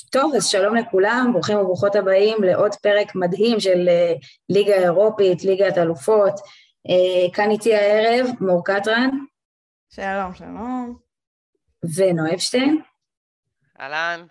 טוב, 0.00 0.34
אז 0.34 0.46
שלום 0.46 0.76
לכולם, 0.76 1.30
ברוכים 1.32 1.58
וברוכות 1.58 1.96
הבאים 1.96 2.44
לעוד 2.44 2.74
פרק 2.74 3.14
מדהים 3.14 3.60
של 3.60 3.88
אה, 3.88 4.12
ליגה 4.48 4.74
אירופית, 4.74 5.44
ליגת 5.44 5.78
אלופות. 5.78 6.34
אה, 6.88 7.34
כאן 7.34 7.50
איתי 7.50 7.74
הערב 7.74 8.26
מור 8.40 8.64
קטרן. 8.64 9.10
שלום, 9.90 10.34
שלום. 10.34 10.96
ונועה 11.96 12.34
אפשטיין. 12.34 12.82
אהלן. 13.80 14.26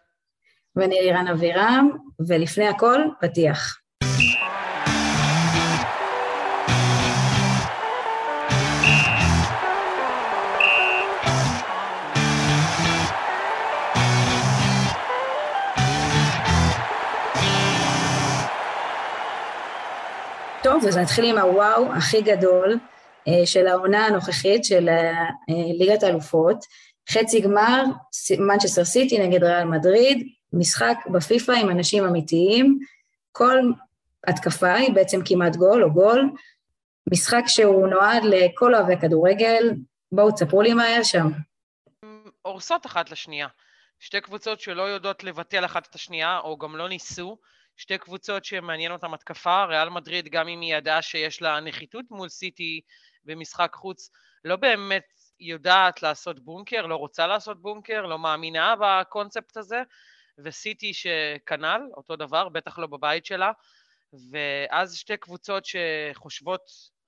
ואני 0.76 1.02
לירן 1.02 1.27
אבירם, 1.27 1.89
ולפני 2.28 2.68
הכל, 2.68 3.02
פתיח. 3.21 3.80
טוב, 20.71 20.85
אז 20.88 20.98
נתחיל 20.98 21.25
עם 21.25 21.38
הוואו 21.38 21.93
הכי 21.93 22.21
גדול 22.21 22.79
אה, 23.27 23.45
של 23.45 23.67
העונה 23.67 24.05
הנוכחית 24.05 24.66
של 24.66 24.89
אה, 24.89 25.23
ליגת 25.79 26.03
האלופות. 26.03 26.66
חצי 27.09 27.41
גמר, 27.41 27.84
מנצ'סטר 28.39 28.85
סיטי 28.85 29.27
נגד 29.27 29.43
ריאל 29.43 29.63
מדריד, 29.63 30.27
משחק 30.53 30.98
בפיפא 31.13 31.52
עם 31.52 31.70
אנשים 31.70 32.05
אמיתיים, 32.05 32.79
כל 33.31 33.57
התקפה 34.27 34.73
היא 34.73 34.93
בעצם 34.93 35.20
כמעט 35.26 35.55
גול 35.55 35.84
או 35.84 35.93
גול, 35.93 36.29
משחק 37.12 37.43
שהוא 37.48 37.88
נועד 37.88 38.23
לכל 38.23 38.76
אוהבי 38.76 38.98
כדורגל, 39.01 39.73
בואו 40.12 40.31
תספרו 40.31 40.62
לי 40.62 40.73
מה 40.73 40.84
היה 40.84 41.03
שם. 41.03 41.27
הורסות 42.41 42.85
אחת 42.85 43.12
לשנייה. 43.12 43.48
שתי 43.99 44.21
קבוצות 44.21 44.59
שלא 44.59 44.81
יודעות 44.81 45.23
לבטל 45.23 45.65
אחת 45.65 45.88
את 45.90 45.95
השנייה, 45.95 46.40
או 46.40 46.57
גם 46.57 46.76
לא 46.76 46.90
ניסו, 46.90 47.38
שתי 47.77 47.98
קבוצות 47.98 48.45
שמעניין 48.45 48.91
אותן 48.91 49.13
התקפה, 49.13 49.63
ריאל 49.63 49.90
מדריד, 49.90 50.27
גם 50.27 50.48
אם 50.48 50.62
היא 50.62 50.76
ידעה 50.76 51.01
שיש 51.01 51.41
לה 51.41 51.59
נחיתות 51.59 52.05
מול 52.12 52.29
סיטי 52.29 52.82
במשחק 53.26 53.71
חוץ, 53.73 54.09
לא 54.46 54.55
באמת 54.55 55.05
יודעת 55.40 56.04
לעשות 56.04 56.40
בונקר, 56.46 56.85
לא 56.85 56.96
רוצה 56.96 57.27
לעשות 57.27 57.62
בונקר, 57.62 58.01
לא 58.01 58.20
מאמינה 58.20 58.76
בקונספט 58.79 59.57
הזה, 59.57 59.81
וסיטי 60.43 60.93
שכנ"ל, 60.93 61.81
אותו 61.98 62.15
דבר, 62.15 62.49
בטח 62.49 62.79
לא 62.79 62.87
בבית 62.87 63.26
שלה, 63.26 63.51
ואז 64.31 64.96
שתי 64.96 65.18
קבוצות 65.18 65.63
שחושבות 65.66 66.62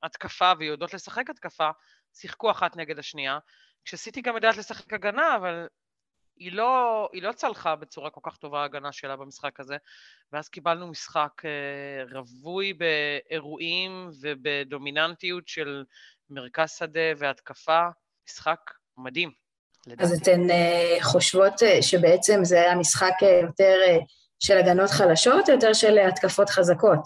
התקפה 0.04 0.52
ויודעות 0.60 0.94
לשחק 0.94 1.30
התקפה, 1.30 1.70
שיחקו 2.14 2.52
אחת 2.52 2.76
נגד 2.76 3.00
השנייה, 3.00 3.40
כשסיטי 3.86 4.22
גם 4.22 4.36
יודעת 4.36 4.58
לשחק 4.58 4.94
הגנה, 4.94 5.36
אבל 5.36 5.68
היא 6.38 6.52
לא, 6.52 7.10
היא 7.14 7.24
לא 7.24 7.32
צלחה 7.32 7.76
בצורה 7.76 8.10
כל 8.10 8.22
כך 8.24 8.38
טובה 8.38 8.62
ההגנה 8.62 8.92
שלה 8.92 9.16
במשחק 9.16 9.60
הזה, 9.60 9.78
ואז 10.34 10.50
קיבלנו 10.50 10.88
משחק 10.88 11.42
אה, 11.46 12.20
רווי 12.20 12.74
באירועים 12.74 14.10
ובדומיננטיות 14.22 15.48
של 15.48 15.84
מרכז 16.30 16.72
שדה 16.72 17.00
והתקפה, 17.18 17.88
משחק 18.28 18.60
מדהים. 18.98 19.32
לדעתי. 19.88 20.04
אז 20.04 20.22
אתן 20.22 20.50
uh, 20.50 21.04
חושבות 21.04 21.54
uh, 21.54 21.82
שבעצם 21.82 22.40
זה 22.44 22.62
היה 22.62 22.76
משחק 22.76 23.14
יותר 23.42 23.78
של 24.40 24.58
הגנות 24.58 24.90
חלשות 24.90 25.50
או 25.50 25.54
יותר 25.54 25.74
של 25.74 25.98
התקפות 25.98 26.50
חזקות? 26.50 27.00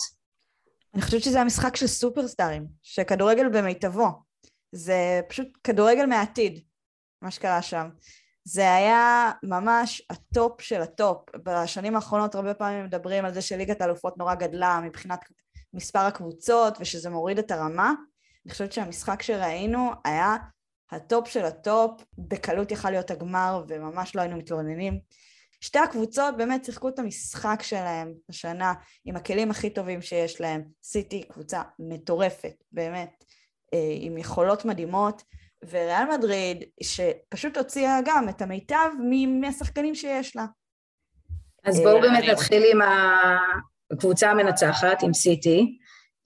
אני 0.93 1.01
חושבת 1.01 1.23
שזה 1.23 1.37
היה 1.37 1.45
משחק 1.45 1.75
של 1.75 1.87
סופרסטארים, 1.87 2.67
שכדורגל 2.81 3.49
במיטבו. 3.49 4.07
זה 4.71 5.21
פשוט 5.29 5.47
כדורגל 5.63 6.05
מהעתיד, 6.05 6.63
מה 7.21 7.31
שקרה 7.31 7.61
שם. 7.61 7.89
זה 8.49 8.73
היה 8.73 9.31
ממש 9.43 10.01
ה 10.09 10.22
top 10.22 10.61
של 10.61 10.81
ה 10.81 10.92
top. 10.92 11.35
בשנים 11.43 11.95
האחרונות 11.95 12.35
הרבה 12.35 12.53
פעמים 12.53 12.85
מדברים 12.85 13.25
על 13.25 13.33
זה 13.33 13.41
שליגת 13.41 13.81
האלופות 13.81 14.17
נורא 14.17 14.35
גדלה 14.35 14.79
מבחינת 14.83 15.19
מספר 15.73 15.99
הקבוצות 15.99 16.77
ושזה 16.79 17.09
מוריד 17.09 17.39
את 17.39 17.51
הרמה. 17.51 17.93
אני 18.45 18.51
חושבת 18.51 18.73
שהמשחק 18.73 19.21
שראינו 19.21 19.91
היה 20.05 20.35
ה 20.91 21.00
top 21.00 21.27
של 21.27 21.45
ה 21.45 21.57
top, 21.57 22.03
בקלות 22.17 22.71
יכל 22.71 22.89
להיות 22.89 23.11
הגמר 23.11 23.63
וממש 23.67 24.15
לא 24.15 24.21
היינו 24.21 24.37
מתלוננים. 24.37 24.99
שתי 25.61 25.79
הקבוצות 25.79 26.37
באמת 26.37 26.65
שיחקו 26.65 26.89
את 26.89 26.99
המשחק 26.99 27.59
שלהם 27.63 28.13
השנה 28.29 28.73
עם 29.05 29.15
הכלים 29.15 29.51
הכי 29.51 29.69
טובים 29.69 30.01
שיש 30.01 30.41
להם. 30.41 30.63
סיטי 30.83 31.23
קבוצה 31.23 31.61
מטורפת, 31.79 32.63
באמת, 32.71 33.23
אה, 33.73 33.95
עם 33.99 34.17
יכולות 34.17 34.65
מדהימות. 34.65 35.23
וריאל 35.69 36.05
מדריד, 36.17 36.63
שפשוט 36.83 37.57
הוציאה 37.57 37.99
גם 38.05 38.29
את 38.29 38.41
המיטב 38.41 38.89
מהשחקנים 39.41 39.95
שיש 39.95 40.35
לה. 40.35 40.45
אז 41.65 41.79
בואו 41.79 42.01
באמת 42.01 42.23
נתחיל 42.23 42.63
עם 42.71 42.79
הקבוצה 43.91 44.31
המנצחת, 44.31 45.03
עם 45.03 45.13
סיטי. 45.13 45.77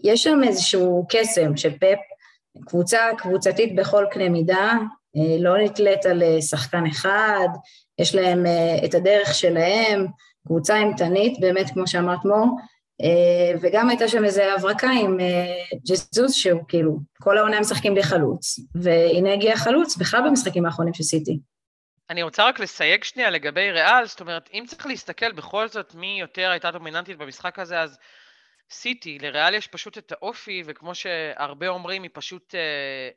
יש 0.03 0.23
שם 0.23 0.39
איזשהו 0.43 1.05
קסם 1.09 1.57
של 1.57 1.77
פפ, 1.77 1.99
קבוצה 2.65 2.99
קבוצתית 3.17 3.75
בכל 3.75 4.05
קנה 4.11 4.29
מידה, 4.29 4.71
אה, 5.17 5.37
לא 5.39 5.57
נתלית 5.57 6.05
על 6.05 6.23
אה, 6.23 6.41
שחקן 6.41 6.85
אחד, 6.85 7.47
יש 7.99 8.15
להם 8.15 8.45
אה, 8.45 8.85
את 8.85 8.93
הדרך 8.93 9.33
שלהם, 9.33 10.07
קבוצה 10.47 10.75
אימתנית, 10.75 11.39
באמת, 11.39 11.69
כמו 11.73 11.87
שאמרת 11.87 12.25
מור, 12.25 12.35
אה, 12.35 12.65
וגם 13.61 13.89
הייתה 13.89 14.07
שם 14.07 14.25
איזו 14.25 14.41
הברקה 14.41 14.89
עם 14.89 15.19
אה, 15.19 15.53
ג'זוס, 15.87 16.33
שהוא 16.33 16.61
כאילו, 16.67 16.99
כל 17.21 17.37
העונה 17.37 17.59
משחקים 17.59 17.93
בלי 17.93 18.03
חלוץ, 18.03 18.59
והנה 18.75 19.33
הגיע 19.33 19.55
חלוץ 19.55 19.97
בכלל 19.97 20.21
במשחקים 20.25 20.65
האחרונים 20.65 20.93
של 20.93 21.03
סיטי. 21.03 21.39
אני 22.09 22.23
רוצה 22.23 22.47
רק 22.47 22.59
לסייג 22.59 23.03
שנייה 23.03 23.29
לגבי 23.29 23.71
ריאל, 23.71 24.05
זאת 24.05 24.21
אומרת, 24.21 24.49
אם 24.53 24.63
צריך 24.67 24.85
להסתכל 24.85 25.31
בכל 25.31 25.67
זאת 25.67 25.95
מי 25.95 26.17
יותר 26.19 26.49
הייתה 26.49 26.71
דומיננטית 26.71 27.17
במשחק 27.17 27.59
הזה, 27.59 27.79
אז 27.79 27.97
סיטי, 28.71 29.19
לריאל 29.19 29.53
יש 29.53 29.67
פשוט 29.67 29.97
את 29.97 30.11
האופי, 30.11 30.63
וכמו 30.65 30.95
שהרבה 30.95 31.67
אומרים, 31.67 32.03
היא 32.03 32.11
פשוט, 32.13 32.55
אה, 32.55 33.09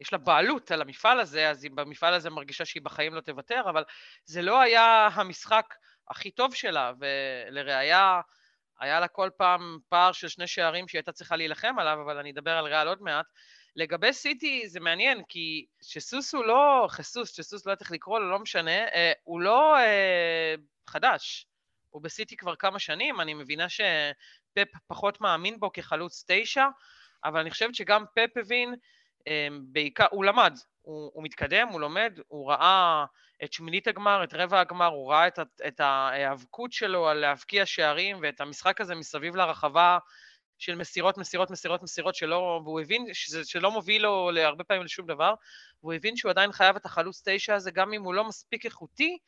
יש 0.00 0.12
לה 0.12 0.18
בעלות 0.18 0.70
על 0.70 0.82
המפעל 0.82 1.20
הזה, 1.20 1.50
אז 1.50 1.64
היא 1.64 1.70
במפעל 1.74 2.14
הזה 2.14 2.30
מרגישה 2.30 2.64
שהיא 2.64 2.82
בחיים 2.82 3.14
לא 3.14 3.20
תוותר, 3.20 3.62
אבל 3.70 3.84
זה 4.24 4.42
לא 4.42 4.60
היה 4.60 5.08
המשחק 5.12 5.74
הכי 6.10 6.30
טוב 6.30 6.54
שלה, 6.54 6.92
ולראיה, 6.98 8.20
היה 8.80 9.00
לה 9.00 9.08
כל 9.08 9.30
פעם 9.36 9.78
פער 9.88 10.12
של 10.12 10.28
שני 10.28 10.46
שערים 10.46 10.88
שהיא 10.88 10.98
הייתה 10.98 11.12
צריכה 11.12 11.36
להילחם 11.36 11.74
עליו, 11.78 11.98
אבל 12.04 12.18
אני 12.18 12.30
אדבר 12.30 12.50
על 12.50 12.64
ריאל 12.64 12.88
עוד 12.88 13.02
מעט. 13.02 13.26
לגבי 13.76 14.12
סיטי 14.12 14.68
זה 14.68 14.80
מעניין, 14.80 15.22
כי 15.28 15.66
שסוס 15.82 16.34
הוא 16.34 16.44
לא, 16.44 16.86
חסוס, 16.88 17.36
שסוס 17.36 17.66
לא 17.66 17.72
יודעת 17.72 17.82
איך 17.82 17.90
לקרוא 17.90 18.18
לו, 18.18 18.30
לא 18.30 18.38
משנה, 18.38 18.84
אה, 18.88 19.12
הוא 19.22 19.40
לא 19.40 19.76
אה, 19.76 20.54
חדש. 20.86 21.46
הוא 21.90 22.02
בסיטי 22.02 22.36
כבר 22.36 22.56
כמה 22.56 22.78
שנים, 22.78 23.20
אני 23.20 23.34
מבינה 23.34 23.68
שפפ 23.68 24.68
פחות 24.86 25.20
מאמין 25.20 25.60
בו 25.60 25.72
כחלוץ 25.72 26.24
תשע, 26.26 26.66
אבל 27.24 27.40
אני 27.40 27.50
חושבת 27.50 27.74
שגם 27.74 28.04
פפ 28.14 28.36
הבין, 28.36 28.74
אה, 29.28 29.48
בעיקר, 29.62 30.06
הוא 30.10 30.24
למד, 30.24 30.58
הוא, 30.82 31.10
הוא 31.14 31.24
מתקדם, 31.24 31.68
הוא 31.68 31.80
לומד, 31.80 32.18
הוא 32.28 32.50
ראה 32.50 33.04
את 33.44 33.52
שמינית 33.52 33.88
הגמר, 33.88 34.24
את 34.24 34.34
רבע 34.34 34.60
הגמר, 34.60 34.86
הוא 34.86 35.12
ראה 35.12 35.28
את, 35.28 35.38
את 35.66 35.80
ההיאבקות 35.80 36.72
שלו 36.72 37.08
על 37.08 37.16
להבקיע 37.16 37.66
שערים 37.66 38.18
ואת 38.22 38.40
המשחק 38.40 38.80
הזה 38.80 38.94
מסביב 38.94 39.36
לרחבה 39.36 39.98
של 40.58 40.74
מסירות, 40.74 41.18
מסירות, 41.18 41.50
מסירות, 41.50 41.82
מסירות 41.82 42.14
שלא, 42.14 42.60
והוא 42.64 42.80
הבין 42.80 43.06
שזה, 43.12 43.44
שלא 43.44 43.70
מוביל 43.70 44.02
לו 44.02 44.30
להרבה 44.30 44.64
פעמים 44.64 44.82
לשום 44.82 45.06
דבר, 45.06 45.34
והוא 45.82 45.92
הבין 45.92 46.16
שהוא 46.16 46.30
עדיין 46.30 46.52
חייב 46.52 46.76
את 46.76 46.86
החלוץ 46.86 47.22
תשע 47.24 47.54
הזה, 47.54 47.70
גם 47.70 47.92
אם 47.92 48.02
הוא 48.02 48.14
לא 48.14 48.24
מספיק 48.24 48.64
איכותי, 48.64 49.18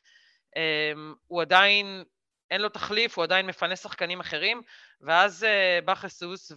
אמ, 0.56 1.14
הוא 1.26 1.42
עדיין, 1.42 2.04
אין 2.50 2.60
לו 2.60 2.68
תחליף, 2.68 3.16
הוא 3.18 3.24
עדיין 3.24 3.46
מפנה 3.46 3.76
שחקנים 3.76 4.20
אחרים, 4.20 4.62
ואז 5.00 5.44
אה, 5.44 5.78
בא 5.84 5.94
חיסוס, 5.94 6.52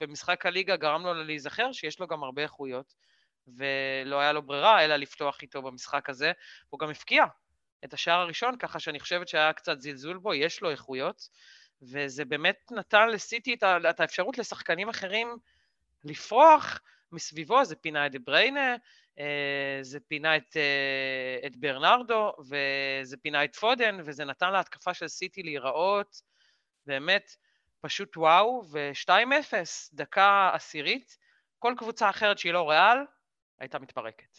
ובמשחק 0.00 0.46
הליגה 0.46 0.76
גרם 0.76 1.02
לו 1.02 1.14
להיזכר 1.14 1.72
שיש 1.72 2.00
לו 2.00 2.06
גם 2.06 2.22
הרבה 2.22 2.42
איכויות. 2.42 2.94
ולא 3.56 4.20
היה 4.20 4.32
לו 4.32 4.42
ברירה 4.42 4.84
אלא 4.84 4.96
לפתוח 4.96 5.42
איתו 5.42 5.62
במשחק 5.62 6.10
הזה. 6.10 6.32
הוא 6.68 6.80
גם 6.80 6.90
הפקיע 6.90 7.24
את 7.84 7.94
השער 7.94 8.20
הראשון, 8.20 8.56
ככה 8.56 8.80
שאני 8.80 9.00
חושבת 9.00 9.28
שהיה 9.28 9.52
קצת 9.52 9.80
זלזול 9.80 10.18
בו, 10.18 10.34
יש 10.34 10.62
לו 10.62 10.70
איכויות, 10.70 11.28
וזה 11.82 12.24
באמת 12.24 12.56
נתן 12.70 13.08
לסיטי 13.08 13.54
את 13.90 14.00
האפשרות 14.00 14.38
לשחקנים 14.38 14.88
אחרים 14.88 15.36
לפרוח 16.04 16.80
מסביבו, 17.12 17.64
זה 17.64 17.76
פינה 17.76 18.06
את 18.06 18.24
בריינה, 18.24 18.76
אה, 19.18 19.78
זה 19.82 20.00
פינה 20.00 20.36
את, 20.36 20.56
אה, 20.56 21.46
את 21.46 21.56
ברנרדו, 21.56 22.32
וזה 22.48 23.16
פינה 23.16 23.44
את 23.44 23.56
פודן, 23.56 23.98
וזה 24.04 24.24
נתן 24.24 24.52
להתקפה 24.52 24.94
של 24.94 25.08
סיטי 25.08 25.42
להיראות 25.42 26.22
באמת 26.86 27.30
פשוט 27.80 28.16
וואו, 28.16 28.62
ו-2-0, 28.70 29.54
דקה 29.92 30.50
עשירית, 30.52 31.18
כל 31.58 31.74
קבוצה 31.78 32.10
אחרת 32.10 32.38
שהיא 32.38 32.52
לא 32.52 32.70
ריאל, 32.70 32.98
הייתה 33.60 33.78
מתפרקת. 33.78 34.38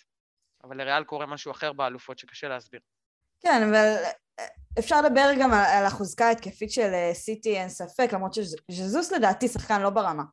אבל 0.63 0.77
לריאל 0.77 1.03
קורה 1.03 1.25
משהו 1.25 1.51
אחר 1.51 1.73
באלופות 1.73 2.19
שקשה 2.19 2.47
להסביר. 2.47 2.79
כן, 3.39 3.63
אבל 3.69 3.95
אה, 4.39 4.45
אפשר 4.79 5.01
לדבר 5.01 5.29
גם 5.39 5.53
על, 5.53 5.65
על 5.65 5.85
החוזקה 5.85 6.27
ההתקפית 6.27 6.71
של 6.71 6.93
אה, 6.93 7.13
סיטי, 7.13 7.57
אין 7.57 7.69
ספק, 7.69 8.09
למרות 8.13 8.33
שז'זוס 8.33 9.11
לדעתי 9.11 9.47
שחקן 9.47 9.81
לא 9.81 9.89
ברמה, 9.89 10.23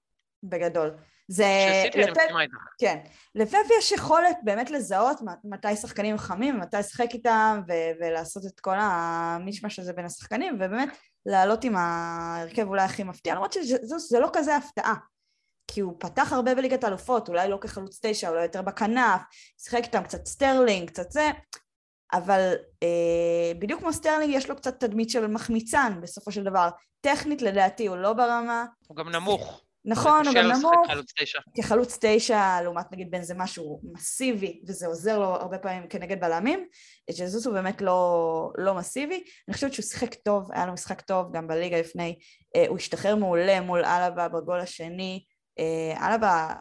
בגדול. 0.43 0.96
זה... 1.29 1.44
שסיטי 1.82 2.02
אני 2.02 2.11
מסכימה 2.11 2.43
איתך. 2.43 2.55
כן. 2.79 2.99
לפפ 3.35 3.67
יש 3.79 3.93
יכולת 3.93 4.37
באמת 4.43 4.70
לזהות 4.70 5.20
מתי 5.44 5.76
שחקנים 5.76 6.19
חמים 6.19 6.55
ומתי 6.55 6.76
לשחק 6.76 7.08
איתם 7.12 7.61
ו- 7.69 7.91
ולעשות 8.00 8.43
את 8.46 8.61
כל 8.61 8.75
המישמש 8.79 9.79
הזה 9.79 9.93
בין 9.93 10.05
השחקנים 10.05 10.55
ובאמת 10.55 10.88
לעלות 11.26 11.64
עם 11.64 11.76
ההרכב 11.76 12.69
אולי 12.69 12.82
הכי 12.82 13.05
מפתיע 13.05 13.34
למרות 13.34 13.52
שזה 13.52 14.20
לא 14.20 14.31
כזה 14.32 14.56
הפתעה 14.56 14.94
כי 15.69 15.81
הוא 15.81 15.94
פתח 15.99 16.32
הרבה 16.32 16.55
בליגת 16.55 16.85
האלופות, 16.85 17.29
אולי 17.29 17.49
לא 17.49 17.59
כחלוץ 17.61 18.00
תשע, 18.03 18.29
אולי 18.29 18.43
יותר 18.43 18.62
בכנף, 18.62 19.20
שיחק 19.59 19.81
איתם 19.82 20.03
קצת 20.03 20.26
סטרלינג, 20.26 20.88
קצת 20.88 21.11
זה, 21.11 21.31
אבל 22.12 22.55
אה, 22.82 23.53
בדיוק 23.59 23.81
כמו 23.81 23.93
סטרלינג 23.93 24.35
יש 24.35 24.49
לו 24.49 24.56
קצת 24.56 24.81
תדמית 24.81 25.11
של 25.11 25.26
מחמיצן 25.26 25.99
בסופו 26.03 26.32
של 26.32 26.44
דבר. 26.44 26.69
טכנית 27.00 27.43
לדעתי 27.43 27.87
הוא 27.87 27.97
לא 27.97 28.12
ברמה. 28.12 28.65
הוא 28.87 28.97
גם 28.97 29.09
נמוך. 29.09 29.62
נכון, 29.85 30.26
הוא 30.26 30.35
גם 30.35 30.44
נמוך. 30.44 30.87
חלוץ 30.87 31.12
תשע. 31.20 31.38
כחלוץ 31.56 31.99
תשע, 32.00 32.62
לעומת 32.62 32.93
נגיד 32.93 33.11
בנזמה 33.10 33.34
שהוא 33.34 33.81
מסיבי, 33.93 34.61
וזה 34.69 34.87
עוזר 34.87 35.19
לו 35.19 35.26
הרבה 35.26 35.59
פעמים 35.59 35.88
כנגד 35.88 36.20
בלמים. 36.20 36.67
ג'זוס 37.11 37.47
הוא 37.47 37.55
באמת 37.55 37.81
לא, 37.82 38.53
לא 38.59 38.75
מסיבי. 38.75 39.25
אני 39.49 39.55
חושבת 39.55 39.73
שהוא 39.73 39.85
שיחק 39.85 40.15
טוב, 40.15 40.53
היה 40.53 40.67
לו 40.67 40.73
משחק 40.73 41.00
טוב 41.00 41.32
גם 41.32 41.49
בליגה 41.49 41.81
לפני. 41.81 42.19
אה, 42.56 42.65
הוא 42.69 42.76
השתחרר 42.76 43.17
מעולה 43.17 43.61
מול 43.61 43.85
אלבה 43.85 44.29
בגול 44.29 44.61
השני. 44.61 45.25
אה, 45.58 46.08
אלבה 46.08 46.55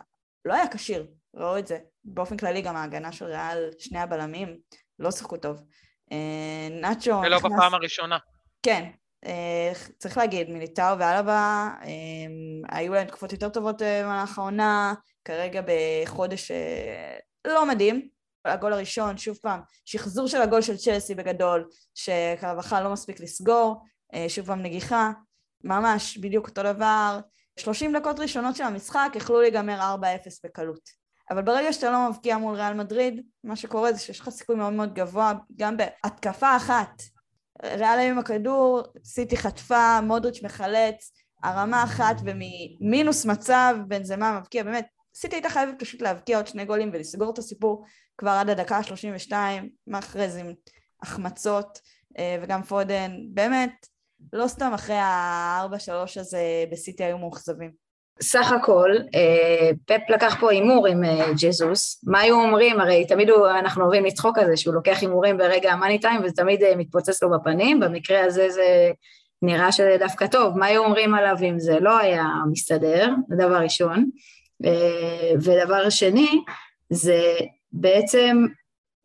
לא 0.45 0.53
היה 0.53 0.67
כשיר, 0.67 1.07
ראו 1.35 1.57
את 1.57 1.67
זה. 1.67 1.77
באופן 2.03 2.37
כללי 2.37 2.61
גם 2.61 2.75
ההגנה 2.75 3.11
של 3.11 3.25
ריאל, 3.25 3.69
שני 3.79 3.99
הבלמים, 3.99 4.57
לא 4.99 5.11
שיחקו 5.11 5.37
טוב. 5.37 5.63
אה, 6.11 6.67
נאצ'ו 6.71 7.21
נכנס... 7.21 7.25
ולא 7.25 7.39
בפעם 7.39 7.73
הראשונה. 7.73 8.17
כן, 8.63 8.89
אה, 9.25 9.71
צריך 9.97 10.17
להגיד, 10.17 10.49
מיליטאו 10.49 10.99
ואלבה, 10.99 11.69
היו 12.69 12.93
להם 12.93 13.07
תקופות 13.07 13.31
יותר 13.31 13.49
טובות 13.49 13.81
במהלך 13.81 14.37
העונה, 14.37 14.93
כרגע 15.25 15.61
בחודש 15.65 16.51
לא 17.47 17.65
מדהים. 17.65 18.07
הגול 18.45 18.73
הראשון, 18.73 19.17
שוב 19.17 19.37
פעם, 19.41 19.59
שחזור 19.85 20.27
של 20.27 20.41
הגול 20.41 20.61
של 20.61 20.77
צ'לסי 20.77 21.15
בגדול, 21.15 21.69
שקרבחה 21.95 22.81
לא 22.81 22.93
מספיק 22.93 23.19
לסגור, 23.19 23.83
שוב 24.27 24.45
פעם 24.45 24.61
נגיחה, 24.61 25.11
ממש 25.63 26.17
בדיוק 26.17 26.47
אותו 26.47 26.63
דבר. 26.63 27.19
30 27.57 27.97
דקות 27.97 28.19
ראשונות 28.19 28.55
של 28.55 28.63
המשחק 28.63 29.11
יכלו 29.15 29.41
להיגמר 29.41 29.79
4-0 29.79 30.03
בקלות. 30.43 31.07
אבל 31.29 31.41
ברגע 31.41 31.73
שאתה 31.73 31.91
לא 31.91 32.09
מבקיע 32.09 32.37
מול 32.37 32.55
ריאל 32.55 32.73
מדריד, 32.73 33.21
מה 33.43 33.55
שקורה 33.55 33.93
זה 33.93 33.99
שיש 33.99 34.19
לך 34.19 34.29
סיכוי 34.29 34.55
מאוד 34.55 34.73
מאוד 34.73 34.93
גבוה, 34.93 35.33
גם 35.55 35.77
בהתקפה 35.77 36.55
אחת. 36.55 37.01
ריאל 37.63 37.99
עם 37.99 38.19
הכדור, 38.19 38.83
סיטי 39.03 39.37
חטפה, 39.37 40.01
מודריץ' 40.01 40.43
מחלץ, 40.43 41.11
הרמה 41.43 41.83
אחת 41.83 42.15
וממינוס 42.23 43.25
מצב, 43.25 43.75
בן 43.87 44.03
זמה 44.03 44.39
מבקיע, 44.39 44.63
באמת, 44.63 44.87
סיטי 45.15 45.35
הייתה 45.35 45.49
חייבת 45.49 45.79
פשוט 45.79 46.01
להבקיע 46.01 46.37
עוד 46.37 46.47
שני 46.47 46.65
גולים 46.65 46.89
ולסגור 46.93 47.33
את 47.33 47.37
הסיפור 47.37 47.85
כבר 48.17 48.31
עד 48.31 48.49
הדקה 48.49 48.77
ה-32, 48.77 49.33
מאחרי 49.87 50.29
זה 50.29 50.39
עם 50.39 50.53
החמצות, 51.01 51.79
אה, 52.17 52.37
וגם 52.41 52.63
פודן, 52.63 53.11
באמת, 53.33 53.87
לא 54.33 54.47
סתם 54.47 54.71
אחרי 54.75 54.95
ה-4-3 54.95 56.19
הזה 56.19 56.39
בסיטי 56.71 57.03
היו 57.03 57.17
מאוכזבים. 57.17 57.87
סך 58.21 58.51
הכל, 58.51 58.91
אה, 59.15 59.69
פפ 59.85 60.09
לקח 60.09 60.35
פה 60.39 60.51
הימור 60.51 60.87
עם 60.87 61.03
אה, 61.03 61.27
ג'זוס, 61.41 62.03
מה 62.07 62.19
היו 62.19 62.35
אומרים? 62.35 62.79
הרי 62.79 63.05
תמיד 63.07 63.29
הוא, 63.29 63.47
אנחנו 63.47 63.83
אוהבים 63.83 64.05
לצחוק 64.05 64.37
על 64.37 64.45
זה 64.45 64.57
שהוא 64.57 64.73
לוקח 64.73 64.97
הימורים 65.01 65.37
ברגע 65.37 65.71
המאני 65.71 65.99
טיים 65.99 66.23
וזה 66.23 66.33
תמיד 66.33 66.63
אה, 66.63 66.75
מתפוצץ 66.75 67.23
לו 67.23 67.29
בפנים, 67.31 67.79
במקרה 67.79 68.25
הזה 68.25 68.49
זה 68.49 68.91
נראה 69.41 69.71
שזה 69.71 69.97
דווקא 69.99 70.27
טוב, 70.27 70.57
מה 70.57 70.65
היו 70.65 70.83
אומרים 70.83 71.13
עליו 71.13 71.35
אם 71.49 71.59
זה 71.59 71.79
לא 71.79 71.97
היה 71.97 72.25
מסתדר, 72.51 73.09
זה 73.29 73.35
דבר 73.35 73.57
ראשון. 73.57 74.09
ודבר 75.41 75.89
שני, 75.89 76.29
זה 76.89 77.21
בעצם, 77.71 78.45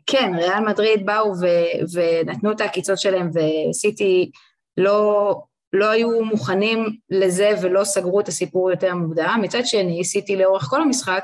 כן, 0.07 0.33
ריאל 0.37 0.61
מדריד 0.61 1.07
באו 1.07 1.33
ו- 1.41 2.01
ונתנו 2.01 2.53
את 2.53 2.61
העקיצות 2.61 2.99
שלהם 2.99 3.31
וסיטי 3.69 4.31
לא, 4.77 5.43
לא 5.73 5.91
היו 5.91 6.25
מוכנים 6.25 6.97
לזה 7.11 7.51
ולא 7.63 7.85
סגרו 7.85 8.21
את 8.21 8.29
הסיפור 8.29 8.71
יותר 8.71 8.95
מוקדם. 8.95 9.41
מצד 9.43 9.67
שני, 9.67 10.05
סיטי 10.05 10.37
לאורך 10.37 10.63
כל 10.63 10.83
המשחק, 10.83 11.23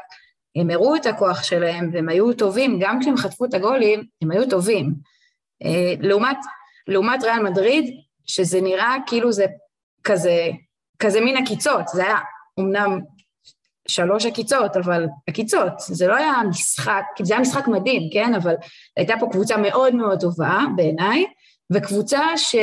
הם 0.57 0.71
הראו 0.71 0.97
את 0.97 1.07
הכוח 1.07 1.43
שלהם 1.43 1.91
והם 1.93 2.09
היו 2.09 2.33
טובים, 2.33 2.79
גם 2.81 3.01
כשהם 3.01 3.17
חטפו 3.17 3.45
את 3.45 3.55
הגולים, 3.55 4.05
הם 4.23 4.31
היו 4.31 4.51
טובים. 4.51 4.95
אה, 5.65 5.95
לעומת, 6.01 6.37
לעומת 6.89 7.23
ריאל 7.23 7.43
מדריד, 7.43 8.01
שזה 8.27 8.61
נראה 8.61 8.97
כאילו 9.07 9.33
זה 9.33 9.47
כזה, 10.05 10.49
כזה 10.99 11.21
מין 11.21 11.37
עקיצות, 11.37 11.89
זה 11.89 12.05
היה 12.05 12.17
אמנם 12.61 13.01
שלוש 13.89 14.27
עקיצות, 14.27 14.77
אבל 14.77 15.07
עקיצות, 15.27 15.73
זה 15.79 16.07
לא 16.07 16.17
היה 16.17 16.33
משחק, 16.49 17.05
זה 17.23 17.35
היה 17.35 17.41
משחק 17.41 17.69
מדהים, 17.69 18.03
כן? 18.13 18.35
אבל 18.35 18.55
הייתה 18.97 19.15
פה 19.21 19.29
קבוצה 19.33 19.57
מאוד 19.57 19.95
מאוד 19.95 20.21
טובה 20.21 20.61
בעיניי, 20.77 21.27
וקבוצה 21.73 22.21
ש... 22.37 22.57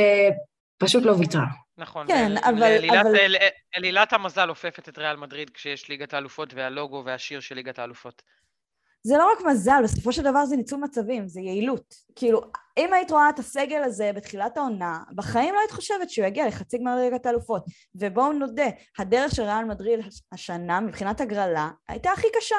פשוט 0.77 1.03
לא 1.03 1.11
ויתרה. 1.11 1.45
נכון, 1.77 2.07
כן, 2.07 2.31
אבל... 2.37 2.63
אלילת, 2.63 3.05
אבל... 3.05 3.15
אל, 3.15 3.35
אלילת 3.77 4.13
המזל 4.13 4.49
אופפת 4.49 4.89
את 4.89 4.97
ריאל 4.97 5.15
מדריד 5.15 5.49
כשיש 5.49 5.89
ליגת 5.89 6.13
האלופות 6.13 6.53
והלוגו 6.53 7.03
והשיר 7.05 7.39
של 7.39 7.55
ליגת 7.55 7.79
האלופות. 7.79 8.21
זה 9.07 9.17
לא 9.17 9.31
רק 9.31 9.45
מזל, 9.45 9.81
בסופו 9.83 10.11
של 10.11 10.23
דבר 10.23 10.45
זה 10.45 10.55
ניצול 10.55 10.79
מצבים, 10.79 11.27
זה 11.27 11.41
יעילות. 11.41 11.95
כאילו, 12.15 12.41
אם 12.77 12.93
היית 12.93 13.11
רואה 13.11 13.29
את 13.29 13.39
הסגל 13.39 13.83
הזה 13.83 14.11
בתחילת 14.15 14.57
העונה, 14.57 14.99
בחיים 15.15 15.53
לא 15.53 15.59
היית 15.59 15.71
חושבת 15.71 16.09
שהוא 16.09 16.25
יגיע 16.25 16.47
לחצי 16.47 16.77
גמר 16.77 16.95
ליגת 16.95 17.25
האלופות. 17.25 17.65
ובואו 17.95 18.33
נודה, 18.33 18.65
הדרך 18.99 19.35
של 19.35 19.43
ריאל 19.43 19.65
מדריד 19.65 19.99
השנה, 20.31 20.79
מבחינת 20.79 21.21
הגרלה, 21.21 21.69
הייתה 21.87 22.11
הכי 22.11 22.27
קשה. 22.39 22.55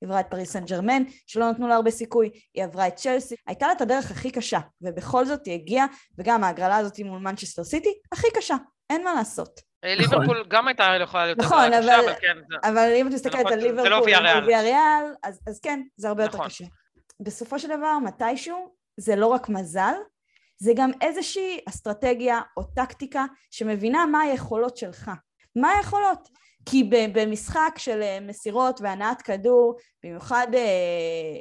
היא 0.00 0.08
עברה 0.08 0.20
את 0.20 0.26
פריס 0.30 0.52
סן 0.52 0.64
ג'רמן, 0.64 1.02
שלא 1.26 1.50
נתנו 1.50 1.68
לה 1.68 1.74
הרבה 1.74 1.90
סיכוי, 1.90 2.30
היא 2.54 2.64
עברה 2.64 2.88
את 2.88 2.96
צ'לסי, 2.96 3.34
הייתה 3.46 3.66
לה 3.66 3.72
את 3.72 3.80
הדרך 3.80 4.10
הכי 4.10 4.30
קשה, 4.30 4.58
ובכל 4.82 5.24
זאת 5.24 5.46
היא 5.46 5.54
הגיעה, 5.54 5.86
וגם 6.18 6.44
ההגרלה 6.44 6.76
הזאת 6.76 6.98
מול 6.98 7.18
מנצ'סטר 7.18 7.64
סיטי, 7.64 7.94
הכי 8.12 8.26
קשה, 8.36 8.56
אין 8.90 9.04
מה 9.04 9.14
לעשות. 9.14 9.60
אה, 9.84 9.94
ליברפול 9.94 10.44
גם 10.48 10.68
הייתה 10.68 10.84
יכולה 11.02 11.24
להיות 11.24 11.38
נכון, 11.38 11.72
אבל, 11.72 11.82
קשה, 11.82 12.00
אבל 12.00 12.14
כן. 12.14 12.38
אבל 12.64 12.92
אם 12.96 13.06
את 13.06 13.12
מסתכלת 13.12 13.46
על 13.46 13.58
ליברפול 13.58 13.94
או 13.94 14.04
ויאריאל, 14.04 15.14
אז 15.46 15.60
כן, 15.62 15.82
זה 15.96 16.08
הרבה 16.08 16.22
יותר 16.22 16.34
נכון. 16.36 16.48
קשה. 16.48 16.64
בסופו 17.20 17.58
של 17.58 17.68
דבר, 17.68 17.98
מתישהו, 17.98 18.74
זה 18.96 19.16
לא 19.16 19.26
רק 19.26 19.48
מזל, 19.48 19.94
זה 20.58 20.72
גם 20.76 20.90
איזושהי 21.00 21.60
אסטרטגיה 21.68 22.40
או 22.56 22.62
טקטיקה 22.62 23.24
שמבינה 23.50 24.06
מה 24.06 24.20
היכולות 24.20 24.76
שלך. 24.76 25.10
מה 25.56 25.70
היכולות? 25.70 26.28
כי 26.66 26.90
במשחק 27.12 27.74
של 27.76 28.02
אה, 28.02 28.18
מסירות 28.20 28.80
והנעת 28.80 29.22
כדור, 29.22 29.76
במיוחד 30.04 30.46
אה, 30.54 30.60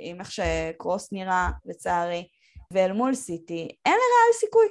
עם 0.01 0.19
איך 0.19 0.31
שקרוס 0.31 1.12
נראה 1.12 1.50
לצערי, 1.66 2.27
ואל 2.74 2.92
מול 2.94 3.16
סיטי, 3.16 3.68
אין 3.86 3.94
לריאל 3.94 4.39
סיכוי. 4.39 4.66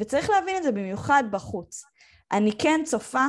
וצריך 0.00 0.30
להבין 0.30 0.56
את 0.56 0.62
זה 0.62 0.72
במיוחד 0.72 1.24
בחוץ. 1.30 1.84
אני 2.32 2.52
כן 2.58 2.80
צופה 2.84 3.24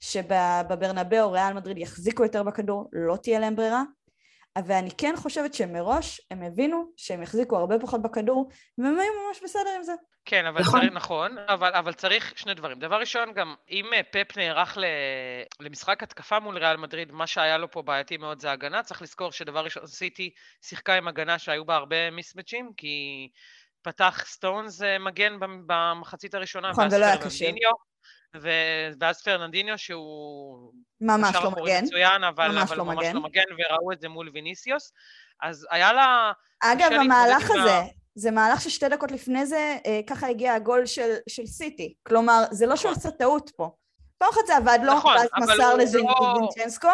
שבברנבאו 0.00 1.32
ריאל 1.32 1.52
מדריד 1.52 1.78
יחזיקו 1.78 2.22
יותר 2.22 2.42
בכדור, 2.42 2.88
לא 2.92 3.16
תהיה 3.16 3.38
להם 3.38 3.56
ברירה, 3.56 3.82
ואני 4.58 4.90
כן 4.98 5.14
חושבת 5.16 5.54
שמראש 5.54 6.20
הם 6.30 6.42
הבינו 6.42 6.92
שהם 6.96 7.22
יחזיקו 7.22 7.56
הרבה 7.56 7.78
פחות 7.78 8.02
בכדור, 8.02 8.50
והם 8.78 8.98
היו 8.98 9.12
ממש 9.28 9.40
בסדר 9.44 9.70
עם 9.76 9.82
זה. 9.82 9.92
כן, 10.24 10.46
אבל 10.46 10.60
נכון, 10.60 10.80
צריך, 10.80 10.92
נכון 10.92 11.36
אבל, 11.48 11.74
אבל 11.74 11.92
צריך 11.92 12.38
שני 12.38 12.54
דברים. 12.54 12.78
דבר 12.78 13.00
ראשון, 13.00 13.32
גם 13.32 13.54
אם 13.70 13.84
אה, 13.94 14.00
פפ 14.10 14.36
נערך 14.36 14.78
ל, 14.78 14.84
למשחק 15.60 16.02
התקפה 16.02 16.40
מול 16.40 16.58
ריאל 16.58 16.76
מדריד, 16.76 17.12
מה 17.12 17.26
שהיה 17.26 17.58
לו 17.58 17.70
פה 17.70 17.82
בעייתי 17.82 18.16
מאוד 18.16 18.40
זה 18.40 18.50
הגנה. 18.50 18.82
צריך 18.82 19.02
לזכור 19.02 19.32
שדבר 19.32 19.64
ראשון, 19.64 19.86
סיטי 19.86 20.30
שיחקה 20.62 20.94
עם 20.94 21.08
הגנה 21.08 21.38
שהיו 21.38 21.64
בה 21.64 21.76
הרבה 21.76 22.10
מיסמצ'ים, 22.10 22.70
כי 22.76 23.28
פתח 23.82 24.24
סטונס 24.26 24.82
אה, 24.82 24.98
מגן 24.98 25.36
במחצית 25.66 26.34
הראשונה, 26.34 26.70
נכון, 26.70 26.88
ולא 26.90 27.04
היה 27.04 27.24
קשה. 27.24 27.50
ואז 29.00 29.22
פרננדיניו 29.22 29.78
שהוא... 29.78 30.72
ממש 31.00 31.34
לא 31.34 31.50
מגן. 31.50 31.84
מצוין, 31.84 32.24
אבל 32.24 32.48
ממש, 32.48 32.70
אבל 32.70 32.76
לא, 32.76 32.84
ממש 32.84 32.98
מגן. 32.98 33.14
לא 33.14 33.20
מגן, 33.20 33.42
וראו 33.58 33.92
את 33.92 34.00
זה 34.00 34.08
מול 34.08 34.30
ויניסיוס. 34.34 34.92
אז 35.42 35.66
היה 35.70 35.92
לה... 35.92 36.32
אגב, 36.62 36.92
המהלך 36.92 37.50
הזה, 37.50 37.80
זה 38.14 38.30
מהלך 38.30 38.60
ששתי 38.60 38.88
דקות 38.88 39.10
לפני 39.10 39.46
זה, 39.46 39.76
אה, 39.86 40.00
ככה 40.06 40.26
הגיע 40.26 40.54
הגול 40.54 40.86
של, 40.86 41.14
של 41.28 41.46
סיטי. 41.46 41.94
כלומר, 42.02 42.42
זה 42.50 42.66
לא 42.66 42.76
שהוא 42.76 42.90
נכון. 42.90 43.00
עשה 43.00 43.10
טעות 43.10 43.50
פה. 43.56 43.70
פעם 44.18 44.28
אחת 44.28 44.46
זה 44.46 44.56
עבד 44.56 44.78
לו, 44.82 44.94
נכון, 44.94 45.16
ואז 45.16 45.28
מסר 45.38 45.76
לזינצ'נסקו, 45.76 46.88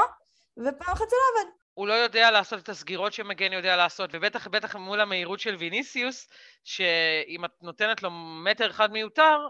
לא... 0.57 0.69
ופעם 0.69 0.93
אחת 0.93 1.09
זה 1.09 1.17
לא 1.17 1.41
עבד. 1.41 1.51
הוא 1.75 1.89
לא 1.89 1.93
יודע 1.93 2.31
לעשות 2.31 2.63
את 2.63 2.69
הסגירות 2.69 3.13
שמגן 3.13 3.53
יודע 3.53 3.77
לעשות, 3.77 4.11
ובטח 4.13 4.49
בטח 4.49 4.77
מול 4.77 5.01
המהירות 5.01 5.41
של 5.41 5.55
ויניסיוס, 5.55 6.29
שאם 6.65 7.45
את 7.45 7.51
נותנת 7.63 8.03
לו 8.03 8.11
מטר 8.45 8.71
אחד 8.71 8.93
מיותר, 8.93 9.49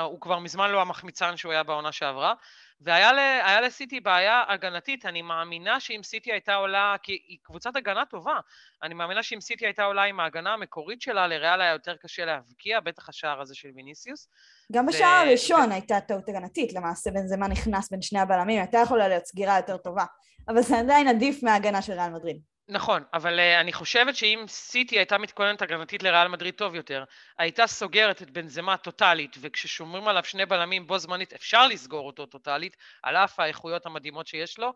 הוא 0.00 0.20
כבר 0.20 0.38
מזמן 0.38 0.70
לא 0.70 0.80
המחמיצן 0.80 1.36
שהוא 1.36 1.52
היה 1.52 1.62
בעונה 1.62 1.92
שעברה, 1.92 2.34
והיה 2.80 3.60
לסיטי 3.60 4.00
בעיה 4.00 4.42
הגנתית, 4.48 5.06
אני 5.06 5.22
מאמינה 5.22 5.80
שאם 5.80 6.00
סיטי 6.02 6.32
הייתה 6.32 6.54
עולה, 6.54 6.96
כי 7.02 7.12
היא 7.12 7.38
קבוצת 7.42 7.76
הגנה 7.76 8.04
טובה, 8.06 8.36
אני 8.82 8.94
מאמינה 8.94 9.22
שאם 9.22 9.40
סיטי 9.40 9.66
הייתה 9.66 9.84
עולה 9.84 10.02
עם 10.02 10.20
ההגנה 10.20 10.52
המקורית 10.52 11.02
שלה, 11.02 11.26
לריאל 11.26 11.60
היה 11.60 11.72
יותר 11.72 11.96
קשה 11.96 12.24
להבקיע, 12.24 12.80
בטח 12.80 13.08
השער 13.08 13.40
הזה 13.40 13.54
של 13.54 13.68
ויניסיוס. 13.74 14.28
גם 14.72 14.86
בשער 14.86 15.22
ו... 15.24 15.28
הראשון 15.28 15.68
ו... 15.70 15.72
הייתה 15.72 16.00
טעות 16.00 16.28
הגנתית, 16.28 16.72
למעשה 16.72 17.10
בין 17.10 17.28
זמן 17.28 17.50
נכנס 17.50 17.90
בין 17.90 18.02
שני 18.02 18.20
הבלמים, 18.20 18.60
הייתה 18.60 18.78
יכולה 18.78 19.08
להיות 19.08 19.26
סגירה 19.26 19.56
יותר 19.56 19.76
טובה, 19.76 20.04
אבל 20.48 20.62
זה 20.62 20.78
עדיין 20.78 21.08
עדיף 21.08 21.42
מההגנה 21.42 21.82
של 21.82 21.92
ריאל 21.92 22.10
מדריד. 22.10 22.51
נכון, 22.68 23.02
אבל 23.12 23.38
uh, 23.38 23.60
אני 23.60 23.72
חושבת 23.72 24.16
שאם 24.16 24.44
סיטי 24.48 24.98
הייתה 24.98 25.18
מתכוננת 25.18 25.62
הגנתית 25.62 26.02
לריאל 26.02 26.28
מדריד 26.28 26.54
טוב 26.54 26.74
יותר, 26.74 27.04
הייתה 27.38 27.66
סוגרת 27.66 28.22
את 28.22 28.30
בנזמה 28.30 28.76
טוטאלית, 28.76 29.36
וכששומרים 29.40 30.08
עליו 30.08 30.24
שני 30.24 30.46
בלמים 30.46 30.86
בו 30.86 30.98
זמנית 30.98 31.32
אפשר 31.32 31.66
לסגור 31.66 32.06
אותו 32.06 32.26
טוטאלית, 32.26 32.76
על 33.02 33.16
אף 33.16 33.40
האיכויות 33.40 33.86
המדהימות 33.86 34.26
שיש 34.26 34.58
לו, 34.58 34.72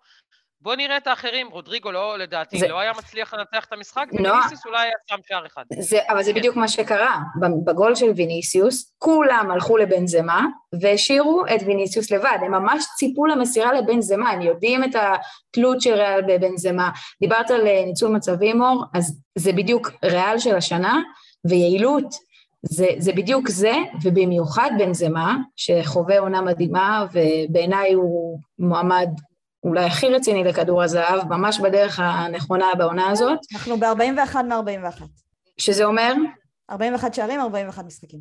בוא 0.61 0.75
נראה 0.75 0.97
את 0.97 1.07
האחרים, 1.07 1.49
רודריגו 1.51 1.93
לא, 1.93 2.19
לדעתי, 2.19 2.59
זה... 2.59 2.69
לא 2.69 2.81
היה 2.81 2.93
מצליח 2.99 3.35
לנצח 3.35 3.65
את 3.65 3.73
המשחק, 3.73 4.07
לא. 4.13 4.33
ויניסיוס 4.33 4.67
אולי 4.67 4.83
היה 4.83 4.93
שם 5.07 5.17
שער 5.29 5.47
אחד. 5.47 5.63
זה, 5.79 5.99
אבל 6.09 6.23
זה 6.23 6.33
כן. 6.33 6.39
בדיוק 6.39 6.57
מה 6.57 6.69
שקרה, 6.69 7.19
בגול 7.65 7.95
של 7.95 8.11
ויניסיוס, 8.17 8.95
כולם 8.99 9.51
הלכו 9.51 9.77
לבנזמה, 9.77 10.47
והשאירו 10.81 11.45
את 11.55 11.61
ויניסיוס 11.67 12.11
לבד, 12.11 12.39
הם 12.41 12.51
ממש 12.51 12.85
ציפו 12.97 13.27
למסירה 13.27 13.73
לבנזמה, 13.73 14.31
הם 14.31 14.43
יודעים 14.43 14.85
את 14.85 14.91
התלות 14.95 15.81
של 15.81 15.95
ריאל 15.95 16.23
בבנזמה. 16.23 16.91
דיברת 17.21 17.51
על 17.51 17.67
אה, 17.67 17.85
ניצול 17.87 18.11
מצבים, 18.11 18.63
אור, 18.63 18.85
אז 18.95 19.21
זה 19.39 19.53
בדיוק 19.53 19.91
ריאל 20.05 20.39
של 20.39 20.57
השנה, 20.57 21.01
ויעילות, 21.49 22.15
זה, 22.63 22.87
זה 22.99 23.13
בדיוק 23.13 23.49
זה, 23.49 23.75
ובמיוחד 24.03 24.71
בנזמה, 24.79 25.37
שחווה 25.57 26.19
עונה 26.19 26.41
מדהימה, 26.41 27.07
ובעיניי 27.13 27.93
הוא 27.93 28.41
מועמד 28.59 29.09
אולי 29.67 29.85
הכי 29.85 30.09
רציני 30.09 30.45
לכדור 30.45 30.83
הזהב, 30.83 31.29
ממש 31.29 31.61
בדרך 31.61 32.01
הנכונה 32.03 32.67
בעונה 32.79 33.11
הזאת. 33.11 33.39
אנחנו 33.55 33.77
ב-41 33.77 34.37
מ-41. 34.43 35.03
שזה 35.59 35.85
אומר? 35.85 36.13
41 36.71 37.15
שערים, 37.15 37.41
41 37.41 37.85
משחקים. 37.85 38.21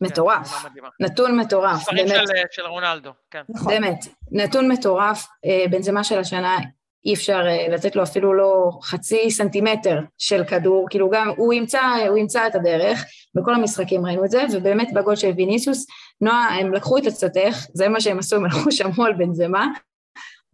מטורף, 0.00 0.52
כן, 0.52 0.80
נתון 1.00 1.40
מטורף. 1.40 1.80
ספרים 1.82 2.08
של, 2.08 2.24
של 2.50 2.62
רונלדו, 2.66 3.10
כן. 3.30 3.42
נכון. 3.48 3.72
באמת, 3.72 3.98
נתון 4.32 4.72
מטורף, 4.72 5.26
אה, 5.44 5.64
בנזמה 5.70 6.04
של 6.04 6.18
השנה, 6.18 6.58
אי 7.04 7.14
אפשר 7.14 7.46
אה, 7.46 7.68
לתת 7.68 7.96
לו 7.96 8.02
אפילו 8.02 8.34
לא 8.34 8.70
חצי 8.82 9.30
סנטימטר 9.30 10.00
של 10.18 10.44
כדור, 10.44 10.86
כאילו 10.90 11.10
גם 11.10 11.30
הוא 11.36 11.52
ימצא, 11.52 11.80
הוא 12.08 12.18
ימצא 12.18 12.46
את 12.46 12.54
הדרך, 12.54 13.04
בכל 13.34 13.54
המשחקים 13.54 14.06
ראינו 14.06 14.24
את 14.24 14.30
זה, 14.30 14.42
ובאמת 14.52 14.88
בגול 14.94 15.16
של 15.16 15.30
ויניסיוס, 15.36 15.86
נועה, 16.20 16.48
הם 16.60 16.74
לקחו 16.74 16.98
את 16.98 17.06
עצתך, 17.06 17.66
זה 17.74 17.88
מה 17.88 18.00
שהם 18.00 18.18
עשו, 18.18 18.36
הם 18.36 18.44
הלכו 18.44 18.72
שמעו 18.72 19.04
על 19.04 19.12
בנזמה, 19.12 19.66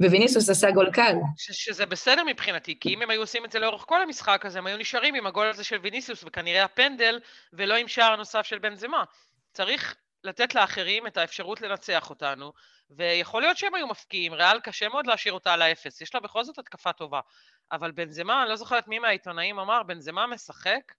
וויניסוס 0.08 0.50
עשה 0.50 0.70
גול 0.70 0.90
קל. 0.92 1.14
שזה 1.36 1.86
בסדר 1.86 2.22
מבחינתי, 2.26 2.78
כי 2.80 2.94
אם 2.94 3.02
הם 3.02 3.10
היו 3.10 3.20
עושים 3.20 3.44
את 3.44 3.52
זה 3.52 3.58
לאורך 3.58 3.84
כל 3.86 4.02
המשחק, 4.02 4.42
אז 4.46 4.56
הם 4.56 4.66
היו 4.66 4.76
נשארים 4.76 5.14
עם 5.14 5.26
הגול 5.26 5.46
הזה 5.46 5.64
של 5.64 5.76
ויניסוס, 5.82 6.24
וכנראה 6.24 6.64
הפנדל, 6.64 7.20
ולא 7.52 7.74
עם 7.74 7.88
שער 7.88 8.16
נוסף 8.16 8.42
של 8.42 8.58
בנזמה. 8.58 9.04
צריך 9.52 9.96
לתת 10.24 10.54
לאחרים 10.54 11.06
את 11.06 11.16
האפשרות 11.16 11.60
לנצח 11.60 12.10
אותנו, 12.10 12.52
ויכול 12.90 13.42
להיות 13.42 13.56
שהם 13.56 13.74
היו 13.74 13.86
מפקיעים, 13.86 14.34
ריאל 14.34 14.60
קשה 14.60 14.88
מאוד 14.88 15.06
להשאיר 15.06 15.34
אותה 15.34 15.52
על 15.52 15.62
האפס, 15.62 16.00
יש 16.00 16.14
לה 16.14 16.20
בכל 16.20 16.44
זאת 16.44 16.58
התקפה 16.58 16.92
טובה. 16.92 17.20
אבל 17.72 17.90
בנזמה, 17.90 18.42
אני 18.42 18.50
לא 18.50 18.56
זוכרת 18.56 18.88
מי 18.88 18.98
מהעיתונאים 18.98 19.58
אמר, 19.58 19.82
בנזמה 19.82 20.26
משחק 20.26 20.92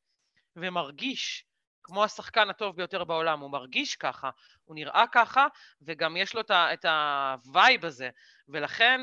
ומרגיש 0.56 1.46
כמו 1.84 2.04
השחקן 2.04 2.50
הטוב 2.50 2.76
ביותר 2.76 3.04
בעולם, 3.04 3.40
הוא 3.40 3.52
מרגיש 3.52 3.96
ככה, 3.96 4.30
הוא 4.64 4.76
נראה 4.76 5.04
ככה, 5.12 5.48
וגם 5.82 6.18
יש 6.18 6.36
לו 6.36 6.42
את 6.52 6.86
ה 6.86 7.06
vibe 7.06 7.86
הזה, 7.86 8.10
ולכן 8.48 9.02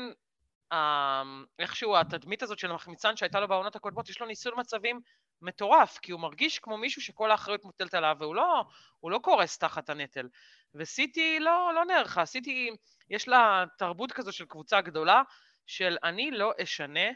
אמ, 0.73 1.45
איכשהו 1.59 1.97
התדמית 1.97 2.43
הזאת 2.43 2.59
של 2.59 2.71
המחמיצן 2.71 3.15
שהייתה 3.15 3.39
לו 3.39 3.47
בעונות 3.47 3.75
הקודמות, 3.75 4.09
יש 4.09 4.21
לו 4.21 4.27
ניצול 4.27 4.53
מצבים 4.57 5.01
מטורף, 5.41 5.97
כי 5.97 6.11
הוא 6.11 6.21
מרגיש 6.21 6.59
כמו 6.59 6.77
מישהו 6.77 7.01
שכל 7.01 7.31
האחריות 7.31 7.65
מוטלת 7.65 7.93
עליו, 7.93 8.15
והוא 8.19 8.35
לא, 8.35 8.63
לא 9.03 9.19
קורס 9.19 9.57
תחת 9.57 9.89
הנטל. 9.89 10.27
וסיטי 10.75 11.39
לא, 11.39 11.71
לא 11.75 11.85
נערכה, 11.85 12.25
סיטי, 12.25 12.69
יש 13.09 13.27
לה 13.27 13.63
תרבות 13.77 14.11
כזו 14.11 14.31
של 14.31 14.45
קבוצה 14.45 14.81
גדולה, 14.81 15.21
של 15.67 15.97
אני 16.03 16.31
לא 16.31 16.51
אשנה 16.63 17.09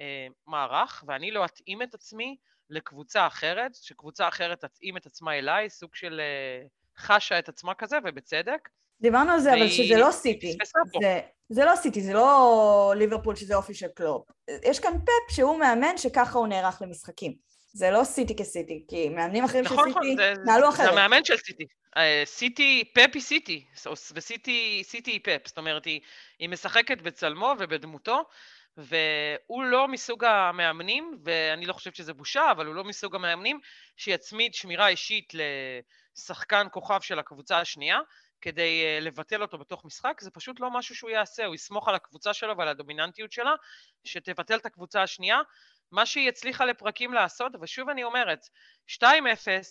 אה, 0.00 0.26
מערך, 0.46 1.04
ואני 1.06 1.30
לא 1.30 1.44
אתאים 1.44 1.82
את 1.82 1.94
עצמי 1.94 2.36
לקבוצה 2.70 3.26
אחרת, 3.26 3.74
שקבוצה 3.74 4.28
אחרת 4.28 4.60
תתאים 4.60 4.96
את 4.96 5.06
עצמה 5.06 5.38
אליי, 5.38 5.70
סוג 5.70 5.94
של 5.94 6.20
אה, 6.20 6.66
חשה 6.98 7.38
את 7.38 7.48
עצמה 7.48 7.74
כזה, 7.74 7.98
ובצדק. 8.04 8.68
דיברנו 9.00 9.32
על 9.32 9.40
זה, 9.40 9.54
אבל 9.54 9.68
שזה 9.68 9.96
לא 9.96 10.10
סיטי. 10.10 10.56
זה, 11.00 11.20
זה 11.48 11.64
לא 11.64 11.76
סיטי, 11.76 12.00
זה 12.00 12.12
לא 12.12 12.92
ליברפול 12.96 13.36
שזה 13.36 13.56
אופי 13.56 13.74
של 13.74 13.88
קלופ. 13.88 14.30
יש 14.64 14.80
כאן 14.80 14.92
פפ 14.98 15.34
שהוא 15.34 15.58
מאמן 15.58 15.98
שככה 15.98 16.38
הוא 16.38 16.46
נערך 16.46 16.82
למשחקים. 16.82 17.34
זה 17.72 17.90
לא 17.90 18.04
סיטי 18.04 18.36
כסיטי, 18.36 18.84
כי 18.88 19.08
מאמנים 19.08 19.44
אחרים 19.44 19.64
נכון, 19.64 19.92
של 19.92 20.00
סיטי 20.02 20.40
נעלו 20.44 20.68
אחרת. 20.68 20.86
זה 20.86 20.92
המאמן 20.92 21.24
של 21.24 21.36
סיטי. 21.36 21.64
אה, 21.96 22.22
סיטי, 22.24 22.84
פפ 22.94 23.10
היא 23.14 23.22
סיטי, 23.22 23.64
וסיטי 24.14 24.82
היא 25.06 25.20
פפ. 25.24 25.46
זאת 25.46 25.58
אומרת, 25.58 25.84
היא, 25.84 26.00
היא 26.38 26.48
משחקת 26.48 27.02
בצלמו 27.02 27.54
ובדמותו, 27.58 28.22
והוא 28.78 29.64
לא 29.64 29.88
מסוג 29.88 30.24
המאמנים, 30.24 31.18
ואני 31.24 31.66
לא 31.66 31.72
חושבת 31.72 31.94
שזה 31.94 32.14
בושה, 32.14 32.50
אבל 32.50 32.66
הוא 32.66 32.74
לא 32.74 32.84
מסוג 32.84 33.14
המאמנים 33.14 33.60
שיצמיד 33.96 34.54
שמירה 34.54 34.88
אישית 34.88 35.32
לשחקן 36.16 36.66
כוכב 36.70 37.00
של 37.00 37.18
הקבוצה 37.18 37.58
השנייה, 37.58 37.98
כדי 38.40 38.82
אה, 38.84 39.00
לבטל 39.00 39.42
אותו 39.42 39.58
בתוך 39.58 39.84
משחק, 39.84 40.20
זה 40.20 40.30
פשוט 40.30 40.60
לא 40.60 40.70
משהו 40.70 40.94
שהוא 40.94 41.10
יעשה, 41.10 41.44
הוא 41.44 41.54
יסמוך 41.54 41.88
על 41.88 41.94
הקבוצה 41.94 42.34
שלו 42.34 42.56
ועל 42.56 42.68
הדומיננטיות 42.68 43.32
שלה, 43.32 43.54
שתבטל 44.04 44.56
את 44.56 44.66
הקבוצה 44.66 45.02
השנייה. 45.02 45.40
מה 45.92 46.06
שהיא 46.06 46.28
הצליחה 46.28 46.64
לפרקים 46.64 47.12
לעשות, 47.12 47.52
ושוב 47.60 47.88
אני 47.88 48.04
אומרת, 48.04 48.48
2-0, 48.90 49.04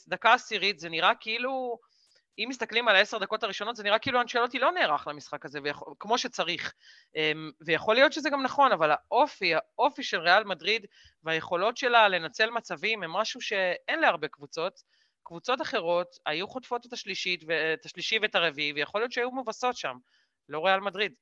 דקה 0.08 0.34
עשירית, 0.34 0.80
זה 0.80 0.90
נראה 0.90 1.16
כאילו... 1.20 1.80
אם 2.40 2.46
מסתכלים 2.50 2.88
על 2.88 2.96
העשר 2.96 3.18
דקות 3.18 3.44
הראשונות, 3.44 3.76
זה 3.76 3.84
נראה 3.84 4.00
כאילו 4.00 4.22
אנשלוטי 4.22 4.60
לא 4.60 4.72
נערך 4.72 5.08
למשחק 5.08 5.46
הזה, 5.46 5.60
ויכול, 5.64 5.94
כמו 6.00 6.18
שצריך. 6.18 6.74
אמ, 7.16 7.52
ויכול 7.62 7.96
להיות 7.96 8.14
שזה 8.14 8.30
גם 8.30 8.44
נכון, 8.44 8.72
אבל 8.72 8.92
האופי, 8.92 9.54
האופי 9.56 10.04
של 10.04 10.20
ריאל 10.20 10.44
מדריד 10.44 10.86
והיכולות 11.24 11.78
שלה 11.78 12.08
לנצל 12.08 12.50
מצבים 12.50 13.04
הם 13.04 13.12
משהו 13.12 13.42
שאין 13.42 14.00
להרבה 14.00 14.28
קבוצות. 14.28 14.84
קבוצות 15.24 15.62
אחרות 15.62 16.16
היו 16.26 16.48
חוטפות 16.48 16.86
את 16.86 16.94
השלישית, 16.94 17.44
את 17.74 17.86
השלישי 17.86 18.20
ואת 18.22 18.36
הרביעי, 18.36 18.74
ויכול 18.74 19.02
להיות 19.02 19.12
שהיו 19.12 19.32
מובסות 19.32 19.78
שם. 19.78 19.98
לא 20.50 20.66
ריאל 20.66 20.80
מדריד. 20.80 21.14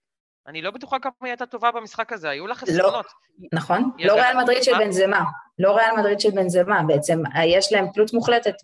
אני 0.47 0.61
לא 0.61 0.71
בטוחה 0.71 0.99
כמה 0.99 1.11
היא 1.21 1.29
הייתה 1.29 1.45
טובה 1.45 1.71
במשחק 1.71 2.13
הזה, 2.13 2.29
היו 2.29 2.47
לה 2.47 2.55
חסרונות. 2.55 2.93
לא, 2.93 3.47
נכון, 3.53 3.91
לא 3.99 4.13
ריאל 4.13 4.37
מדריד 4.37 4.63
של 4.63 4.77
בנזמה, 4.77 5.23
לא 5.59 5.75
ריאל 5.75 5.95
מדריד 5.97 6.19
של 6.19 6.31
בנזמה, 6.31 6.83
בעצם 6.87 7.23
יש 7.45 7.73
להם 7.73 7.87
תלות 7.93 8.13
מוחלטת 8.13 8.55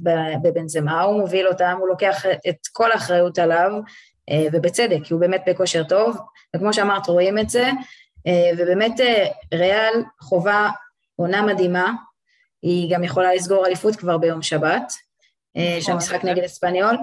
בבנזמה, 0.44 1.02
הוא 1.02 1.20
מוביל 1.20 1.48
אותם, 1.48 1.78
הוא 1.80 1.88
לוקח 1.88 2.26
את 2.50 2.58
כל 2.72 2.92
האחריות 2.92 3.40
עליו, 3.40 3.72
אה, 4.30 4.46
ובצדק, 4.52 5.00
כי 5.04 5.14
הוא 5.14 5.22
באמת 5.22 5.44
בכושר 5.48 5.84
טוב, 5.84 6.18
וכמו 6.56 6.74
שאמרת, 6.74 7.08
רואים 7.08 7.38
את 7.40 7.50
זה, 7.50 7.70
אה, 8.28 8.52
ובאמת 8.58 9.00
אה, 9.00 9.26
ריאל 9.54 10.04
חובה 10.22 10.70
עונה 11.16 11.42
מדהימה, 11.42 11.92
היא 12.62 12.96
גם 12.96 13.04
יכולה 13.04 13.34
לסגור 13.34 13.66
אליפות 13.66 13.96
כבר 13.96 14.18
ביום 14.18 14.42
שבת, 14.42 14.94
נכון, 15.56 15.82
שהמשחק 15.82 16.24
נגד 16.24 16.44
אספניול, 16.44 16.98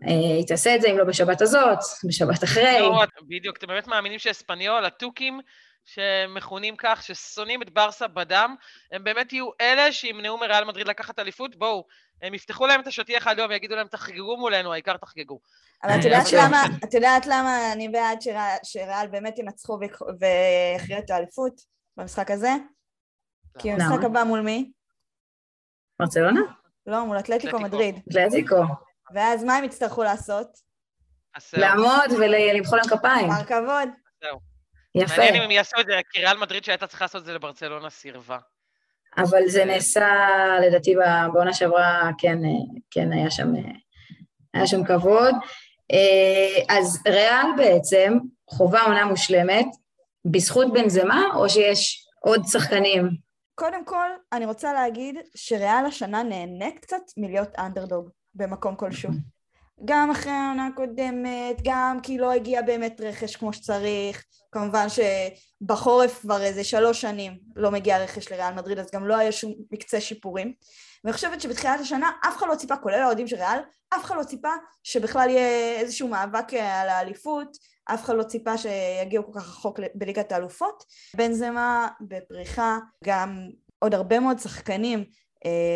היא 0.00 0.46
תעשה 0.46 0.74
את 0.74 0.80
זה 0.80 0.88
אם 0.88 0.98
לא 0.98 1.04
בשבת 1.04 1.40
הזאת, 1.40 1.78
בשבת 2.08 2.44
אחרי. 2.44 2.80
לא, 2.80 3.04
בדיוק, 3.28 3.56
אתם 3.56 3.66
באמת 3.66 3.86
מאמינים 3.86 4.18
שאספניול, 4.18 4.84
התוכים 4.84 5.40
שמכונים 5.84 6.74
כך, 6.78 7.02
ששונאים 7.02 7.62
את 7.62 7.70
ברסה 7.70 8.08
בדם, 8.08 8.54
הם 8.92 9.04
באמת 9.04 9.32
יהיו 9.32 9.50
אלה 9.60 9.92
שימנעו 9.92 10.38
מריאל 10.38 10.64
מדריד 10.64 10.88
לקחת 10.88 11.18
אליפות? 11.18 11.56
בואו, 11.56 11.84
הם 12.22 12.34
יפתחו 12.34 12.66
להם 12.66 12.80
את 12.80 12.86
השטיח 12.86 13.26
האדום 13.26 13.50
ויגידו 13.50 13.76
להם 13.76 13.86
תחגגו 13.86 14.36
מולנו, 14.36 14.72
העיקר 14.72 14.96
תחגגו. 14.96 15.40
אבל 15.84 16.00
את 16.00 16.04
יודעת 16.04 16.32
למה, 16.32 16.64
את 16.84 16.94
יודעת 16.94 17.26
למה 17.26 17.72
אני 17.72 17.88
בעד 17.88 18.18
שריאל 18.62 19.06
באמת 19.10 19.38
ינצחו 19.38 19.78
ויכריעו 20.20 21.00
את 21.04 21.10
האליפות 21.10 21.60
במשחק 21.96 22.30
הזה? 22.30 22.50
כי 23.58 23.72
המשחק 23.72 24.04
הבא 24.04 24.24
מול 24.24 24.40
מי? 24.40 24.70
ברצלונה? 26.00 26.40
לא, 26.86 27.06
מול 27.06 27.18
אתלטיקו 27.18 27.60
מדריד. 27.60 28.00
אתלטיקו. 28.08 28.56
ואז 29.14 29.44
מה 29.44 29.56
הם 29.56 29.64
יצטרכו 29.64 30.02
לעשות? 30.02 30.48
לעמוד 31.52 32.12
ולמחוא 32.18 32.78
להם 32.78 32.86
כפיים. 32.86 33.28
מר 33.28 33.44
כבוד. 33.44 33.88
יפה. 34.94 35.16
מעניין 35.16 35.34
אם 35.34 35.42
הם 35.42 35.50
יעשו 35.50 35.80
את 35.80 35.86
זה, 35.86 35.92
כי 36.10 36.20
ריאל 36.20 36.36
מדריד 36.36 36.64
שהייתה 36.64 36.86
צריכה 36.86 37.04
לעשות 37.04 37.20
את 37.20 37.26
זה 37.26 37.32
לברצלונה 37.32 37.90
סירבה. 37.90 38.38
אבל 39.16 39.46
זה 39.46 39.64
נעשה, 39.64 40.08
לדעתי, 40.62 40.94
בעונה 41.32 41.52
שעברה, 41.52 42.10
כן, 42.18 42.38
כן 42.90 43.12
היה 43.12 43.30
שם, 43.30 43.52
היה 44.54 44.66
שם 44.66 44.84
כבוד. 44.84 45.34
אה, 45.92 46.76
אז 46.76 47.02
ריאל 47.08 47.46
בעצם 47.56 48.18
חובה 48.50 48.82
עונה 48.82 49.04
מושלמת 49.04 49.66
בזכות 50.24 50.72
בנזמה, 50.72 51.22
או 51.34 51.48
שיש 51.48 52.06
עוד 52.20 52.42
שחקנים? 52.46 53.10
קודם 53.54 53.84
כל, 53.84 54.10
אני 54.32 54.46
רוצה 54.46 54.72
להגיד 54.72 55.16
שריאל 55.34 55.86
השנה 55.86 56.22
נהנית 56.22 56.78
קצת 56.78 57.02
מלהיות 57.16 57.58
אנדרדוג. 57.58 58.10
במקום 58.34 58.76
כלשהו. 58.76 59.10
גם 59.84 60.10
אחרי 60.10 60.32
העונה 60.32 60.66
הקודמת, 60.66 61.56
גם 61.64 61.98
כי 62.02 62.18
לא 62.18 62.32
הגיע 62.32 62.62
באמת 62.62 63.00
רכש 63.00 63.36
כמו 63.36 63.52
שצריך, 63.52 64.24
כמובן 64.52 64.86
שבחורף 64.88 66.20
כבר 66.20 66.42
איזה 66.42 66.64
שלוש 66.64 67.00
שנים 67.00 67.38
לא 67.56 67.70
מגיע 67.70 67.98
רכש 67.98 68.32
לריאל 68.32 68.54
מדריד, 68.54 68.78
אז 68.78 68.90
גם 68.94 69.06
לא 69.06 69.16
היה 69.16 69.32
שום 69.32 69.52
מקצה 69.72 70.00
שיפורים. 70.00 70.52
ואני 71.04 71.12
חושבת 71.12 71.40
שבתחילת 71.40 71.80
השנה 71.80 72.10
אף 72.28 72.36
אחד 72.36 72.46
לא 72.50 72.54
ציפה, 72.54 72.76
כולל 72.76 73.02
האוהדים 73.02 73.26
של 73.26 73.36
ריאל, 73.36 73.58
אף 73.94 74.04
אחד 74.04 74.16
לא 74.16 74.24
ציפה 74.24 74.52
שבכלל 74.82 75.28
יהיה 75.30 75.80
איזשהו 75.80 76.08
מאבק 76.08 76.54
על 76.54 76.88
האליפות, 76.88 77.56
אף 77.84 78.04
אחד 78.04 78.14
לא 78.14 78.22
ציפה 78.22 78.58
שיגיעו 78.58 79.24
כל 79.26 79.40
כך 79.40 79.48
רחוק 79.48 79.80
בליגת 79.94 80.32
האלופות. 80.32 80.84
בנזמה 81.16 81.88
בפריחה, 82.00 82.78
גם 83.04 83.48
עוד 83.78 83.94
הרבה 83.94 84.20
מאוד 84.20 84.38
שחקנים 84.38 84.98
אה, 84.98 85.04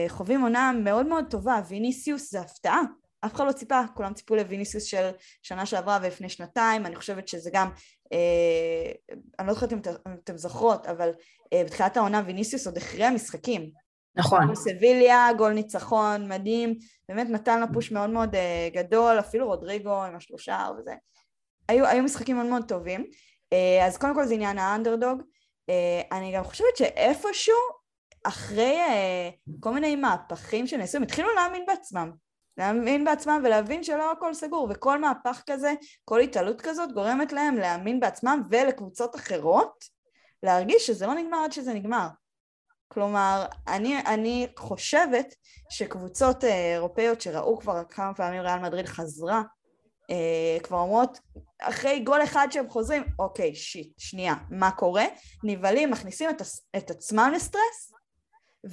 חווים 0.08 0.42
עונה 0.42 0.72
מאוד 0.72 1.06
מאוד 1.06 1.24
טובה, 1.30 1.60
ויניסיוס 1.68 2.30
זה 2.30 2.40
הפתעה, 2.40 2.80
אף 3.26 3.34
אחד 3.34 3.46
לא 3.46 3.52
ציפה, 3.52 3.80
כולם 3.94 4.14
ציפו 4.14 4.34
לוויניסיוס 4.34 4.84
של 4.84 5.10
שנה 5.42 5.66
שעברה 5.66 5.98
ולפני 6.02 6.28
שנתיים, 6.28 6.86
אני 6.86 6.96
חושבת 6.96 7.28
שזה 7.28 7.50
גם, 7.52 7.70
אה, 8.12 8.92
אני 9.38 9.46
לא 9.48 9.54
זוכרת 9.54 9.72
אם 9.72 9.78
אתם 10.24 10.36
זוכרות, 10.36 10.86
אבל 10.86 11.10
אה, 11.52 11.62
בתחילת 11.64 11.96
העונה 11.96 12.22
ויניסיוס 12.26 12.66
עוד 12.66 12.76
הכריע 12.76 13.10
משחקים. 13.10 13.70
נכון. 14.16 14.54
סביליה, 14.54 15.28
גול 15.36 15.52
ניצחון, 15.52 16.28
מדהים, 16.28 16.74
באמת 17.08 17.30
נתן 17.30 17.60
לה 17.60 17.66
פוש 17.72 17.92
מאוד 17.92 18.10
מאוד 18.10 18.34
אה, 18.34 18.68
גדול, 18.72 19.18
אפילו 19.18 19.46
רודריגו 19.46 20.04
עם 20.04 20.16
השלושה 20.16 20.68
וזה. 20.78 20.94
היו, 21.68 21.86
היו 21.86 22.02
משחקים 22.02 22.36
מאוד 22.36 22.48
מאוד 22.48 22.64
טובים. 22.68 23.06
אה, 23.52 23.86
אז 23.86 23.98
קודם 23.98 24.14
כל 24.14 24.26
זה 24.26 24.34
עניין 24.34 24.58
האנדרדוג. 24.58 25.22
אה, 25.68 26.02
אני 26.12 26.32
גם 26.34 26.44
חושבת 26.44 26.76
שאיפשהו, 26.76 27.54
אחרי 28.24 28.80
אה, 28.80 29.30
כל 29.60 29.70
מיני 29.70 29.96
מהפכים 29.96 30.66
שנעשו, 30.66 30.96
הם 30.96 31.02
התחילו 31.02 31.34
להאמין 31.34 31.66
בעצמם. 31.66 32.10
להאמין 32.56 33.04
בעצמם 33.04 33.42
ולהבין 33.44 33.84
שלא 33.84 34.12
הכל 34.12 34.34
סגור, 34.34 34.68
וכל 34.70 35.00
מהפך 35.00 35.42
כזה, 35.46 35.74
כל 36.04 36.20
התעלות 36.20 36.60
כזאת 36.60 36.92
גורמת 36.92 37.32
להם 37.32 37.56
להאמין 37.56 38.00
בעצמם 38.00 38.42
ולקבוצות 38.50 39.16
אחרות 39.16 39.84
להרגיש 40.42 40.86
שזה 40.86 41.06
לא 41.06 41.14
נגמר 41.14 41.38
עד 41.44 41.52
שזה 41.52 41.74
נגמר. 41.74 42.06
כלומר, 42.88 43.46
אני, 43.68 43.98
אני 43.98 44.46
חושבת 44.58 45.34
שקבוצות 45.70 46.44
אה, 46.44 46.74
אירופאיות 46.74 47.20
שראו 47.20 47.58
כבר 47.58 47.84
כמה 47.84 48.14
פעמים 48.14 48.40
ריאל 48.40 48.58
מדריד 48.58 48.86
חזרה, 48.86 49.42
אה, 50.10 50.58
כבר 50.62 50.78
אומרות, 50.78 51.18
אחרי 51.62 52.00
גול 52.00 52.22
אחד 52.22 52.48
שהם 52.50 52.70
חוזרים, 52.70 53.02
אוקיי, 53.18 53.54
שיט, 53.54 53.92
שנייה, 53.98 54.34
מה 54.50 54.70
קורה? 54.70 55.04
נבהלים, 55.44 55.90
מכניסים 55.90 56.30
את, 56.30 56.42
את 56.76 56.90
עצמם 56.90 57.32
לסטרס 57.34 57.92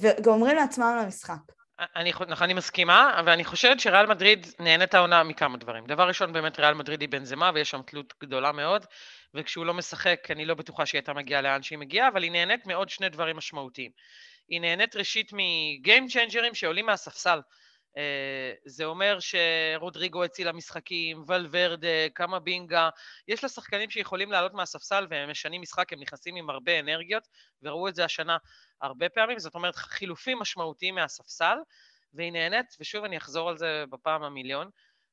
וגומרים 0.00 0.56
לעצמם 0.56 1.00
למשחק. 1.02 1.52
אני, 1.96 2.10
נכון, 2.10 2.42
אני 2.44 2.54
מסכימה, 2.54 3.20
אבל 3.20 3.32
אני 3.32 3.44
חושבת 3.44 3.80
שריאל 3.80 4.06
מדריד 4.06 4.46
נהנית 4.58 4.94
העונה 4.94 5.22
מכמה 5.22 5.56
דברים. 5.56 5.86
דבר 5.86 6.08
ראשון, 6.08 6.32
באמת 6.32 6.60
ריאל 6.60 6.74
מדריד 6.74 7.00
היא 7.00 7.08
בנזמה 7.08 7.50
ויש 7.54 7.70
שם 7.70 7.80
תלות 7.86 8.14
גדולה 8.22 8.52
מאוד, 8.52 8.86
וכשהוא 9.34 9.66
לא 9.66 9.74
משחק, 9.74 10.28
אני 10.30 10.44
לא 10.44 10.54
בטוחה 10.54 10.86
שהיא 10.86 10.98
הייתה 10.98 11.12
מגיעה 11.12 11.40
לאן 11.40 11.62
שהיא 11.62 11.78
מגיעה, 11.78 12.08
אבל 12.08 12.22
היא 12.22 12.32
נהנית 12.32 12.66
מעוד 12.66 12.88
שני 12.88 13.08
דברים 13.08 13.36
משמעותיים. 13.36 13.90
היא 14.48 14.60
נהנית 14.60 14.96
ראשית 14.96 15.30
מגיים 15.32 16.08
צ'יינג'רים 16.08 16.54
שעולים 16.54 16.86
מהספסל. 16.86 17.40
אה, 17.96 18.52
זה 18.66 18.84
אומר 18.84 19.18
שרודריגו 19.20 20.24
הציל 20.24 20.48
המשחקים, 20.48 21.24
ולוורדה, 21.26 22.08
קאמה 22.14 22.38
בינגה, 22.38 22.88
יש 23.28 23.42
לה 23.42 23.48
שחקנים 23.48 23.90
שיכולים 23.90 24.32
לעלות 24.32 24.54
מהספסל 24.54 25.06
והם 25.10 25.30
משנים 25.30 25.62
משחק, 25.62 25.92
הם 25.92 26.00
נכנסים 26.00 26.36
עם 26.36 26.50
הרבה 26.50 26.80
אנרגיות, 26.80 27.28
וראו 27.62 27.88
את 27.88 27.94
זה 27.94 28.04
השנה 28.04 28.36
הרבה 28.82 29.08
פעמים, 29.08 29.38
זאת 29.38 29.54
אומרת 29.54 29.76
חילופים 29.76 30.38
משמעותיים 30.38 30.94
מהספסל, 30.94 31.56
והיא 32.14 32.32
נהנית, 32.32 32.76
ושוב 32.80 33.04
אני 33.04 33.16
אחזור 33.16 33.48
על 33.48 33.56
זה 33.56 33.84
בפעם 33.90 34.22
המיליון, 34.22 34.70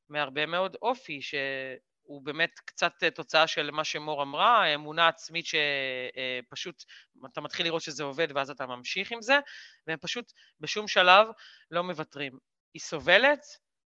מהרבה 0.10 0.46
מאוד 0.46 0.78
אופי, 0.82 1.22
שהוא 1.22 2.22
באמת 2.24 2.60
קצת 2.66 2.94
תוצאה 3.16 3.48
של 3.48 3.72
מה 3.72 3.84
שמור 3.84 4.24
אמרה, 4.24 4.74
אמונה 4.76 5.08
עצמית 5.08 5.46
שפשוט 5.46 6.84
אתה 7.32 7.42
מתחיל 7.42 7.66
לראות 7.66 7.82
שזה 7.82 8.04
עובד 8.04 8.28
ואז 8.36 8.50
אתה 8.50 8.66
ממשיך 8.66 9.12
עם 9.12 9.22
זה, 9.22 9.40
והם 9.88 9.98
פשוט 10.02 10.32
בשום 10.60 10.88
שלב 10.88 11.28
לא 11.72 11.84
מוותרים. 11.84 12.38
היא 12.74 12.82
סובלת 12.82 13.46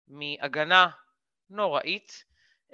מהגנה 0.09 0.89
נוראית, 1.51 2.25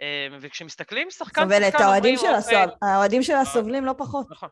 אה, 0.01 0.29
וכשמסתכלים 0.41 1.11
שחקן 1.11 1.43
סובלת, 1.43 1.73
שחקן 1.73 1.85
האוהדים 1.85 2.17
שלה, 2.17 2.39
אוקיי, 2.39 2.67
האוהדים 2.83 3.23
שלה 3.23 3.45
סובלים 3.45 3.85
לא 3.85 3.95
פחות. 3.99 4.31
נכון. 4.31 4.49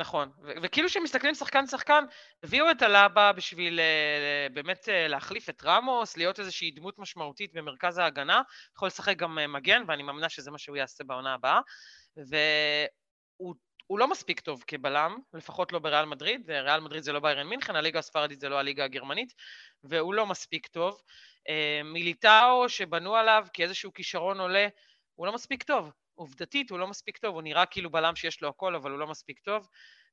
נכון, 0.00 0.30
וכאילו 0.62 0.88
כשמסתכלים 0.88 1.34
שחקן 1.34 1.66
שחקן, 1.66 2.04
הביאו 2.42 2.70
את 2.70 2.82
הלבה 2.82 3.32
בשביל 3.32 3.80
uh, 3.80 4.52
באמת 4.52 4.84
uh, 4.88 5.08
להחליף 5.08 5.48
את 5.48 5.64
רמוס, 5.64 6.16
להיות 6.16 6.40
איזושהי 6.40 6.70
דמות 6.70 6.98
משמעותית 6.98 7.52
במרכז 7.52 7.98
ההגנה, 7.98 8.42
יכול 8.76 8.88
לשחק 8.88 9.16
גם 9.16 9.38
uh, 9.38 9.46
מגן, 9.46 9.82
ואני 9.86 10.02
מאמינה 10.02 10.28
שזה 10.28 10.50
מה 10.50 10.58
שהוא 10.58 10.76
יעשה 10.76 11.04
בעונה 11.04 11.34
הבאה, 11.34 11.60
והוא 12.16 13.98
לא 13.98 14.08
מספיק 14.08 14.40
טוב 14.40 14.64
כבלם, 14.66 15.18
לפחות 15.34 15.72
לא 15.72 15.78
בריאל 15.78 16.04
מדריד, 16.04 16.50
ריאל 16.50 16.80
מדריד 16.80 17.02
זה 17.02 17.12
לא 17.12 17.20
ביירן 17.20 17.46
מינכן, 17.46 17.76
הליגה 17.76 17.98
הספרדית 17.98 18.40
זה 18.40 18.48
לא 18.48 18.58
הליגה 18.58 18.84
הגרמנית, 18.84 19.32
והוא 19.84 20.14
לא 20.14 20.26
מספיק 20.26 20.66
טוב. 20.66 21.00
Uh, 21.48 21.84
מיליטאו 21.84 22.68
שבנו 22.68 23.16
עליו 23.16 23.46
כאיזשהו 23.52 23.92
כישרון 23.92 24.40
עולה, 24.40 24.68
הוא 25.14 25.26
לא 25.26 25.32
מספיק 25.32 25.62
טוב. 25.62 25.90
עובדתית 26.20 26.70
הוא 26.70 26.78
לא 26.78 26.86
מספיק 26.86 27.18
טוב, 27.18 27.34
הוא 27.34 27.42
נראה 27.42 27.66
כאילו 27.66 27.90
בלם 27.90 28.16
שיש 28.16 28.42
לו 28.42 28.48
הכל, 28.48 28.74
אבל 28.74 28.90
הוא 28.90 28.98
לא 28.98 29.06
מספיק 29.06 29.38
טוב. 29.38 29.68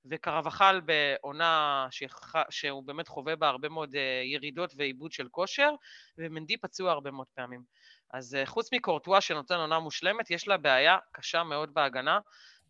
וקרבחל 0.06 0.82
בעונה 0.82 1.88
שח... 1.92 2.34
שהוא 2.50 2.84
באמת 2.84 3.08
חווה 3.08 3.36
בה 3.36 3.48
הרבה 3.48 3.70
מאוד 3.70 3.96
אה, 3.96 4.22
ירידות 4.26 4.74
ועיבוד 4.78 5.12
של 5.12 5.28
כושר, 5.32 5.70
ומנדי 6.18 6.58
פצוע 6.58 6.92
הרבה 6.92 7.12
מאוד 7.12 7.28
פעמים. 7.34 7.64
אז 8.12 8.36
אה, 8.36 8.46
חוץ 8.46 8.74
מקורטואה 8.74 9.22
שנותן 9.22 9.56
עונה 9.56 9.80
מושלמת, 9.80 10.32
יש 10.32 10.48
לה 10.48 10.58
בעיה 10.58 10.98
קשה 11.12 11.44
מאוד 11.44 11.74
בהגנה, 11.74 12.20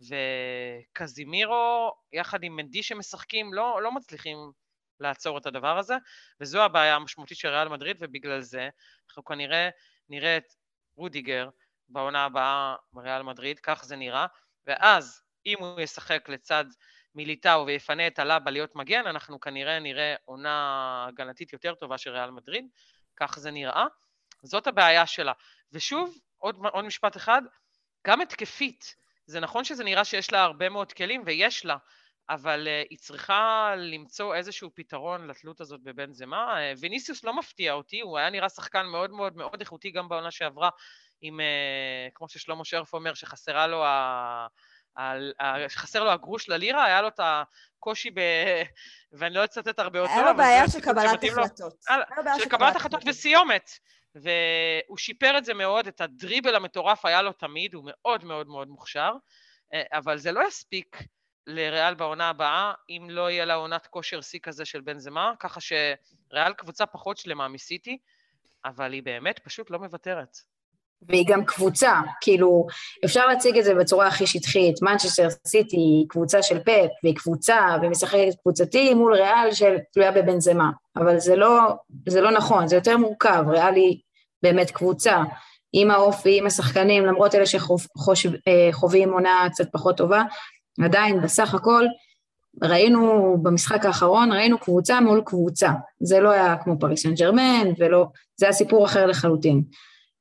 וקזימירו, 0.01 1.93
יחד 2.13 2.43
עם 2.43 2.55
מנדי 2.55 2.83
שמשחקים, 2.83 3.53
לא, 3.53 3.81
לא 3.81 3.91
מצליחים 3.91 4.37
לעצור 4.99 5.37
את 5.37 5.45
הדבר 5.45 5.77
הזה, 5.77 5.95
וזו 6.41 6.61
הבעיה 6.61 6.95
המשמעותית 6.95 7.37
של 7.37 7.47
ריאל 7.47 7.67
מדריד, 7.67 7.97
ובגלל 7.99 8.41
זה 8.41 8.69
אנחנו 9.09 9.25
כנראה 9.25 9.69
נראה 10.09 10.37
את 10.37 10.53
רודיגר, 10.95 11.49
בעונה 11.89 12.25
הבאה 12.25 12.75
בריאל 12.93 13.21
מדריד, 13.21 13.59
כך 13.59 13.85
זה 13.85 13.95
נראה, 13.95 14.25
ואז 14.67 15.21
אם 15.45 15.57
הוא 15.59 15.79
ישחק 15.79 16.29
לצד 16.29 16.65
מיליטאו 17.15 17.65
ויפנה 17.65 18.07
את 18.07 18.19
הלבה 18.19 18.51
להיות 18.51 18.75
מגן, 18.75 19.07
אנחנו 19.07 19.39
כנראה 19.39 19.79
נראה 19.79 20.15
עונה 20.25 21.05
הגנתית 21.09 21.53
יותר 21.53 21.75
טובה 21.75 21.97
של 21.97 22.09
ריאל 22.09 22.31
מדריד, 22.31 22.65
כך 23.15 23.39
זה 23.39 23.51
נראה. 23.51 23.85
זאת 24.43 24.67
הבעיה 24.67 25.05
שלה. 25.05 25.33
ושוב, 25.71 26.17
עוד, 26.37 26.55
עוד 26.71 26.85
משפט 26.85 27.17
אחד, 27.17 27.41
גם 28.07 28.21
התקפית, 28.21 28.95
זה 29.25 29.39
נכון 29.39 29.63
שזה 29.63 29.83
נראה 29.83 30.05
שיש 30.05 30.31
לה 30.31 30.43
הרבה 30.43 30.69
מאוד 30.69 30.93
כלים, 30.93 31.23
ויש 31.25 31.65
לה, 31.65 31.77
אבל 32.29 32.67
uh, 32.67 32.87
היא 32.89 32.97
צריכה 32.97 33.73
למצוא 33.77 34.35
איזשהו 34.35 34.69
פתרון 34.75 35.27
לתלות 35.27 35.61
הזאת 35.61 35.81
בבן 35.83 36.13
זמה. 36.13 36.55
Uh, 36.55 36.79
ויניסיוס 36.79 37.23
לא 37.23 37.33
מפתיע 37.33 37.73
אותי, 37.73 38.01
הוא 38.01 38.17
היה 38.17 38.29
נראה 38.29 38.49
שחקן 38.49 38.85
מאוד 38.85 39.11
מאוד 39.11 39.35
מאוד 39.35 39.59
איכותי 39.59 39.91
גם 39.91 40.09
בעונה 40.09 40.31
שעברה, 40.31 40.69
עם, 41.21 41.39
uh, 41.39 42.11
כמו 42.13 42.29
ששלמה 42.29 42.65
שרף 42.65 42.93
אומר, 42.93 43.13
שחסרה 43.13 43.67
לו 43.67 43.85
ה... 43.85 44.47
שחסר 45.67 46.03
לו 46.03 46.11
הגרוש 46.11 46.49
ללירה, 46.49 46.85
היה 46.85 47.01
לו 47.01 47.07
את 47.07 47.19
הקושי 47.23 48.09
ב... 48.11 48.19
ואני 49.11 49.33
לא 49.33 49.43
אצטט 49.43 49.79
הרבה 49.79 49.99
אותו, 49.99 50.11
היה 50.11 50.31
לו 50.31 50.37
בעיה 50.37 50.67
של 50.67 50.81
קבלת 50.81 51.23
החלטות. 51.23 51.83
של 52.37 52.49
קבלת 52.49 52.75
החלטות 52.75 53.01
וסיומת. 53.05 53.69
והוא 54.15 54.97
שיפר 54.97 55.37
את 55.37 55.45
זה 55.45 55.53
מאוד, 55.53 55.87
את 55.87 56.01
הדריבל 56.01 56.55
המטורף 56.55 57.05
היה 57.05 57.21
לו 57.21 57.33
תמיד, 57.33 57.73
הוא 57.73 57.83
מאוד 57.87 58.23
מאוד 58.23 58.47
מאוד 58.47 58.67
מוכשר, 58.67 59.11
אבל 59.73 60.17
זה 60.17 60.31
לא 60.31 60.47
יספיק 60.47 60.97
לריאל 61.47 61.93
בעונה 61.93 62.29
הבאה, 62.29 62.73
אם 62.89 63.07
לא 63.09 63.29
יהיה 63.29 63.45
לה 63.45 63.53
עונת 63.53 63.87
כושר 63.87 64.21
שיא 64.21 64.39
כזה 64.43 64.65
של 64.65 64.81
בן 64.81 64.99
זמה, 64.99 65.33
ככה 65.39 65.59
שריאל 65.61 66.53
קבוצה 66.57 66.85
פחות 66.85 67.17
שלמה 67.17 67.47
מסיטי, 67.47 67.97
אבל 68.65 68.93
היא 68.93 69.03
באמת 69.03 69.39
פשוט 69.39 69.69
לא 69.69 69.79
מוותרת. 69.79 70.37
והיא 71.09 71.25
גם 71.27 71.45
קבוצה, 71.45 72.01
כאילו, 72.21 72.67
אפשר 73.05 73.27
להציג 73.27 73.57
את 73.57 73.63
זה 73.63 73.75
בצורה 73.75 74.07
הכי 74.07 74.27
שטחית, 74.27 74.81
מנצ'סטר 74.81 75.27
סיטי 75.47 75.75
היא 75.77 76.05
קבוצה 76.09 76.43
של 76.43 76.59
פאפ, 76.59 76.89
והיא 77.03 77.15
קבוצה, 77.15 77.59
ומשחקת 77.81 78.35
קבוצתי 78.43 78.93
מול 78.93 79.13
ריאל 79.13 79.51
של 79.51 79.75
תלויה 79.93 80.11
בבן 80.11 80.39
זמה, 80.39 80.71
אבל 80.95 81.19
זה 81.19 81.35
לא, 81.35 81.59
זה 82.07 82.21
לא 82.21 82.31
נכון, 82.31 82.67
זה 82.67 82.75
יותר 82.75 82.97
מורכב, 82.97 83.43
ריאל 83.47 83.75
היא 83.75 83.99
באמת 84.43 84.71
קבוצה, 84.71 85.23
עם 85.73 85.91
האופי, 85.91 86.39
עם 86.39 86.47
השחקנים, 86.47 87.05
למרות 87.05 87.35
אלה 87.35 87.45
שחווים 87.45 89.09
אה, 89.09 89.13
עונה 89.13 89.47
קצת 89.51 89.67
פחות 89.71 89.97
טובה, 89.97 90.23
עדיין 90.83 91.21
בסך 91.21 91.53
הכל 91.53 91.85
ראינו 92.63 93.37
במשחק 93.43 93.85
האחרון, 93.85 94.31
ראינו 94.31 94.57
קבוצה 94.57 95.01
מול 95.01 95.21
קבוצה. 95.25 95.71
זה 95.99 96.19
לא 96.19 96.29
היה 96.29 96.55
כמו 96.63 96.79
פריס 96.79 97.03
סן 97.03 97.13
ג'רמן, 97.13 97.67
ולא, 97.77 98.05
זה 98.37 98.45
היה 98.45 98.53
סיפור 98.53 98.85
אחר 98.85 99.05
לחלוטין. 99.05 99.63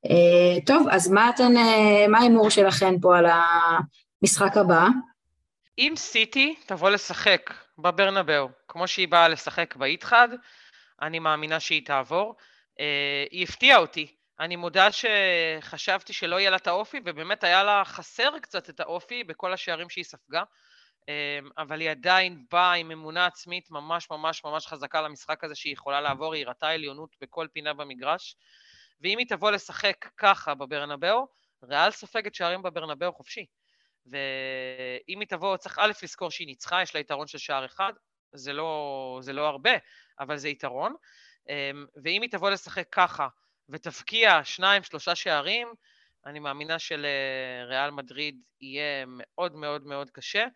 Uh, 0.07 0.67
טוב, 0.67 0.89
אז 0.91 1.09
מה 1.09 1.31
אתן, 1.31 1.57
uh, 1.57 2.09
מה 2.09 2.19
ההימור 2.19 2.51
שלכם 2.51 3.01
פה 3.01 3.19
על 3.19 3.27
המשחק 3.27 4.57
הבא? 4.57 4.87
אם 5.79 5.93
סיטי 5.97 6.55
תבוא 6.67 6.91
לשחק 6.91 7.55
בברנבאו, 7.79 8.49
כמו 8.69 8.89
שהיא 8.89 9.09
באה 9.09 9.29
לשחק 9.29 9.77
באיתחד, 9.77 10.29
אני 11.03 11.19
מאמינה 11.19 11.61
שהיא 11.61 11.87
תעבור. 11.87 12.35
Uh, 12.73 12.83
היא 13.31 13.45
הפתיעה 13.45 13.79
אותי 13.79 14.17
אני 14.41 14.57
מודה 14.57 14.89
שחשבתי 14.93 16.13
שלא 16.13 16.41
יהיה 16.41 16.51
לה 16.51 16.57
את 16.57 16.67
האופי, 16.67 17.01
ובאמת 17.05 17.45
היה 17.45 17.65
לה 17.65 17.83
חסר 17.85 18.39
קצת 18.43 18.71
את 18.71 18.81
האופי 18.81 19.25
בכל 19.25 19.53
השערים 19.53 19.91
שהיא 19.91 20.05
ספגה, 20.05 20.43
אבל 21.59 21.81
היא 21.81 21.91
עדיין 21.91 22.45
באה 22.51 22.73
עם 22.73 22.91
אמונה 22.91 23.27
עצמית 23.27 23.71
ממש 23.71 24.11
ממש 24.11 24.45
ממש 24.45 24.67
חזקה 24.67 25.03
למשחק 25.03 25.45
הזה 25.45 25.55
שהיא 25.55 25.73
יכולה 25.73 26.01
לעבור, 26.01 26.35
היא 26.35 26.45
הראתה 26.47 26.69
עליונות 26.69 27.17
בכל 27.21 27.47
פינה 27.53 27.75
במגרש, 27.75 28.37
ואם 29.01 29.19
היא 29.19 29.27
תבוא 29.29 29.51
לשחק 29.51 30.09
ככה 30.17 30.55
בברנבאו, 30.55 31.27
ריאל 31.63 31.91
סופגת 31.91 32.35
שערים 32.35 32.63
בברנבאו 32.63 33.13
חופשי. 33.13 33.47
ואם 34.07 35.21
היא 35.21 35.29
תבוא, 35.29 35.57
צריך 35.57 35.79
א' 35.79 35.93
לזכור 36.03 36.31
שהיא 36.31 36.47
ניצחה, 36.47 36.83
יש 36.83 36.95
לה 36.95 37.01
יתרון 37.01 37.27
של 37.27 37.39
שער 37.39 37.65
אחד, 37.65 37.93
זה 38.33 38.53
לא, 38.53 39.19
זה 39.23 39.33
לא 39.33 39.47
הרבה, 39.47 39.71
אבל 40.21 40.37
זה 40.37 40.49
יתרון. 40.49 40.95
אמ, 41.49 41.87
ואם 42.05 42.23
היא 42.23 42.31
תבוא 42.31 42.51
לשחק 42.51 42.87
ככה 42.93 43.29
ותבקיע 43.69 44.45
שניים, 44.45 44.83
שלושה 44.83 45.15
שערים, 45.15 45.69
אני 46.27 46.39
מאמינה 46.39 46.79
שלריאל 46.79 47.91
מדריד 47.91 48.41
יהיה 48.61 49.05
מאוד 49.07 49.55
מאוד 49.55 49.87
מאוד 49.87 50.11
קשה. 50.11 50.47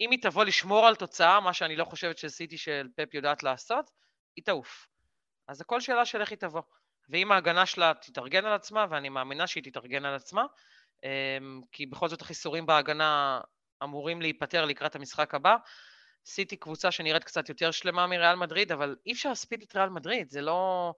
אם 0.00 0.10
היא 0.10 0.22
תבוא 0.22 0.44
לשמור 0.44 0.86
על 0.86 0.96
תוצאה, 0.96 1.40
מה 1.40 1.52
שאני 1.52 1.76
לא 1.76 1.84
חושבת 1.84 2.18
שסיטי 2.18 2.58
של 2.58 2.88
פפ 2.96 3.14
יודעת 3.14 3.42
לעשות, 3.42 3.90
היא 4.36 4.44
תעוף. 4.44 4.88
אז 5.48 5.60
הכל 5.60 5.80
שאלה 5.80 6.04
של 6.04 6.20
איך 6.20 6.30
היא 6.30 6.38
תבוא. 6.38 6.62
ואם 7.08 7.32
ההגנה 7.32 7.66
שלה 7.66 7.92
תתארגן 8.00 8.44
על 8.44 8.52
עצמה, 8.52 8.86
ואני 8.90 9.08
מאמינה 9.08 9.46
שהיא 9.46 9.64
תתארגן 9.64 10.04
על 10.04 10.14
עצמה, 10.14 10.44
אמ, 11.04 11.60
כי 11.72 11.86
בכל 11.86 12.08
זאת 12.08 12.20
החיסורים 12.20 12.66
בהגנה 12.66 13.40
אמורים 13.82 14.22
להיפתר 14.22 14.64
לקראת 14.64 14.96
המשחק 14.96 15.34
הבא. 15.34 15.56
סיטי 16.26 16.56
קבוצה 16.56 16.90
שנראית 16.90 17.24
קצת 17.24 17.48
יותר 17.48 17.70
שלמה 17.70 18.06
מריאל 18.06 18.34
מדריד, 18.34 18.72
אבל 18.72 18.96
אי 19.06 19.12
אפשר 19.12 19.28
להספיד 19.28 19.62
את 19.62 19.76
ריאל 19.76 19.88
מדריד, 19.88 20.30
זה 20.30 20.40
לא... 20.40 20.92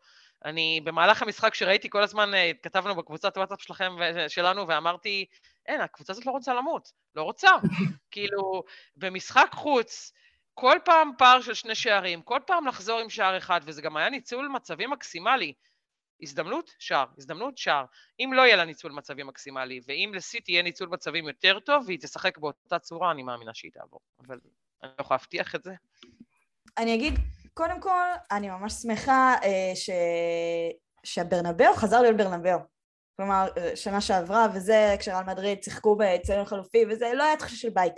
אני, 0.44 0.80
במהלך 0.84 1.22
המשחק 1.22 1.54
שראיתי 1.54 1.90
כל 1.90 2.02
הזמן, 2.02 2.34
אה, 2.34 2.42
התכתבנו 2.42 2.94
בקבוצת 2.94 3.36
וואטסאפ 3.36 3.62
שלכם 3.62 3.96
ושלנו, 4.16 4.68
ואמרתי, 4.68 5.26
אין, 5.66 5.80
הקבוצה 5.80 6.12
הזאת 6.12 6.26
לא 6.26 6.30
רוצה 6.30 6.54
למות, 6.54 6.88
לא 7.14 7.22
רוצה. 7.22 7.50
כאילו, 8.10 8.62
במשחק 8.96 9.48
חוץ, 9.52 10.12
כל 10.54 10.78
פעם 10.84 11.10
פער 11.18 11.40
של 11.40 11.54
שני 11.54 11.74
שערים, 11.74 12.22
כל 12.22 12.40
פעם 12.46 12.66
לחזור 12.66 13.00
עם 13.00 13.10
שער 13.10 13.38
אחד, 13.38 13.60
וזה 13.64 13.82
גם 13.82 13.96
היה 13.96 14.10
ניצול 14.10 14.48
מצבים 14.48 14.90
מקסימלי. 14.90 15.52
הזדמנות, 16.24 16.70
שער, 16.78 17.06
הזדמנות, 17.18 17.58
שער. 17.58 17.84
אם 18.20 18.30
לא 18.34 18.42
יהיה 18.42 18.56
לה 18.56 18.64
ניצול 18.64 18.92
מצבים 18.92 19.26
מקסימלי, 19.26 19.80
ואם 19.86 20.12
לסיטי 20.14 20.52
יהיה 20.52 20.62
ניצול 20.62 20.88
מצבים 20.88 21.28
יותר 21.28 21.58
טוב, 21.58 21.84
והיא 21.86 21.98
תשחק 22.00 22.38
באותה 22.38 22.78
צורה, 22.78 23.10
אני 23.10 23.22
מאמינה 23.22 23.54
שהיא 23.54 23.72
תעבור. 23.72 24.00
אבל 24.26 24.40
אני 24.82 24.90
לא 24.98 25.04
יכולה 25.04 25.18
להבטיח 25.20 25.54
את 25.54 25.62
זה. 25.62 25.74
אני 26.78 26.94
אגיד, 26.94 27.14
קודם 27.54 27.80
כל, 27.80 28.06
אני 28.30 28.50
ממש 28.50 28.72
שמחה 28.72 29.34
אה, 29.42 29.72
ש... 29.74 29.90
שהברנבאו 31.04 31.74
חזר 31.74 32.02
להיות 32.02 32.16
ברנבאו. 32.16 32.73
כלומר, 33.16 33.48
אה, 33.58 33.76
שנה 33.76 34.00
שעברה, 34.00 34.46
וזה 34.54 34.96
כשרל 34.98 35.24
מדריד 35.26 35.62
שיחקו 35.62 35.96
באצטדיון 35.96 36.44
חלופי, 36.44 36.84
וזה 36.90 37.12
לא 37.14 37.22
היה 37.22 37.36
תחושה 37.36 37.56
של 37.56 37.70
בית. 37.70 37.94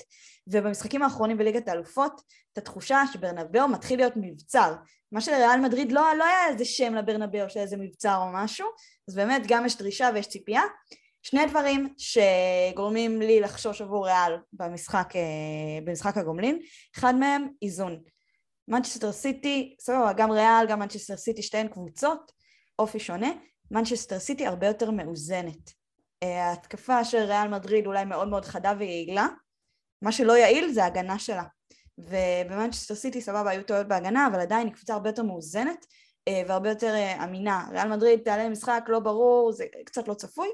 ובמשחקים 0.47 1.03
האחרונים 1.03 1.39
בליגת 1.39 1.69
האלופות, 1.69 2.21
את 2.53 2.59
התחושה 2.59 3.03
שברנבאו 3.13 3.69
מתחיל 3.69 3.99
להיות 3.99 4.13
מבצר. 4.17 4.75
מה 5.13 5.21
שלריאל 5.21 5.61
מדריד 5.61 5.93
לא, 5.93 6.03
לא 6.19 6.25
היה 6.25 6.49
איזה 6.49 6.65
שם 6.65 6.95
לברנבאו 6.95 7.51
של 7.51 7.61
איזה 7.61 7.77
מבצר 7.77 8.17
או 8.17 8.33
משהו, 8.33 8.67
אז 9.09 9.15
באמת 9.15 9.43
גם 9.49 9.67
יש 9.67 9.77
דרישה 9.77 10.11
ויש 10.15 10.29
ציפייה. 10.29 10.63
שני 11.23 11.47
דברים 11.47 11.95
שגורמים 11.99 13.21
לי 13.21 13.41
לחשוש 13.41 13.83
עבור 13.83 14.07
ריאל 14.07 14.37
במשחק, 14.53 15.09
אה, 15.17 15.81
במשחק 15.85 16.17
הגומלין, 16.17 16.59
אחד 16.97 17.15
מהם 17.15 17.49
איזון. 17.63 18.01
מנצ'סטר 18.69 19.13
סיטי, 19.13 19.77
סבבה, 19.81 20.13
גם 20.13 20.31
ריאל, 20.31 20.67
גם 20.69 20.79
מנצ'סטר 20.79 21.17
סיטי, 21.17 21.43
שתיהן 21.43 21.69
קבוצות, 21.69 22.33
אופי 22.79 22.99
שונה, 22.99 23.31
מנצ'סטר 23.71 24.19
סיטי 24.19 24.47
הרבה 24.47 24.67
יותר 24.67 24.91
מאוזנת. 24.91 25.73
אה, 26.23 26.45
ההתקפה 26.45 27.05
של 27.05 27.19
ריאל 27.19 27.49
מדריד 27.49 27.87
אולי 27.87 28.05
מאוד 28.05 28.29
מאוד 28.29 28.45
חדה 28.45 28.73
ויעילה, 28.79 29.27
מה 30.03 30.13
שלא 30.13 30.37
יעיל 30.37 30.73
זה 30.73 30.85
ההגנה 30.85 31.19
שלה. 31.19 31.43
ובמנצ'סטר 31.99 32.95
סיטי 32.95 33.21
סבבה 33.21 33.51
היו 33.51 33.63
טעויות 33.63 33.89
בהגנה, 33.89 34.27
אבל 34.27 34.41
עדיין 34.41 34.67
היא 34.67 34.75
קבוצה 34.75 34.95
הרבה 34.95 35.09
יותר 35.09 35.23
מאוזנת 35.23 35.87
אה, 36.29 36.43
והרבה 36.49 36.69
יותר 36.69 36.95
אה, 36.95 37.25
אמינה. 37.25 37.69
ריאל 37.73 37.89
מדריד 37.89 38.21
תעלה 38.21 38.45
למשחק 38.45 38.85
לא 38.89 38.99
ברור, 38.99 39.53
זה 39.53 39.65
קצת 39.85 40.09
לא 40.09 40.15
צפוי. 40.15 40.49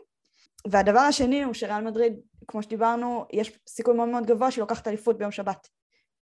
והדבר 0.70 0.98
השני 0.98 1.42
הוא 1.42 1.54
שריאל 1.54 1.84
מדריד, 1.84 2.20
כמו 2.48 2.62
שדיברנו, 2.62 3.24
יש 3.32 3.58
סיכוי 3.68 3.94
מאוד 3.94 4.08
מאוד 4.08 4.26
גבוה 4.26 4.50
שהיא 4.50 4.62
לוקחת 4.62 4.88
אליפות 4.88 5.18
ביום 5.18 5.30
שבת. 5.30 5.68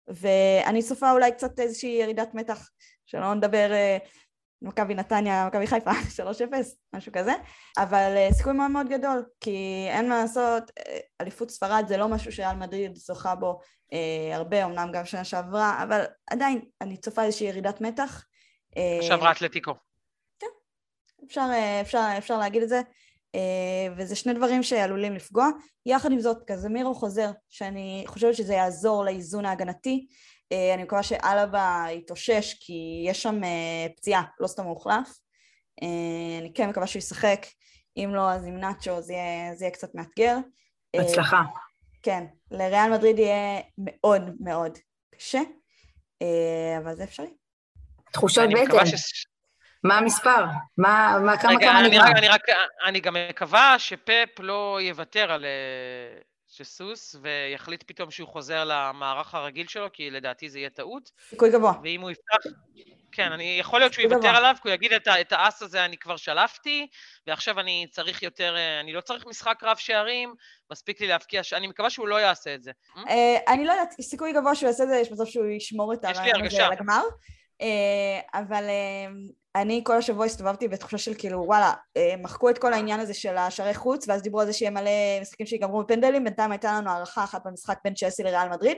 ואני 0.08 0.84
צופה 0.84 1.12
אולי 1.12 1.32
קצת 1.32 1.60
איזושהי 1.60 1.89
ירידת 1.89 2.34
מתח, 2.34 2.70
שלא 3.06 3.34
נדבר 3.34 3.72
מכבי 4.62 4.95
נתניה, 4.95 5.48
מכבי 5.48 5.67
חיפה, 5.67 5.91
3-0, 6.17 6.24
משהו 6.95 7.12
כזה, 7.12 7.34
אבל 7.78 8.15
uh, 8.30 8.34
סיכוי 8.34 8.54
מאוד 8.54 8.72
מאוד 8.72 8.89
גדול, 8.89 9.26
כי 9.41 9.86
אין 9.89 10.10
מה 10.10 10.22
לעשות, 10.22 10.72
אה, 10.80 10.98
אליפות 11.22 11.52
ספרד 11.52 11.86
זה 11.88 11.98
לא 11.98 12.08
משהו 12.08 12.32
שאל 12.32 12.56
מדריד 12.56 12.95
זוכה 12.95 13.36
בו 13.36 13.60
uh, 13.93 14.36
הרבה, 14.36 14.65
אמנם 14.65 14.91
גם 14.93 15.06
שנה 15.06 15.24
שעברה, 15.24 15.84
אבל 15.84 16.06
עדיין 16.32 16.62
אני 16.82 16.98
צופה 16.98 17.24
איזושהי 17.24 17.48
ירידת 17.48 17.82
מתח. 17.82 18.26
שעברה 19.02 19.32
אתלטיקו. 19.32 19.74
כן, 20.39 20.48
אפשר, 21.26 21.45
אפשר, 21.82 22.08
אפשר 22.17 22.38
להגיד 22.38 22.63
את 22.63 22.69
זה, 22.69 22.82
uh, 23.36 23.39
וזה 23.98 24.15
שני 24.15 24.34
דברים 24.34 24.63
שעלולים 24.63 25.13
לפגוע. 25.13 25.50
יחד 25.86 26.12
עם 26.12 26.19
זאת, 26.19 26.38
קזמירו 26.48 26.95
חוזר, 26.95 27.32
שאני 27.50 28.04
חושבת 28.08 28.36
שזה 28.36 28.54
יעזור 28.54 29.06
לאיזון 29.06 29.45
ההגנתי, 29.45 30.08
אה, 30.08 30.38
אני 30.52 30.84
מקווה 30.84 31.04
שאלבה 31.04 31.86
יתאושש 31.92 32.54
כי 32.60 33.04
יש 33.08 33.24
שם 33.24 33.44
אה, 33.44 33.88
פציעה, 33.96 34.24
לא 34.40 34.48
סתם 34.48 34.64
הוא 34.64 34.70
הוחלף. 34.70 35.10
אה, 35.84 36.40
אני 36.40 36.52
כן 36.54 36.70
מקווה 36.70 36.88
שהוא 36.88 37.00
ישחק, 37.00 37.46
אם 37.98 38.12
לא 38.16 38.32
אז 38.32 38.46
עם 38.46 38.60
נאצ'ו 38.60 39.02
זה 39.02 39.14
יהיה, 39.14 39.56
זה 39.56 39.66
יהיה 39.66 39.74
קצת 39.74 39.96
מאתגר. 39.96 40.38
הצלחה. 40.94 41.42
כן, 42.04 42.24
לריאל 42.52 42.92
מדריד 42.92 43.20
יהיה 43.20 43.62
מאוד 43.78 44.22
מאוד 44.40 44.78
קשה, 45.16 45.42
אבל 46.78 46.96
זה 46.96 47.04
אפשרי. 47.04 47.34
תחושות 48.12 48.50
בטן. 48.50 48.86
ש... 48.86 49.26
מה 49.84 49.98
המספר? 49.98 50.46
מה, 50.78 51.18
מה 51.26 51.38
כמה 51.38 51.52
רגע, 51.52 51.72
כמה 51.72 51.82
נגמר? 51.82 52.08
אני, 52.08 52.30
אני, 52.30 52.38
אני 52.86 53.00
גם 53.00 53.16
מקווה 53.30 53.80
שפפ 53.80 54.40
לא 54.40 54.78
יוותר 54.82 55.32
על 55.32 55.46
שסוס, 56.60 57.15
ויחליט 57.22 57.84
פתאום 57.88 58.12
שהוא 58.12 58.30
חוזר 58.30 58.63
למערך 58.65 59.36
הרגיל 59.36 59.67
שלו, 59.67 59.91
כי 59.93 60.10
לדעתי 60.10 60.50
זה 60.50 60.60
יהיה 60.60 60.69
טעות. 60.69 61.12
סיכוי 61.30 61.52
גבוה. 61.52 61.74
ואם 61.84 62.02
הוא 62.02 62.12
יפתח... 62.12 62.52
כן, 63.12 63.32
אני, 63.32 63.58
יכול 63.60 63.80
להיות 63.80 63.93
שהוא 63.93 64.04
יוותר. 64.04 64.28
עליו, 64.28 64.56
כי 64.62 64.67
הוא 64.67 64.74
יגיד 64.74 64.93
את, 64.93 65.08
את 65.22 65.32
האס 65.32 65.62
הזה 65.62 65.86
אני 65.86 65.98
כבר 65.98 66.17
שלפתי, 66.17 66.88
ועכשיו 67.28 67.60
אני 67.60 67.88
צריך 67.91 68.24
יותר, 68.24 68.56
אה, 68.56 68.80
אני 68.80 68.93
לא 68.93 69.02
צריך 69.02 69.26
משחק 69.26 69.60
רב 69.63 69.78
שערים, 69.78 70.34
מספיק 70.72 71.02
לי 71.02 71.08
להבקיע, 71.08 71.41
אני 71.54 71.67
מקווה 71.67 71.89
שהוא 71.89 72.08
לא 72.08 72.15
יעשה 72.22 72.56
את 72.56 72.63
זה. 72.63 72.72
אה, 73.10 73.38
אני 73.48 73.65
לא 73.65 73.72
יודעת, 73.72 73.93
סיכוי 74.02 74.34
גבוה 74.34 74.56
שהוא 74.56 74.67
יעשה 74.67 74.84
את 74.84 74.89
זה, 74.89 74.95
יש 74.95 75.12
מצב 75.12 75.26
שהוא 75.26 75.45
ישמור 75.45 75.93
את 75.93 76.06
הרעיון 76.06 76.45
הזה 76.45 76.67
לגמר. 76.72 77.02
אה, 77.62 78.39
אבל 78.39 78.63
אני 79.56 79.82
כל 79.86 79.98
השבוע 79.98 80.26
הסתובבתי 80.26 80.68
בתחושה 80.68 80.98
של 80.98 81.14
כאילו 81.18 81.44
וואלה 81.46 81.74
אה, 81.98 82.16
מחקו 82.18 82.50
את 82.50 82.58
כל 82.58 82.74
העניין 82.74 83.00
הזה 83.00 83.14
של 83.14 83.38
השערי 83.38 83.74
חוץ 83.74 84.08
ואז 84.08 84.22
דיברו 84.22 84.42
על 84.42 84.48
זה 84.48 84.54
שיהיה 84.54 84.72
מלא 84.72 85.22
משחקים 85.22 85.46
שיגמרו 85.46 85.84
בפנדלים 85.84 86.24
בינתיים 86.24 86.52
הייתה 86.52 86.74
לנו 86.74 86.90
הערכה 86.90 87.24
אחת 87.24 87.42
במשחק 87.46 87.78
בין 87.84 87.94
צ'לסי 87.94 88.24
לריאל 88.24 88.50
מדריד. 88.50 88.78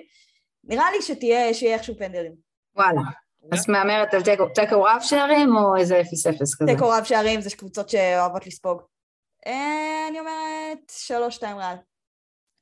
נראה 0.64 0.92
לי 0.92 1.02
שתהיה 1.02 1.54
שיהיה 1.54 1.76
איכשהו 1.76 1.96
פנדלים. 1.98 2.36
וואלה. 2.76 3.02
אז 3.52 3.70
מהמרת 3.70 4.14
על 4.14 4.22
תיקו 4.56 4.84
רב 4.84 5.02
שערים 5.02 5.56
או 5.56 5.76
איזה 5.76 6.02
אפס 6.02 6.28
אפס 6.28 6.56
כזה? 6.56 6.72
תיקו 6.74 6.90
רב 6.90 7.04
שערים 7.04 7.42
זה 7.42 7.50
קבוצות 7.58 7.90
שאוהבות 7.90 8.48
לספוג. 8.48 8.82
אה, 9.48 10.08
אני 10.10 10.20
אומרת 10.20 10.92
שלוש 10.92 11.36
שתיים 11.36 11.58
ריאל. 11.58 11.76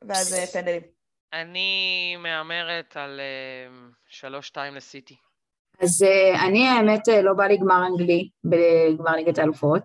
ואז 0.08 0.34
אה, 0.34 0.48
פנדלים. 0.48 0.82
אני 1.34 2.16
מהמרת 2.20 2.98
על 2.98 3.20
שלוש 4.08 4.48
שתיים 4.48 4.76
לסיטי 4.76 5.16
אז 5.82 6.06
uh, 6.06 6.40
אני 6.40 6.68
האמת 6.68 7.10
אה, 7.10 7.22
לא 7.22 7.34
בא 7.34 7.46
לי 7.46 7.58
גמר 7.58 7.88
אנגלי 7.88 8.30
בגמר 8.44 9.12
ליגת 9.16 9.38
האלופות, 9.38 9.84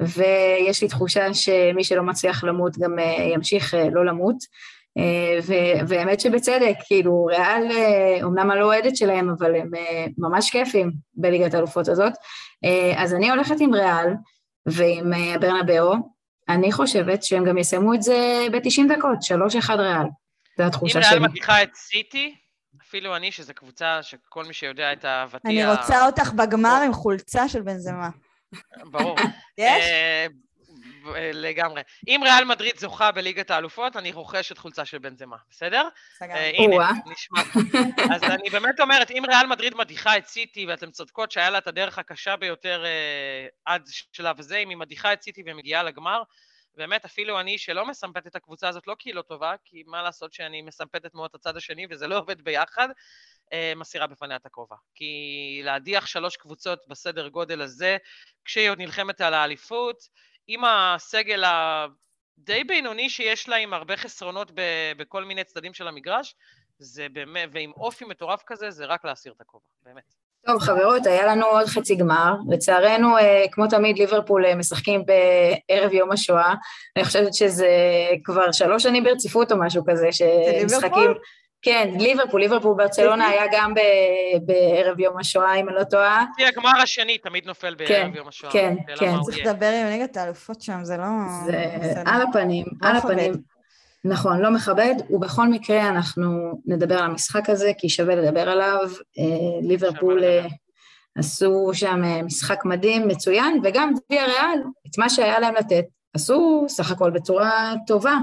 ויש 0.00 0.82
לי 0.82 0.88
תחושה 0.88 1.34
שמי 1.34 1.84
שלא 1.84 2.02
מצליח 2.02 2.44
למות 2.44 2.78
גם 2.78 2.98
uh, 2.98 3.02
ימשיך 3.34 3.74
לא 3.92 4.06
למות, 4.06 4.36
והאמת 5.86 6.20
שבצדק, 6.20 6.74
כאילו 6.86 7.24
ריאל, 7.24 7.68
אמנם 8.22 8.50
אני 8.50 8.60
לא 8.60 8.64
אוהדת 8.64 8.96
שלהם, 8.96 9.30
אבל 9.30 9.54
הם 9.54 9.70
ממש 10.18 10.50
כיפים 10.50 10.92
בליגת 11.14 11.54
האלופות 11.54 11.88
הזאת, 11.88 12.12
אז 12.96 13.14
אני 13.14 13.30
הולכת 13.30 13.54
עם 13.60 13.74
ריאל 13.74 14.08
ועם 14.66 15.12
ברנבאו, 15.40 15.94
אני 16.48 16.72
חושבת 16.72 17.22
שהם 17.22 17.44
גם 17.44 17.58
יסיימו 17.58 17.94
את 17.94 18.02
זה 18.02 18.46
ב-90 18.52 18.96
דקות, 18.96 19.18
3-1 19.68 19.72
ריאל, 19.72 20.06
זו 20.58 20.64
התחושה 20.64 21.02
שלי. 21.02 21.16
אם 21.16 21.18
ריאל 21.18 21.30
מגיחה 21.30 21.62
את 21.62 21.74
סיטי, 21.74 22.34
אפילו 22.92 23.16
אני, 23.16 23.32
שזו 23.32 23.54
קבוצה 23.54 24.02
שכל 24.02 24.44
מי 24.44 24.54
שיודע 24.54 24.92
את 24.92 25.04
אהבתי... 25.04 25.48
אני 25.48 25.66
רוצה 25.66 26.06
אותך 26.06 26.32
בגמר 26.32 26.80
עם 26.86 26.92
חולצה 26.92 27.48
של 27.48 27.62
בנזמה. 27.62 28.08
ברור. 28.84 29.16
יש? 29.58 29.84
אה, 29.84 30.26
לגמרי. 31.32 31.82
אם 32.08 32.20
ריאל 32.24 32.44
מדריד 32.44 32.78
זוכה 32.78 33.12
בליגת 33.12 33.50
האלופות, 33.50 33.96
אני 33.96 34.12
רוכש 34.12 34.52
את 34.52 34.58
חולצה 34.58 34.84
של 34.84 34.98
בנזמה, 34.98 35.36
בסדר? 35.50 35.88
סגר. 36.18 36.34
הנה, 36.58 36.90
נשמע. 37.06 37.40
אז 38.14 38.22
אני 38.22 38.50
באמת 38.50 38.80
אומרת, 38.80 39.10
אם 39.10 39.22
ריאל 39.28 39.46
מדריד 39.46 39.74
מדיחה 39.74 40.16
את 40.16 40.26
סיטי, 40.26 40.66
ואתן 40.66 40.90
צודקות 40.90 41.32
שהיה 41.32 41.50
לה 41.50 41.58
את 41.58 41.66
הדרך 41.66 41.98
הקשה 41.98 42.36
ביותר 42.36 42.84
עד 43.64 43.82
שלב 44.12 44.40
זה, 44.40 44.56
אם 44.56 44.68
היא 44.68 44.76
מדיחה 44.76 45.12
את 45.12 45.22
סיטי 45.22 45.42
ומגיעה 45.46 45.82
לגמר, 45.82 46.22
באמת, 46.76 47.04
אפילו 47.04 47.40
אני 47.40 47.58
שלא 47.58 47.86
מסמפת 47.86 48.26
את 48.26 48.36
הקבוצה 48.36 48.68
הזאת, 48.68 48.86
לא 48.86 48.96
כי 48.98 49.08
היא 49.08 49.14
לא 49.14 49.22
טובה, 49.22 49.54
כי 49.64 49.82
מה 49.86 50.02
לעשות 50.02 50.32
שאני 50.32 50.62
מסמפתת 50.62 51.14
מאוד 51.14 51.30
את 51.30 51.34
הצד 51.34 51.56
השני 51.56 51.86
וזה 51.90 52.06
לא 52.06 52.18
עובד 52.18 52.42
ביחד, 52.42 52.88
אה, 53.52 53.72
מסירה 53.76 54.06
בפניה 54.06 54.36
את 54.36 54.46
הכובע. 54.46 54.76
כי 54.94 55.60
להדיח 55.64 56.06
שלוש 56.06 56.36
קבוצות 56.36 56.88
בסדר 56.88 57.28
גודל 57.28 57.62
הזה, 57.62 57.96
כשהיא 58.44 58.70
עוד 58.70 58.78
נלחמת 58.78 59.20
על 59.20 59.34
האליפות, 59.34 60.08
עם 60.46 60.64
הסגל 60.64 61.44
הדי 61.44 62.64
בינוני 62.64 63.10
שיש 63.10 63.48
לה 63.48 63.56
עם 63.56 63.74
הרבה 63.74 63.96
חסרונות 63.96 64.50
ב- 64.54 64.92
בכל 64.96 65.24
מיני 65.24 65.44
צדדים 65.44 65.74
של 65.74 65.88
המגרש, 65.88 66.34
זה 66.78 67.08
באמת, 67.08 67.48
ועם 67.52 67.72
אופי 67.72 68.04
מטורף 68.04 68.42
כזה, 68.46 68.70
זה 68.70 68.84
רק 68.84 69.04
להסיר 69.04 69.32
את 69.32 69.40
הכובע, 69.40 69.64
באמת. 69.82 70.21
טוב, 70.46 70.58
חברות, 70.58 71.06
היה 71.06 71.26
לנו 71.26 71.46
עוד 71.46 71.66
חצי 71.66 71.94
גמר. 71.94 72.34
לצערנו, 72.50 73.18
אה, 73.18 73.44
כמו 73.52 73.66
תמיד, 73.66 73.98
ליברפול 73.98 74.46
אה, 74.46 74.54
משחקים 74.54 75.02
בערב 75.06 75.92
יום 75.92 76.12
השואה. 76.12 76.54
אני 76.96 77.04
חושבת 77.04 77.34
שזה 77.34 77.68
כבר 78.24 78.52
שלוש 78.52 78.82
שנים 78.82 79.04
ברציפות 79.04 79.52
או 79.52 79.56
משהו 79.58 79.82
כזה, 79.86 80.08
שמשחקים... 80.12 81.14
כן, 81.64 81.88
ליברפול, 81.98 82.40
ליברפול 82.40 82.74
ברצלונה 82.76 83.28
היה 83.28 83.44
גם 83.52 83.74
בערב 84.46 85.00
יום 85.00 85.18
השואה, 85.18 85.54
אם 85.54 85.68
אני 85.68 85.76
לא 85.76 85.84
טועה. 85.84 86.24
זה 86.38 86.48
הגמר 86.48 86.80
השני 86.82 87.18
תמיד 87.18 87.46
נופל 87.46 87.74
בערב 87.74 87.88
כן, 87.88 88.10
יום 88.14 88.28
השואה. 88.28 88.52
כן, 88.52 88.74
כן. 88.98 89.20
צריך 89.22 89.38
לדבר 89.38 89.66
עם 89.66 89.86
ליגת 89.86 90.16
האלופות 90.16 90.62
שם, 90.62 90.84
זה 90.84 90.96
לא... 90.96 91.04
זה 91.46 92.02
על 92.06 92.22
הפנים, 92.22 92.66
לא 92.82 92.88
על 92.88 92.96
הפנים. 92.96 93.51
נכון, 94.04 94.40
לא 94.40 94.50
מכבד, 94.50 94.94
ובכל 95.10 95.48
מקרה 95.48 95.88
אנחנו 95.88 96.60
נדבר 96.66 96.98
על 96.98 97.04
המשחק 97.04 97.50
הזה, 97.50 97.72
כי 97.78 97.88
שווה 97.88 98.14
לדבר 98.14 98.48
עליו. 98.48 98.88
אה, 99.18 99.68
ליברפול 99.68 100.24
אה, 100.24 100.46
עשו 101.18 101.70
שם 101.74 102.04
אה, 102.04 102.22
משחק 102.22 102.64
מדהים, 102.64 103.08
מצוין, 103.08 103.60
וגם 103.64 103.92
ויה 104.10 104.24
ריאל, 104.24 104.62
את 104.86 104.98
מה 104.98 105.10
שהיה 105.10 105.40
להם 105.40 105.54
לתת, 105.54 105.84
עשו 106.14 106.66
סך 106.68 106.90
הכל 106.90 107.10
בצורה 107.10 107.74
טובה. 107.86 108.16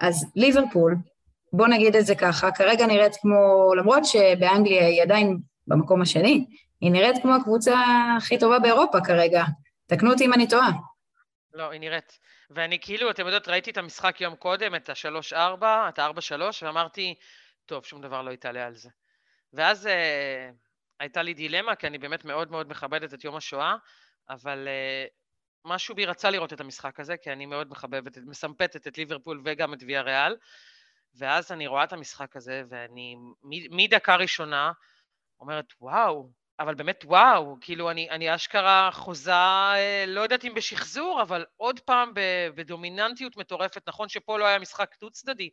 אז 0.00 0.26
ליברפול, 0.36 0.96
בוא 1.52 1.66
נגיד 1.66 1.96
את 1.96 2.06
זה 2.06 2.14
ככה, 2.14 2.50
כרגע 2.50 2.86
נראית 2.86 3.16
כמו, 3.16 3.70
למרות 3.76 4.04
שבאנגליה 4.04 4.86
היא 4.86 5.02
עדיין 5.02 5.38
במקום 5.66 6.02
השני, 6.02 6.46
היא 6.80 6.92
נראית 6.92 7.22
כמו 7.22 7.34
הקבוצה 7.34 7.78
הכי 8.16 8.38
טובה 8.38 8.58
באירופה 8.58 9.00
כרגע. 9.00 9.44
תקנו 9.86 10.12
אותי 10.12 10.24
אם 10.24 10.32
אני 10.32 10.48
טועה. 10.48 10.70
לא, 11.54 11.70
היא 11.70 11.80
נראית. 11.80 12.23
ואני 12.54 12.78
כאילו, 12.80 13.10
אתם 13.10 13.26
יודעות, 13.26 13.48
ראיתי 13.48 13.70
את 13.70 13.76
המשחק 13.76 14.20
יום 14.20 14.36
קודם, 14.36 14.74
את 14.74 14.88
ה-3-4, 14.88 15.64
את 15.88 15.98
ה-4-3, 15.98 16.40
ואמרתי, 16.62 17.14
טוב, 17.66 17.84
שום 17.84 18.00
דבר 18.00 18.22
לא 18.22 18.30
יתעלה 18.30 18.66
על 18.66 18.74
זה. 18.74 18.90
ואז 19.52 19.86
אה, 19.86 20.50
הייתה 21.00 21.22
לי 21.22 21.34
דילמה, 21.34 21.74
כי 21.74 21.86
אני 21.86 21.98
באמת 21.98 22.24
מאוד 22.24 22.50
מאוד 22.50 22.68
מכבדת 22.68 23.14
את 23.14 23.24
יום 23.24 23.36
השואה, 23.36 23.76
אבל 24.30 24.68
אה, 24.68 25.06
משהו 25.64 25.94
בי 25.94 26.06
רצה 26.06 26.30
לראות 26.30 26.52
את 26.52 26.60
המשחק 26.60 27.00
הזה, 27.00 27.16
כי 27.16 27.32
אני 27.32 27.46
מאוד 27.46 27.70
מחבבת, 27.70 28.18
מסמפתת 28.18 28.86
את 28.86 28.98
ליברפול 28.98 29.42
וגם 29.44 29.74
את 29.74 29.82
ויה 29.86 30.02
ריאל, 30.02 30.36
ואז 31.18 31.52
אני 31.52 31.66
רואה 31.66 31.84
את 31.84 31.92
המשחק 31.92 32.36
הזה, 32.36 32.62
ואני 32.68 33.16
מדקה 33.70 34.16
ראשונה 34.16 34.72
אומרת, 35.40 35.66
וואו, 35.80 36.30
אבל 36.60 36.74
באמת 36.74 37.04
וואו, 37.06 37.56
כאילו 37.60 37.90
אני, 37.90 38.10
אני 38.10 38.34
אשכרה 38.34 38.90
חוזה, 38.92 39.32
אה, 39.32 40.04
לא 40.06 40.20
יודעת 40.20 40.44
אם 40.44 40.54
בשחזור, 40.54 41.22
אבל 41.22 41.44
עוד 41.56 41.80
פעם 41.80 42.12
בדומיננטיות 42.54 43.36
מטורפת. 43.36 43.88
נכון 43.88 44.08
שפה 44.08 44.38
לא 44.38 44.44
היה 44.44 44.58
משחק 44.58 44.94
דו-צדדי, 45.00 45.50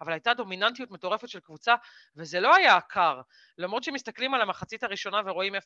אבל 0.00 0.12
הייתה 0.12 0.34
דומיננטיות 0.34 0.90
מטורפת 0.90 1.28
של 1.28 1.40
קבוצה, 1.40 1.74
וזה 2.16 2.40
לא 2.40 2.54
היה 2.54 2.76
עקר. 2.76 3.20
למרות 3.58 3.84
שמסתכלים 3.84 4.34
על 4.34 4.40
המחצית 4.40 4.82
הראשונה 4.82 5.20
ורואים 5.26 5.54
0-0, 5.54 5.58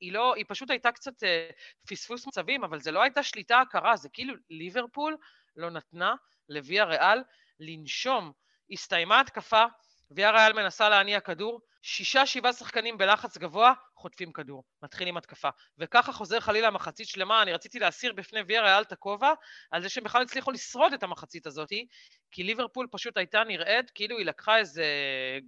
היא 0.00 0.12
לא, 0.12 0.34
היא 0.34 0.44
פשוט 0.48 0.70
הייתה 0.70 0.92
קצת 0.92 1.22
אה, 1.22 1.50
פספוס 1.88 2.26
מצבים, 2.26 2.64
אבל 2.64 2.80
זה 2.80 2.90
לא 2.90 3.02
הייתה 3.02 3.22
שליטה 3.22 3.60
עקרה, 3.60 3.96
זה 3.96 4.08
כאילו 4.12 4.34
ליברפול 4.50 5.16
לא 5.56 5.70
נתנה 5.70 6.14
לוויה 6.48 6.84
ריאל 6.84 7.22
לנשום. 7.60 8.32
הסתיימה 8.70 9.20
התקפה, 9.20 9.64
ויה 10.10 10.30
ריאל 10.30 10.52
מנסה 10.52 10.88
להניע 10.88 11.20
כדור, 11.20 11.60
שישה 11.82 12.26
שבעה 12.26 12.52
שחקנים 12.52 12.98
בלחץ 12.98 13.38
גבוה 13.38 13.72
חוטפים 13.96 14.32
כדור, 14.32 14.62
מתחילים 14.82 15.16
התקפה. 15.16 15.48
וככה 15.78 16.12
חוזר 16.12 16.40
חלילה 16.40 16.70
מחצית 16.70 17.08
שלמה, 17.08 17.42
אני 17.42 17.52
רציתי 17.52 17.78
להסיר 17.78 18.12
בפני 18.12 18.40
ויה 18.46 18.62
ריאל 18.62 18.82
את 18.82 18.92
הכובע 18.92 19.32
על 19.70 19.82
זה 19.82 19.88
שהם 19.88 20.04
בכלל 20.04 20.22
הצליחו 20.22 20.50
לשרוד 20.50 20.92
את 20.92 21.02
המחצית 21.02 21.46
הזאת, 21.46 21.68
כי 22.30 22.42
ליברפול 22.42 22.86
פשוט 22.90 23.16
הייתה 23.16 23.44
נראית 23.44 23.90
כאילו 23.90 24.18
היא 24.18 24.26
לקחה 24.26 24.58
איזה 24.58 24.84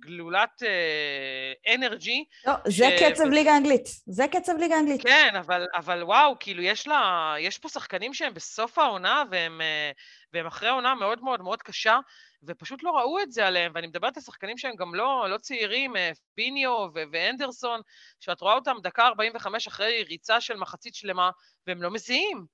גלולת 0.00 0.62
אה, 0.62 1.74
אנרגי. 1.74 2.24
לא, 2.46 2.52
ש... 2.70 2.78
זה 2.78 2.96
קצב 3.00 3.24
ליגה 3.24 3.56
אנגלית, 3.56 3.88
זה 4.06 4.24
קצב 4.32 4.52
ליגה 4.58 4.78
אנגלית. 4.78 5.02
כן, 5.02 5.36
אבל, 5.38 5.66
אבל 5.76 6.02
וואו, 6.02 6.36
כאילו 6.40 6.62
יש 6.62 6.88
לה, 6.88 7.34
יש 7.38 7.58
פה 7.58 7.68
שחקנים 7.68 8.14
שהם 8.14 8.34
בסוף 8.34 8.78
העונה 8.78 9.22
והם, 9.30 9.60
אה, 9.60 9.90
והם 10.32 10.46
אחרי 10.46 10.68
עונה 10.68 10.94
מאוד 10.94 11.22
מאוד 11.22 11.42
מאוד 11.42 11.62
קשה. 11.62 11.98
ופשוט 12.42 12.82
לא 12.82 12.90
ראו 12.90 13.20
את 13.20 13.32
זה 13.32 13.46
עליהם, 13.46 13.72
ואני 13.74 13.86
מדברת 13.86 14.16
על 14.16 14.22
שחקנים 14.22 14.58
שהם 14.58 14.74
גם 14.76 14.94
לא, 14.94 15.26
לא 15.30 15.38
צעירים, 15.38 15.96
אה, 16.40 16.44
פיניו 16.44 16.88
ואנדרסון, 17.12 17.80
שאת 18.20 18.40
רואה 18.40 18.54
אותם 18.54 18.76
דקה 18.82 19.06
45 19.06 19.66
אחרי 19.66 20.04
ריצה 20.08 20.40
של 20.40 20.56
מחצית 20.56 20.94
שלמה, 20.94 21.30
והם 21.66 21.82
לא 21.82 21.90
מזיעים. 21.90 22.46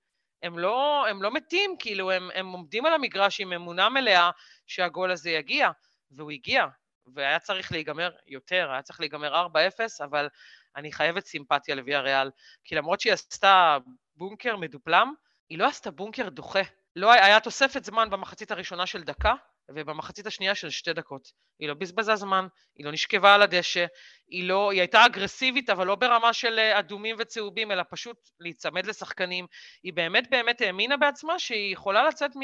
הם 0.42 0.58
לא, 0.58 1.06
הם 1.08 1.22
לא 1.22 1.30
מתים, 1.30 1.76
כאילו, 1.78 2.10
הם, 2.10 2.30
הם 2.34 2.46
עומדים 2.46 2.86
על 2.86 2.94
המגרש 2.94 3.40
עם 3.40 3.52
אמונה 3.52 3.88
מלאה 3.88 4.30
שהגול 4.66 5.10
הזה 5.10 5.30
יגיע, 5.30 5.70
והוא 6.10 6.30
הגיע, 6.30 6.66
והיה 7.14 7.38
צריך 7.38 7.72
להיגמר 7.72 8.10
יותר, 8.26 8.70
היה 8.70 8.82
צריך 8.82 9.00
להיגמר 9.00 9.46
4-0, 9.46 10.04
אבל 10.04 10.28
אני 10.76 10.92
חייבת 10.92 11.26
סימפתיה 11.26 11.74
לוויה 11.74 12.00
ריאל, 12.00 12.30
כי 12.64 12.74
למרות 12.74 13.00
שהיא 13.00 13.12
עשתה 13.12 13.78
בונקר 14.16 14.56
מדופלם, 14.56 15.14
היא 15.48 15.58
לא 15.58 15.66
עשתה 15.66 15.90
בונקר 15.90 16.28
דוחה. 16.28 16.62
לא 16.96 17.12
היה 17.12 17.40
תוספת 17.40 17.84
זמן 17.84 18.10
במחצית 18.10 18.50
הראשונה 18.50 18.86
של 18.86 19.02
דקה, 19.02 19.34
ובמחצית 19.68 20.26
השנייה 20.26 20.54
של 20.54 20.70
שתי 20.70 20.92
דקות. 20.92 21.32
היא 21.58 21.68
לא 21.68 21.74
בזבזה 21.74 22.16
זמן, 22.16 22.46
היא 22.76 22.86
לא 22.86 22.92
נשכבה 22.92 23.34
על 23.34 23.42
הדשא, 23.42 23.86
היא 24.28 24.48
לא, 24.48 24.72
היא 24.72 24.80
הייתה 24.80 25.06
אגרסיבית, 25.06 25.70
אבל 25.70 25.86
לא 25.86 25.94
ברמה 25.94 26.32
של 26.32 26.58
אה, 26.58 26.78
אדומים 26.78 27.16
וצהובים, 27.18 27.72
אלא 27.72 27.82
פשוט 27.90 28.16
להיצמד 28.40 28.86
לשחקנים. 28.86 29.46
היא 29.82 29.92
באמת 29.92 30.30
באמת 30.30 30.60
האמינה 30.60 30.96
בעצמה 30.96 31.38
שהיא 31.38 31.72
יכולה 31.72 32.08
לצאת 32.08 32.30
מ... 32.36 32.40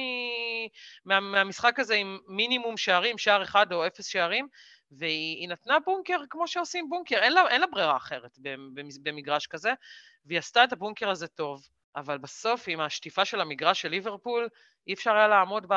מה... 1.04 1.20
מהמשחק 1.20 1.80
הזה 1.80 1.94
עם 1.94 2.18
מינימום 2.26 2.76
שערים, 2.76 3.18
שער 3.18 3.42
אחד 3.42 3.72
או 3.72 3.86
אפס 3.86 4.06
שערים, 4.06 4.48
והיא 4.90 5.48
נתנה 5.48 5.78
בונקר 5.80 6.18
כמו 6.30 6.48
שעושים 6.48 6.88
בונקר, 6.88 7.18
אין 7.18 7.32
לה, 7.32 7.48
אין 7.48 7.60
לה 7.60 7.66
ברירה 7.66 7.96
אחרת 7.96 8.38
במגרש 9.02 9.46
כזה, 9.46 9.72
והיא 10.26 10.38
עשתה 10.38 10.64
את 10.64 10.72
הבונקר 10.72 11.10
הזה 11.10 11.26
טוב. 11.26 11.62
אבל 11.96 12.18
בסוף 12.18 12.64
עם 12.66 12.80
השטיפה 12.80 13.24
של 13.24 13.40
המגרש 13.40 13.80
של 13.80 13.88
ליברפול, 13.88 14.48
אי 14.86 14.94
אפשר 14.94 15.14
היה 15.14 15.28
לעמוד 15.28 15.66
ב... 15.68 15.74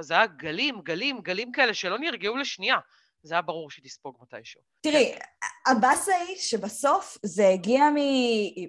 זה 0.00 0.14
היה 0.14 0.26
גלים, 0.26 0.80
גלים, 0.80 1.20
גלים 1.20 1.52
כאלה 1.52 1.74
שלא 1.74 1.98
נרגעו 1.98 2.36
לשנייה. 2.36 2.78
זה 3.22 3.34
היה 3.34 3.42
ברור 3.42 3.70
שהיא 3.70 3.84
תספוג 3.84 4.16
מתישהו. 4.20 4.60
תראי, 4.80 5.14
הבאסה 5.66 6.14
היא 6.14 6.36
שבסוף 6.36 7.18
זה 7.22 7.48
הגיע 7.48 7.84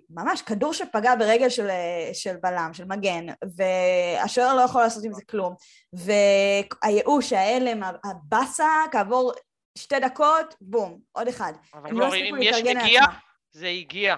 ממש 0.09 0.41
כדור 0.41 0.73
שפגע 0.73 1.15
ברגל 1.15 1.49
של, 1.49 1.67
של 2.13 2.35
בלם, 2.41 2.69
של 2.73 2.85
מגן, 2.85 3.25
והשוער 3.55 4.55
לא 4.55 4.61
יכול 4.61 4.81
לעשות 4.81 5.03
עם 5.03 5.13
זה 5.13 5.21
כלום. 5.29 5.55
והייאוש, 5.93 7.33
ההלם, 7.33 7.83
הבאסה, 8.03 8.83
כעבור 8.91 9.33
שתי 9.77 9.99
דקות, 9.99 10.55
בום, 10.61 10.99
עוד 11.11 11.27
אחד. 11.27 11.53
אבל 11.73 11.91
לא 11.91 12.15
אם 12.15 12.35
יש 12.41 12.57
נגיעה, 12.57 13.19
זה 13.51 13.67
הגיע. 13.67 14.15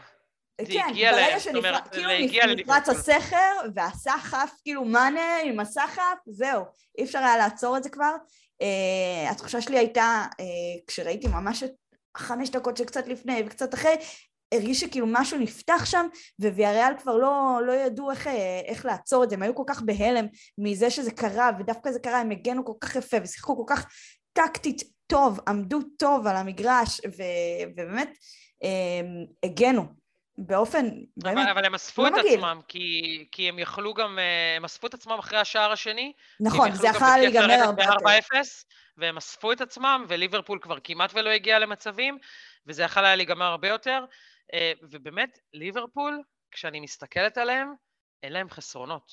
זה 0.62 0.74
כן, 0.74 0.86
הגיע 0.90 1.12
ברגע 1.12 1.40
שנפרץ, 1.40 1.84
כאילו 1.92 2.56
נפרץ 2.56 2.90
הסכר 2.90 3.54
והסחף, 3.76 4.52
כאילו 4.64 4.86
מאנה 4.86 5.38
עם 5.44 5.60
הסחף, 5.60 6.18
זהו, 6.28 6.66
אי 6.98 7.04
אפשר 7.04 7.20
היה 7.20 7.38
לעצור 7.38 7.78
את 7.78 7.84
זה 7.84 7.90
כבר. 7.90 8.16
Uh, 8.64 9.32
התחושה 9.32 9.62
שלי 9.62 9.78
הייתה, 9.78 10.26
uh, 10.32 10.36
כשראיתי 10.88 11.28
ממש 11.28 11.64
את 11.64 11.72
חמש 12.18 12.50
דקות 12.50 12.78
שקצת 12.78 13.08
לפני 13.08 13.44
וקצת 13.46 13.74
אחרי, 13.74 13.96
הרגיש 14.54 14.80
שכאילו 14.80 15.08
משהו 15.10 15.40
נפתח 15.40 15.86
שם, 15.86 16.08
וויאריאל 16.40 16.94
כבר 16.98 17.18
לא, 17.18 17.60
לא 17.66 17.74
ידעו 17.74 18.12
איך, 18.12 18.28
אה, 18.28 18.62
איך 18.66 18.86
לעצור 18.86 19.24
את 19.24 19.30
זה, 19.30 19.36
הם 19.36 19.42
היו 19.42 19.56
כל 19.56 19.64
כך 19.68 19.82
בהלם 19.82 20.26
מזה 20.58 20.90
שזה 20.90 21.12
קרה, 21.12 21.52
ודווקא 21.60 21.92
זה 21.92 22.00
קרה, 22.00 22.20
הם 22.20 22.32
הגנו 22.32 22.66
כל 22.66 22.74
כך 22.82 22.96
יפה 22.96 23.18
ושיחקו 23.24 23.58
כל 23.58 23.76
כך 23.76 23.86
טקטית 24.34 24.84
טוב, 25.08 25.40
עמדו 25.48 25.80
טוב 25.98 26.28
על 26.28 26.36
המגרש, 26.36 27.02
ו, 27.18 27.24
ובאמת 27.72 28.10
הגנו, 29.44 29.84
באופן, 30.38 30.86
באמת, 31.18 31.48
אבל 31.52 31.66
הם 31.66 31.76
אספו 31.76 32.04
לא 32.04 32.08
את 32.08 32.14
מגיל. 32.14 32.34
עצמם, 32.34 32.62
כי, 32.68 33.28
כי 33.32 33.50
הם 33.50 33.60
יכלו 33.60 33.94
גם, 33.94 34.20
אה, 34.20 34.56
הם 34.58 34.66
אספו 34.66 34.88
את 34.88 34.94
עצמם 34.94 35.20
אחרי 35.20 35.40
השער 35.40 35.72
השני. 35.72 36.14
נכון, 36.40 36.72
זה 36.72 36.88
יכול 36.88 37.08
להיגמר 37.18 37.54
הרבה 37.64 37.84
יותר. 37.84 38.40
והם 38.98 39.18
אספו 39.18 39.52
את 39.52 39.62
עצמם, 39.62 40.06
וליברפול 40.08 40.60
כבר 40.62 40.78
כמעט 40.84 41.12
ולא 41.14 41.30
הגיע 41.30 41.60
למצבים, 41.60 42.18
וזה 42.68 42.84
יכול 42.84 43.06
היה 43.06 43.16
להיגמר 43.16 43.46
הרבה 43.46 43.68
יותר. 43.68 44.06
אה, 44.54 44.72
ובאמת, 44.82 45.40
ליברפול, 45.54 46.22
כשאני 46.52 46.80
מסתכלת 46.80 47.38
עליהם, 47.38 47.74
אין 48.24 48.34
להם 48.34 48.50
חסרונות. 48.50 49.12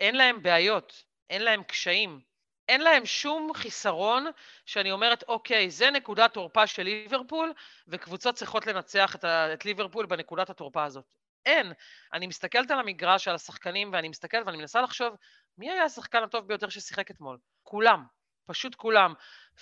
אין 0.00 0.16
להם 0.16 0.42
בעיות, 0.42 1.02
אין 1.30 1.42
להם 1.42 1.62
קשיים. 1.62 2.20
אין 2.68 2.80
להם 2.80 3.06
שום 3.06 3.50
חיסרון 3.54 4.26
שאני 4.66 4.92
אומרת, 4.92 5.24
אוקיי, 5.28 5.70
זה 5.70 5.90
נקודת 5.90 6.32
תורפה 6.32 6.66
של 6.66 6.82
ליברפול, 6.82 7.52
וקבוצות 7.88 8.34
צריכות 8.34 8.66
לנצח 8.66 9.14
את, 9.14 9.24
ה- 9.24 9.52
את 9.52 9.64
ליברפול 9.64 10.06
בנקודת 10.06 10.50
התורפה 10.50 10.84
הזאת. 10.84 11.14
אין. 11.46 11.72
אני 12.12 12.26
מסתכלת 12.26 12.70
על 12.70 12.78
המגרש, 12.78 13.28
על 13.28 13.34
השחקנים, 13.34 13.90
ואני 13.92 14.08
מסתכלת 14.08 14.46
ואני 14.46 14.56
מנסה 14.56 14.80
לחשוב, 14.80 15.14
מי 15.58 15.70
היה 15.70 15.84
השחקן 15.84 16.22
הטוב 16.22 16.48
ביותר 16.48 16.68
ששיחק 16.68 17.10
אתמול? 17.10 17.38
כולם. 17.62 18.04
פשוט 18.46 18.74
כולם. 18.74 19.14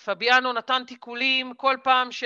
פביאנו 0.05 0.53
נתן 0.53 0.83
תיקולים 0.87 1.55
כל 1.55 1.77
פעם 1.83 2.13
ש... 2.13 2.25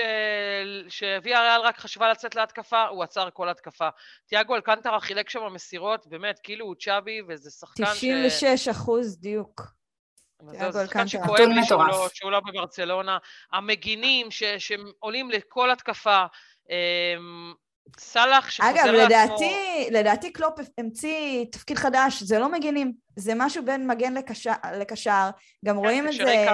שוויה 0.89 1.41
ריאל 1.41 1.61
רק 1.61 1.77
חשבה 1.77 2.09
לצאת 2.11 2.35
להתקפה, 2.35 2.87
הוא 2.87 3.03
עצר 3.03 3.29
כל 3.33 3.49
התקפה. 3.49 3.89
תיאגו 4.25 4.55
אלקנטרה 4.55 4.99
חילק 4.99 5.29
שם 5.29 5.53
מסירות, 5.53 6.07
באמת, 6.07 6.39
כאילו 6.43 6.65
הוא 6.65 6.75
צ'אבי, 6.79 7.21
וזה 7.27 7.51
שחקן 7.51 7.83
96 7.85 8.65
ש... 8.65 8.67
אחוז 8.67 9.19
דיוק. 9.19 9.76
זה 10.41 10.85
שחקן 10.85 11.07
שכואב 11.07 11.39
לי 11.39 11.65
שהוא 11.65 11.83
לא, 11.83 12.07
שהוא 12.13 12.31
לא 12.31 12.39
בברצלונה. 12.39 13.17
המגינים 13.53 14.31
ש... 14.31 14.43
שעולים 14.43 15.31
לכל 15.31 15.71
התקפה. 15.71 16.25
אמ, 16.69 17.53
סאלח 17.99 18.49
שחוזר 18.49 18.73
לעצמו... 18.73 18.91
אגב, 18.91 19.05
לדעתי, 19.05 19.87
לדעתי 19.91 20.33
קלופ 20.33 20.59
המציא 20.77 21.45
תפקיד 21.51 21.77
חדש, 21.77 22.23
זה 22.23 22.39
לא 22.39 22.51
מגינים, 22.51 22.93
זה 23.15 23.33
משהו 23.35 23.65
בין 23.65 23.87
מגן 23.87 24.13
לקשר, 24.13 24.53
לקשר. 24.79 25.29
גם 25.65 25.75
כן, 25.75 25.81
רואים 25.81 26.07
את 26.07 26.13
זה... 26.13 26.45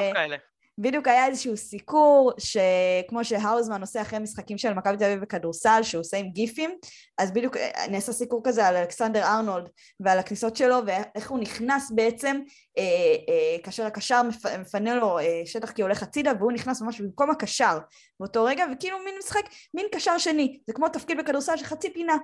בדיוק 0.77 1.07
היה 1.07 1.27
איזשהו 1.27 1.57
סיקור 1.57 2.31
שכמו 2.37 3.25
שהאוזמן 3.25 3.81
עושה 3.81 4.01
אחרי 4.01 4.19
משחקים 4.19 4.57
של 4.57 4.73
מכבי 4.73 4.97
תל 4.97 5.03
אביב 5.03 5.21
בכדורסל 5.21 5.83
שהוא 5.83 6.01
עושה 6.01 6.17
עם 6.17 6.29
גיפים 6.29 6.69
אז 7.17 7.31
בדיוק 7.31 7.57
אה, 7.57 7.87
נעשה 7.89 8.13
סיקור 8.13 8.41
כזה 8.43 8.67
על 8.67 8.75
אלכסנדר 8.75 9.23
ארנולד 9.23 9.69
ועל 9.99 10.19
הכניסות 10.19 10.55
שלו 10.55 10.77
ואיך 10.85 11.31
הוא 11.31 11.39
נכנס 11.39 11.91
בעצם 11.91 12.39
אה, 12.77 12.83
אה, 13.29 13.57
כאשר 13.63 13.85
הקשר 13.85 14.21
מפנה 14.59 14.95
לו 14.95 15.19
אה, 15.19 15.41
שטח 15.45 15.71
כי 15.71 15.81
הולך 15.81 16.03
הצידה 16.03 16.31
והוא 16.39 16.51
נכנס 16.51 16.81
ממש 16.81 17.01
במקום 17.01 17.29
הקשר 17.29 17.77
באותו 18.19 18.43
רגע 18.43 18.65
וכאילו 18.73 18.97
מין 19.05 19.15
משחק 19.19 19.45
מין 19.73 19.85
קשר 19.91 20.17
שני. 20.17 20.59
זה 20.67 20.73
כמו 20.73 20.89
תפקיד 20.89 21.17
בכדורסל 21.17 21.57
של 21.57 21.65
חצי 21.65 21.93
פינה. 21.93 22.17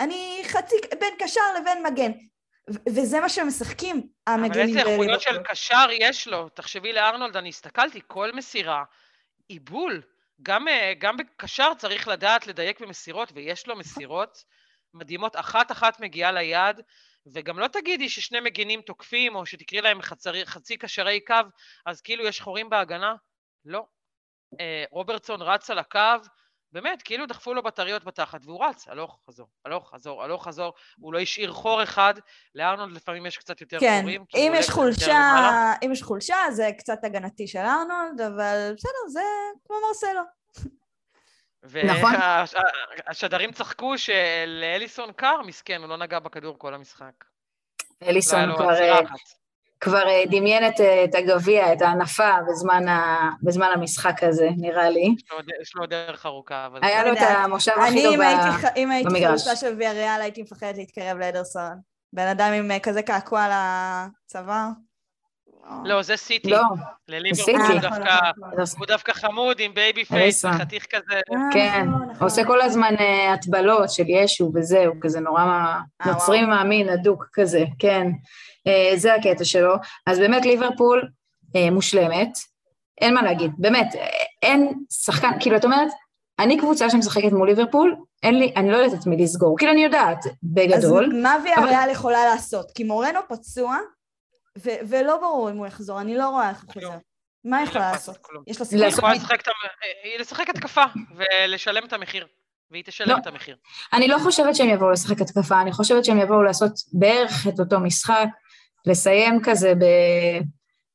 אני 0.00 0.42
חצי 0.44 0.76
בין 1.00 1.14
קשר 1.18 1.40
לבין 1.60 1.86
מגן 1.86 2.12
וזה 2.88 3.20
מה 3.20 3.28
שהם 3.28 3.48
משחקים, 3.48 4.08
המגינים. 4.26 4.52
אבל 4.52 4.60
איזה 4.60 4.90
איכויות 4.90 5.20
של 5.20 5.42
קשר 5.42 5.86
יש 5.92 6.28
לו? 6.28 6.48
תחשבי 6.48 6.92
לארנולד, 6.92 7.36
אני 7.36 7.48
הסתכלתי, 7.48 8.00
כל 8.06 8.32
מסירה, 8.32 8.84
עיבול. 9.48 10.02
גם, 10.42 10.68
אה, 10.68 10.92
גם 10.98 11.16
בקשר 11.16 11.72
צריך 11.78 12.08
לדעת 12.08 12.46
לדייק 12.46 12.80
במסירות, 12.80 13.32
ויש 13.34 13.66
לו 13.66 13.76
מסירות 13.76 14.44
מדהימות. 14.94 15.36
אחת-אחת 15.36 16.00
מגיעה 16.00 16.32
ליד, 16.32 16.80
וגם 17.26 17.58
לא 17.58 17.68
תגידי 17.68 18.08
ששני 18.08 18.40
מגינים 18.40 18.82
תוקפים, 18.82 19.36
או 19.36 19.46
שתקראי 19.46 19.82
להם 19.82 20.02
חצרי, 20.02 20.46
חצי 20.46 20.76
קשרי 20.76 21.20
קו, 21.20 21.34
אז 21.86 22.00
כאילו 22.00 22.24
יש 22.24 22.40
חורים 22.40 22.70
בהגנה. 22.70 23.14
לא. 23.64 23.86
אה, 24.60 24.84
רוברטסון 24.90 25.42
רץ 25.42 25.70
על 25.70 25.78
הקו, 25.78 25.98
באמת, 26.72 27.02
כאילו 27.02 27.26
דחפו 27.26 27.54
לו 27.54 27.62
בטריות 27.62 28.04
בתחת, 28.04 28.40
והוא 28.44 28.64
רץ, 28.64 28.88
הלוך, 28.88 29.20
חזור, 29.28 29.46
הלוך, 29.64 29.90
חזור, 29.94 30.24
הלוך, 30.24 30.44
חזור, 30.44 30.74
הוא 30.98 31.12
לא 31.12 31.18
השאיר 31.18 31.52
חור 31.52 31.82
אחד, 31.82 32.14
לארנולד 32.54 32.92
לפעמים 32.92 33.26
יש 33.26 33.38
קצת 33.38 33.60
יותר 33.60 33.80
כן, 33.80 33.98
חורים. 34.00 34.24
כן, 34.28 34.38
אם 34.38 34.52
יש 34.54 34.70
חולשה, 34.70 35.72
אם 35.84 35.92
יש 35.92 36.02
חולשה 36.02 36.36
זה 36.50 36.70
קצת 36.78 37.04
הגנתי 37.04 37.46
של 37.46 37.58
ארנולד, 37.58 38.20
אבל 38.20 38.72
בסדר, 38.76 39.08
זה 39.08 39.20
כמו 39.64 39.76
מרסלו. 39.88 40.22
והשדרים 41.62 43.50
נכון. 43.50 43.64
צחקו 43.64 43.98
שלאליסון 43.98 45.12
קר, 45.12 45.42
מסכן, 45.42 45.80
הוא 45.80 45.88
לא 45.88 45.96
נגע 45.96 46.18
בכדור 46.18 46.58
כל 46.58 46.74
המשחק. 46.74 47.24
אליסון 48.02 48.56
כבר... 48.56 48.70
כבר 49.80 50.08
אה, 50.08 50.22
דמיין 50.30 50.66
את, 50.68 50.80
אה, 50.80 51.04
את 51.04 51.14
הגביע, 51.14 51.72
את 51.72 51.82
הענפה 51.82 52.30
בזמן, 52.48 52.88
ה, 52.88 53.30
בזמן 53.42 53.68
המשחק 53.74 54.22
הזה, 54.22 54.48
נראה 54.56 54.90
לי. 54.90 55.14
יש 55.62 55.74
לו 55.74 55.86
דרך 55.86 56.26
ארוכה. 56.26 56.66
אבל... 56.66 56.78
היה 56.82 57.04
לו 57.04 57.12
את 57.12 57.18
המושב 57.20 57.72
הכי 57.86 58.02
טוב 58.02 58.14
במגרש. 58.14 58.64
אם 58.76 58.90
הייתי 58.90 59.26
חלוצה 59.26 59.56
של 59.56 59.74
ויאריאל, 59.78 60.20
הייתי 60.20 60.42
מפחדת 60.42 60.76
להתקרב 60.76 61.18
לאדרסון. 61.18 61.80
בן 62.12 62.26
אדם 62.26 62.52
עם 62.52 62.70
אה, 62.70 62.80
כזה 62.80 63.02
קעקוע 63.02 63.46
לצוואר. 63.48 64.68
לא, 65.84 66.02
זה 66.02 66.16
סיטי. 66.16 66.50
לא, 66.50 66.62
לליברפול 67.08 67.54
הוא 68.78 68.86
דווקא 68.86 69.12
חמוד 69.12 69.60
עם 69.60 69.74
baby 69.74 70.04
face 70.04 70.44
וחתיך 70.44 70.86
כזה. 70.90 71.20
כן, 71.52 71.86
הוא 71.92 72.12
נכון. 72.12 72.24
עושה 72.26 72.44
כל 72.44 72.60
הזמן 72.60 72.94
הטבלות 73.34 73.90
של 73.90 74.04
ישו 74.08 74.52
וזהו, 74.54 74.92
כזה 75.00 75.20
נורא 75.20 75.74
נוצרי 76.06 76.44
מאמין, 76.44 76.88
אדוק 76.88 77.26
כזה, 77.32 77.64
כן. 77.78 78.06
אה, 78.66 78.92
זה 78.96 79.14
הקטע 79.14 79.44
שלו. 79.44 79.74
אז 80.06 80.18
באמת 80.18 80.46
ליברפול 80.46 81.08
אה, 81.56 81.70
מושלמת, 81.70 82.38
אין 83.00 83.14
מה 83.14 83.22
להגיד, 83.22 83.52
באמת, 83.58 83.94
אין 84.42 84.72
שחקן, 84.90 85.30
כאילו 85.40 85.56
את 85.56 85.64
אומרת, 85.64 85.88
אני 86.38 86.58
קבוצה 86.58 86.90
שמשחקת 86.90 87.32
מול 87.32 87.48
ליברפול, 87.48 87.96
אין 88.22 88.38
לי, 88.38 88.52
אני 88.56 88.70
לא 88.70 88.76
יודעת 88.76 89.00
את 89.00 89.06
מי 89.06 89.16
לסגור, 89.16 89.58
כאילו 89.58 89.72
אני 89.72 89.84
יודעת, 89.84 90.24
בגדול. 90.42 91.04
אז 91.04 91.22
מה 91.22 91.36
ויאריאל 91.44 91.82
אבל... 91.82 91.90
יכולה 91.90 92.26
לעשות? 92.26 92.70
כי 92.74 92.84
מורנו 92.84 93.20
פצוע, 93.28 93.76
ו- 94.64 94.80
ולא 94.88 95.16
ברור 95.16 95.50
אם 95.50 95.56
הוא 95.56 95.66
יחזור, 95.66 96.00
אני 96.00 96.16
לא 96.16 96.28
רואה 96.28 96.50
איך 96.50 96.62
הוא 96.62 96.72
חוזר. 96.72 96.98
מה 97.44 97.58
היא 97.58 97.66
יכולה 97.68 97.92
לעשות? 97.92 98.16
יש 98.46 98.58
לה 98.60 98.64
סיכוי? 98.64 98.86
היא 98.86 98.92
יכולה 98.92 99.14
לשחק 100.18 100.50
התקפה 100.50 100.84
ולשלם 101.16 101.84
את 101.84 101.92
המחיר. 101.92 102.26
והיא 102.70 102.84
תשלם 102.84 103.08
לא. 103.08 103.16
את 103.16 103.26
המחיר. 103.26 103.56
אני 103.92 104.08
לא 104.08 104.18
חושבת 104.18 104.56
שהם 104.56 104.68
יבואו 104.68 104.90
לשחק 104.90 105.20
התקפה, 105.20 105.60
אני 105.60 105.72
חושבת 105.72 106.04
שהם 106.04 106.18
יבואו 106.18 106.42
לעשות 106.42 106.72
בערך 106.92 107.46
את 107.48 107.60
אותו 107.60 107.80
משחק, 107.80 108.26
לסיים 108.86 109.40
כזה 109.44 109.74
ב... 109.74 109.84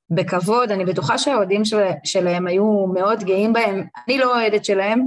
בכבוד, 0.10 0.72
אני 0.72 0.86
בטוחה 0.86 1.18
שהאוהדים 1.18 1.66
של... 1.66 1.78
שלהם 2.04 2.48
היו 2.48 2.88
מאוד 2.94 3.24
גאים 3.24 3.54
בהם, 3.54 3.84
אני 4.08 4.18
לא 4.18 4.36
אוהדת 4.36 4.66
שלהם, 4.66 5.06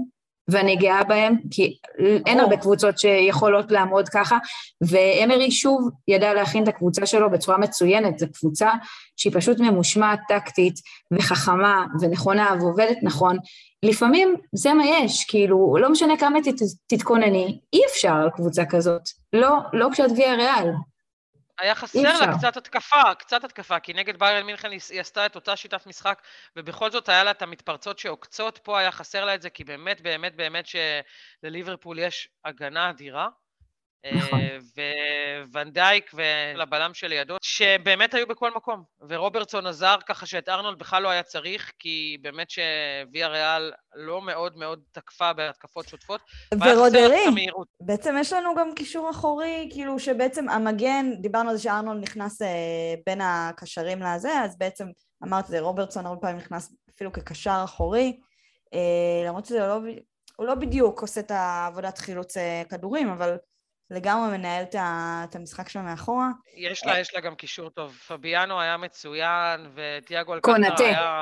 ואני 0.49 0.77
גאה 0.77 1.05
בהם, 1.05 1.37
כי 1.51 1.79
אין 2.27 2.41
הרבה 2.41 2.57
קבוצות 2.57 2.99
שיכולות 2.99 3.73
לעמוד 3.73 4.09
ככה, 4.09 4.39
ואמרי 4.81 5.51
שוב 5.51 5.91
ידע 6.09 6.35
להכין 6.35 6.63
את 6.63 6.69
הקבוצה 6.69 7.07
שלו 7.07 7.31
בצורה 7.31 7.59
מצוינת, 7.59 8.19
זו 8.19 8.27
קבוצה 8.33 8.71
שהיא 9.17 9.33
פשוט 9.35 9.61
ממושמעת 9.61 10.21
טקטית 10.29 10.75
וחכמה 11.13 11.87
ונכונה 12.01 12.55
ועובדת 12.61 12.97
נכון. 13.03 13.37
לפעמים 13.83 14.35
זה 14.53 14.75
מה 14.75 14.85
יש, 14.87 15.25
כאילו, 15.25 15.77
לא 15.81 15.91
משנה 15.91 16.17
כמה 16.17 16.39
תתכונני, 16.87 17.59
אי 17.73 17.81
אפשר 17.91 18.13
על 18.13 18.31
קבוצה 18.31 18.65
כזאת, 18.65 19.03
לא, 19.33 19.59
לא 19.73 19.89
כשאת 19.93 20.11
ויה 20.17 20.35
ריאל. 20.35 20.71
היה 21.59 21.75
חסר 21.75 22.19
לה 22.21 22.39
קצת 22.39 22.57
התקפה, 22.57 23.15
קצת 23.19 23.45
התקפה, 23.45 23.81
כי 23.81 23.93
נגד 23.93 24.19
ביירן 24.19 24.47
מינכן 24.47 24.71
היא 24.71 25.01
עשתה 25.01 25.27
את 25.27 25.35
אותה 25.35 25.57
שיטת 25.57 25.87
משחק, 25.87 26.23
ובכל 26.57 26.91
זאת 26.91 27.09
היה 27.09 27.25
לה 27.25 27.31
את 27.31 27.43
המתפרצות 27.43 27.99
שעוקצות, 27.99 28.59
פה 28.59 28.79
היה 28.79 28.93
חסר 28.93 29.25
לה 29.25 29.35
את 29.35 29.43
זה, 29.43 29.51
כי 29.51 29.65
באמת, 29.65 30.01
באמת, 30.01 30.37
באמת 30.37 30.65
שלליברפול 30.67 31.99
יש 31.99 32.29
הגנה 32.45 32.91
אדירה. 32.91 33.29
נכון. 34.13 34.41
אה, 34.79 35.43
וונדייק 35.53 36.11
ולבלם 36.15 36.95
שלידו, 36.95 37.37
שבאמת 37.43 38.15
היו 38.15 38.27
בכל 38.27 38.55
מקום. 38.55 38.83
ורוברטסון 39.09 39.67
עזר 39.67 39.97
ככה 40.07 40.27
שאת 40.27 40.49
ארנולד 40.49 40.79
בכלל 40.79 41.03
לא 41.03 41.09
היה 41.09 41.23
צריך, 41.23 41.73
כי 41.79 42.19
באמת 42.23 42.51
שוויה 42.51 43.29
ריאל 43.29 43.73
לא 43.95 44.23
מאוד 44.23 44.57
מאוד 44.57 44.81
תקפה 44.93 45.33
בהתקפות 45.33 45.89
שוטפות. 45.89 46.21
ורודרי, 46.65 47.25
בעצם 47.81 48.15
יש 48.21 48.33
לנו 48.33 48.55
גם 48.55 48.75
קישור 48.75 49.11
אחורי, 49.11 49.69
כאילו 49.73 49.99
שבעצם 49.99 50.49
המגן, 50.49 51.07
דיברנו 51.21 51.51
על 51.51 51.57
זה 51.57 51.63
שארנולד 51.63 52.03
נכנס 52.03 52.43
אה, 52.43 52.95
בין 53.07 53.21
הקשרים 53.21 54.03
לזה, 54.03 54.33
אז 54.33 54.59
בעצם 54.59 54.87
אמרת 55.25 55.47
זה, 55.47 55.61
רוברטסון 55.61 56.07
הרבה 56.07 56.21
פעמים 56.21 56.37
נכנס 56.37 56.73
אפילו 56.95 57.13
כקשר 57.13 57.61
אחורי, 57.65 58.21
אה, 58.75 59.29
למרות 59.29 59.47
שזה 59.47 59.59
לא, 59.59 59.79
הוא 60.37 60.47
לא 60.47 60.55
בדיוק 60.55 61.03
עושה 61.03 61.21
את 61.21 61.31
העבודת 61.31 61.99
חילוץ 61.99 62.35
כדורים, 62.69 63.09
אבל 63.09 63.37
לגמרי 63.91 64.39
מנהל 64.39 64.65
את 64.75 65.35
המשחק 65.35 65.69
שלו 65.69 65.83
מאחורה. 65.83 66.29
יש 66.55 66.87
לה, 66.87 67.01
יש 67.01 67.15
לה 67.15 67.21
גם 67.21 67.35
קישור 67.35 67.71
טוב. 67.71 67.99
פביאנו 68.09 68.61
היה 68.61 68.77
מצוין, 68.77 69.71
וטיאגו 69.75 70.35
אלקנטרה 70.35 70.87
היה... 70.87 71.21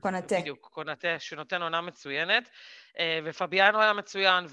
קונטה. 0.00 0.40
בדיוק, 0.40 0.68
קונטה, 0.72 1.18
שנותן 1.18 1.62
עונה 1.62 1.80
מצוינת. 1.80 2.50
אה, 2.98 3.20
ופביאנו 3.24 3.80
היה 3.80 3.92
מצוין, 3.92 4.46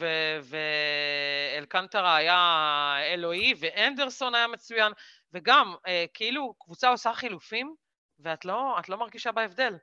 ואלקנטרה 1.57 2.15
היה 2.15 2.95
אלוהי, 3.13 3.53
ואנדרסון 3.59 4.35
היה 4.35 4.47
מצוין, 4.47 4.93
וגם, 5.33 5.75
אה, 5.87 6.05
כאילו, 6.13 6.53
קבוצה 6.59 6.89
עושה 6.89 7.13
חילופים, 7.13 7.75
ואת 8.19 8.45
לא, 8.45 8.77
לא 8.89 8.97
מרגישה 8.97 9.31
בהבדל. 9.31 9.77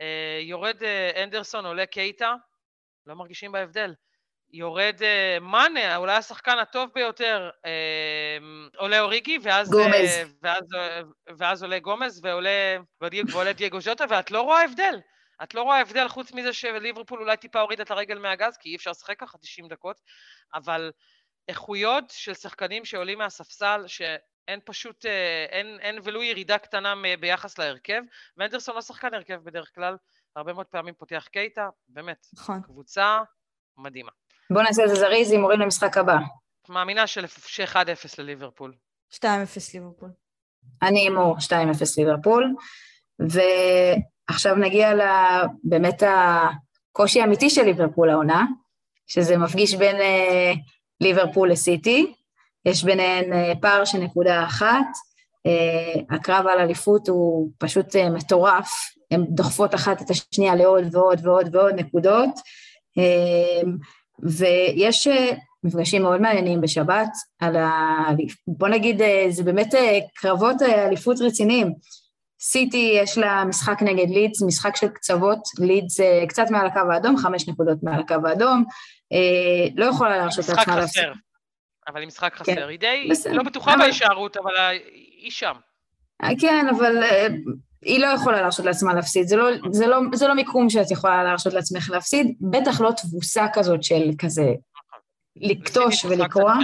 אה, 0.00 0.38
יורד 0.42 0.82
אנדרסון, 1.22 1.66
עולה 1.66 1.86
קייטה, 1.86 2.34
לא 3.06 3.14
מרגישים 3.14 3.52
בהבדל. 3.52 3.94
יורד 4.50 4.96
uh, 4.98 5.40
מאנה, 5.40 5.96
אולי 5.96 6.16
השחקן 6.16 6.58
הטוב 6.58 6.90
ביותר, 6.94 7.50
uh, 7.52 8.76
עולה 8.76 9.00
אוריגי, 9.00 9.38
ואז, 9.42 9.70
גומז. 9.70 10.08
Uh, 10.22 10.28
ואז, 10.42 10.64
ואז 11.38 11.62
עולה 11.62 11.78
גומז, 11.78 12.20
ועולה, 12.24 12.76
ועולה 13.32 13.52
דייגו 13.52 13.80
ז'וטה, 13.80 14.04
ואת 14.08 14.30
לא 14.30 14.42
רואה 14.42 14.64
הבדל. 14.64 15.00
את 15.42 15.54
לא 15.54 15.62
רואה 15.62 15.80
הבדל 15.80 16.08
חוץ 16.08 16.32
מזה 16.32 16.52
שליברפול 16.52 17.20
אולי 17.20 17.36
טיפה 17.36 17.60
הוריד 17.60 17.80
את 17.80 17.90
הרגל 17.90 18.18
מהגז, 18.18 18.56
כי 18.56 18.68
אי 18.68 18.76
אפשר 18.76 18.90
לשחק 18.90 19.20
ככה 19.20 19.38
90 19.38 19.68
דקות, 19.68 20.00
אבל 20.54 20.90
איכויות 21.48 22.04
של 22.10 22.34
שחקנים 22.34 22.84
שעולים 22.84 23.18
מהספסל, 23.18 23.84
ש... 23.86 24.02
אין 24.48 24.60
פשוט, 24.64 25.06
אה, 25.06 25.46
אין, 25.48 25.80
אין 25.80 25.98
ולו 26.04 26.22
ירידה 26.22 26.58
קטנה 26.58 26.94
ביחס 27.20 27.58
להרכב, 27.58 28.02
ואנדרסון 28.36 28.74
לא 28.74 28.80
שחקן 28.80 29.14
הרכב 29.14 29.40
בדרך 29.44 29.74
כלל, 29.74 29.96
הרבה 30.36 30.52
מאוד 30.52 30.66
פעמים 30.66 30.94
פותח 30.94 31.28
קייטה, 31.32 31.68
באמת, 31.88 32.26
נכון. 32.34 32.62
קבוצה 32.62 33.22
מדהימה. 33.76 34.10
בוא 34.50 34.62
נעשה 34.62 34.84
את 34.84 34.88
זה 34.88 34.94
זריז, 34.94 35.30
הימורים 35.30 35.60
למשחק 35.60 35.96
הבא. 35.96 36.16
מאמינה 36.68 37.06
ש-1-0 37.06 37.76
לליברפול. 38.18 38.72
2-0 39.14 39.18
ליברפול. 39.74 40.10
אני 40.82 41.00
הימור 41.00 41.36
2-0 41.38 41.50
ליברפול, 41.98 42.54
ועכשיו 43.18 44.56
נגיע 44.56 44.90
לבאמת 44.94 46.02
הקושי 46.06 47.20
האמיתי 47.20 47.50
של 47.50 47.62
ליברפול 47.62 48.10
העונה, 48.10 48.46
שזה 49.06 49.36
מפגיש 49.36 49.74
בין 49.74 49.96
uh, 49.96 50.58
ליברפול 51.00 51.50
לסיטי, 51.50 52.12
יש 52.64 52.84
ביניהן 52.84 53.32
uh, 53.32 53.60
פער 53.60 53.84
של 53.84 53.98
נקודה 53.98 54.44
אחת, 54.44 54.86
uh, 55.48 56.14
הקרב 56.14 56.46
על 56.46 56.58
אליפות 56.60 57.08
הוא 57.08 57.50
פשוט 57.58 57.96
מטורף, 57.96 58.70
הן 59.10 59.24
דוחפות 59.28 59.74
אחת 59.74 60.02
את 60.02 60.10
השנייה 60.10 60.54
לעוד 60.54 60.94
ועוד 60.94 61.26
ועוד 61.26 61.54
ועוד 61.56 61.74
נקודות, 61.74 62.30
ויש 64.22 65.06
uh, 65.06 65.36
מפגשים 65.64 66.02
מאוד 66.02 66.20
מעניינים 66.20 66.60
בשבת, 66.60 67.08
על 67.40 67.56
ה... 67.56 67.70
בוא 68.46 68.68
נגיד, 68.68 69.00
uh, 69.00 69.04
זה 69.30 69.44
באמת 69.44 69.74
uh, 69.74 69.78
קרבות 70.14 70.62
אליפות 70.62 71.16
רציניים. 71.20 71.72
סיטי 72.40 72.92
יש 73.02 73.18
לה 73.18 73.44
משחק 73.44 73.78
נגד 73.82 74.10
לידס, 74.10 74.42
משחק 74.42 74.76
של 74.76 74.88
קצוות, 74.88 75.38
לידס 75.58 76.00
קצת 76.28 76.50
מעל 76.50 76.66
הקו 76.66 76.80
האדום, 76.92 77.16
חמש 77.16 77.48
נקודות 77.48 77.78
מעל 77.82 78.00
הקו 78.00 78.14
האדום, 78.26 78.64
אה, 79.12 79.68
לא 79.76 79.84
יכולה 79.84 80.18
להרשות 80.18 80.48
לעצמה 80.48 80.76
להפסיד. 80.76 81.04
אבל 81.88 82.00
היא 82.00 82.06
משחק 82.06 82.34
כן. 82.34 82.52
חסר. 82.52 82.68
היא 82.68 82.78
די, 82.78 83.08
לא 83.32 83.42
בטוחה 83.42 83.76
בהישארות, 83.76 84.36
אבל 84.36 84.54
היא 85.22 85.30
שם. 85.30 85.54
אה, 86.24 86.28
כן, 86.40 86.66
אבל 86.76 87.02
אה, 87.02 87.26
היא 87.82 88.00
לא 88.00 88.06
יכולה 88.06 88.42
להרשות 88.42 88.66
לעצמה 88.66 88.94
להפסיד. 88.94 89.28
זה 89.28 89.36
לא, 89.36 89.44
זה, 89.70 89.86
לא, 89.86 89.98
זה 90.14 90.28
לא 90.28 90.34
מיקום 90.34 90.70
שאת 90.70 90.90
יכולה 90.90 91.24
להרשות 91.24 91.52
לעצמך 91.52 91.90
להפסיד, 91.90 92.36
בטח 92.40 92.80
לא 92.80 92.90
תבוסה 92.90 93.46
כזאת 93.52 93.82
של 93.82 94.10
כזה 94.18 94.52
לקטוש 95.36 96.04
ולקרוע. 96.04 96.54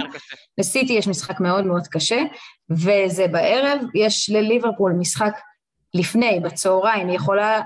לסיטי 0.57 0.93
יש 0.93 1.07
משחק 1.07 1.39
מאוד 1.39 1.65
מאוד 1.65 1.87
קשה, 1.87 2.21
וזה 2.69 3.27
בערב. 3.27 3.81
יש 3.95 4.29
לליברפול 4.29 4.91
משחק 4.91 5.33
לפני, 5.93 6.39
בצהריים, 6.39 7.07
היא 7.07 7.15
יכולה 7.15 7.61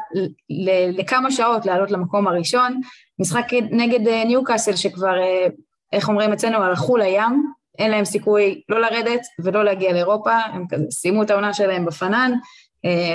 לכמה 0.98 1.32
שעות 1.32 1.66
לעלות 1.66 1.92
למקום 1.92 2.28
הראשון, 2.28 2.82
משחק 3.20 3.46
נגד 3.72 4.08
אה, 4.08 4.24
ניוקאסל 4.24 4.76
שכבר, 4.76 5.20
אה, 5.20 5.48
איך 5.94 6.10
אומרים 6.10 6.34
אצלנו, 6.34 6.64
הלכו 6.64 6.98
לים, 6.98 7.54
אין 7.80 7.92
להם 7.92 8.06
סיכוי 8.06 8.62
לא 8.70 8.82
לרדת 8.82 9.22
ולא 9.44 9.64
להגיע 9.64 9.94
לאירופה, 9.94 10.38
הם 10.38 10.66
כזה 10.70 10.86
סיימו 10.92 11.24
את 11.24 11.30
העונה 11.30 11.54
שלהם 11.54 11.86
בפנן, 11.86 12.32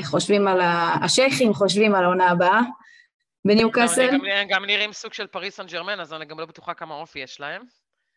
חושבים 0.02 0.48
על 0.48 0.60
ה... 0.60 0.94
השייחים 1.02 1.54
חושבים 1.54 1.94
על 1.94 2.04
העונה 2.04 2.30
הבאה 2.30 2.60
בניוקאסל. 3.44 4.10
גם, 4.12 4.18
גם, 4.18 4.48
גם 4.48 4.64
נראים 4.64 4.92
סוג 4.92 5.12
של 5.12 5.26
פריס 5.26 5.56
סן 5.56 5.66
ג'רמן, 5.66 6.00
אז 6.00 6.12
אני 6.12 6.24
גם 6.24 6.40
לא 6.40 6.46
בטוחה 6.46 6.74
כמה 6.74 6.94
אופי 6.94 7.18
יש 7.18 7.40
להם. 7.40 7.62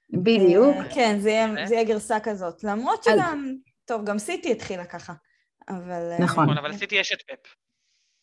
בדיוק. 0.09 0.75
כן, 0.93 1.19
זה 1.19 1.29
יהיה 1.29 1.83
גרסה 1.83 2.19
כזאת, 2.19 2.63
למרות 2.63 3.03
שגם, 3.03 3.53
טוב, 3.85 4.05
גם 4.05 4.19
סיטי 4.19 4.51
התחילה 4.51 4.85
ככה. 4.85 5.13
אבל... 5.69 6.13
נכון. 6.19 6.43
נכון. 6.43 6.57
אבל 6.57 6.73
סיטי 6.73 6.95
יש 6.95 7.11
את 7.13 7.21
פפ. 7.21 7.53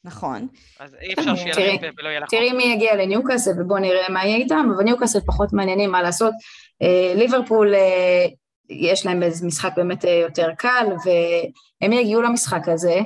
נכון. 0.04 0.48
אז 0.80 0.96
אי 1.00 1.14
אפשר 1.14 1.36
שיהיה 1.36 1.54
להם 1.56 1.78
פפ 1.78 1.98
ולא 1.98 2.08
יהיה 2.08 2.20
לך... 2.20 2.30
תראי 2.30 2.52
מי 2.52 2.64
יגיע 2.64 2.96
לניוקאסל 2.96 3.50
ובואו 3.60 3.78
נראה 3.78 4.08
מה 4.08 4.24
יהיה 4.24 4.36
איתם, 4.36 4.68
אבל 4.76 4.84
ניוקאסל 4.84 5.20
פחות 5.26 5.52
מעניינים 5.52 5.90
מה 5.90 6.02
לעשות. 6.02 6.34
אה, 6.82 7.12
ליברפול, 7.14 7.74
אה, 7.74 8.26
יש 8.70 9.06
להם 9.06 9.22
איזה 9.22 9.46
משחק 9.46 9.72
באמת 9.76 10.04
אה, 10.04 10.10
יותר 10.10 10.48
קל, 10.58 10.86
והם 11.04 11.92
יגיעו 11.92 12.22
למשחק 12.22 12.68
הזה 12.68 12.98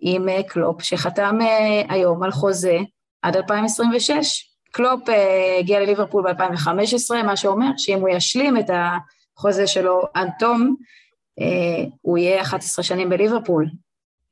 עם 0.00 0.26
קלופ, 0.48 0.82
שחתם 0.82 1.38
היום 1.88 2.22
על 2.22 2.30
חוזה 2.30 2.78
עד 3.22 3.36
2026. 3.36 4.48
קלופ 4.70 5.00
הגיע 5.58 5.80
לליברפול 5.80 6.32
ב-2015, 6.32 7.22
מה 7.26 7.36
שאומר 7.36 7.70
שאם 7.76 8.00
הוא 8.00 8.08
ישלים 8.08 8.56
את 8.56 8.70
החוזה 8.70 9.66
שלו 9.66 10.02
עד 10.14 10.28
תום, 10.38 10.76
הוא 12.00 12.18
יהיה 12.18 12.42
11 12.42 12.84
שנים 12.84 13.08
בליברפול. 13.08 13.66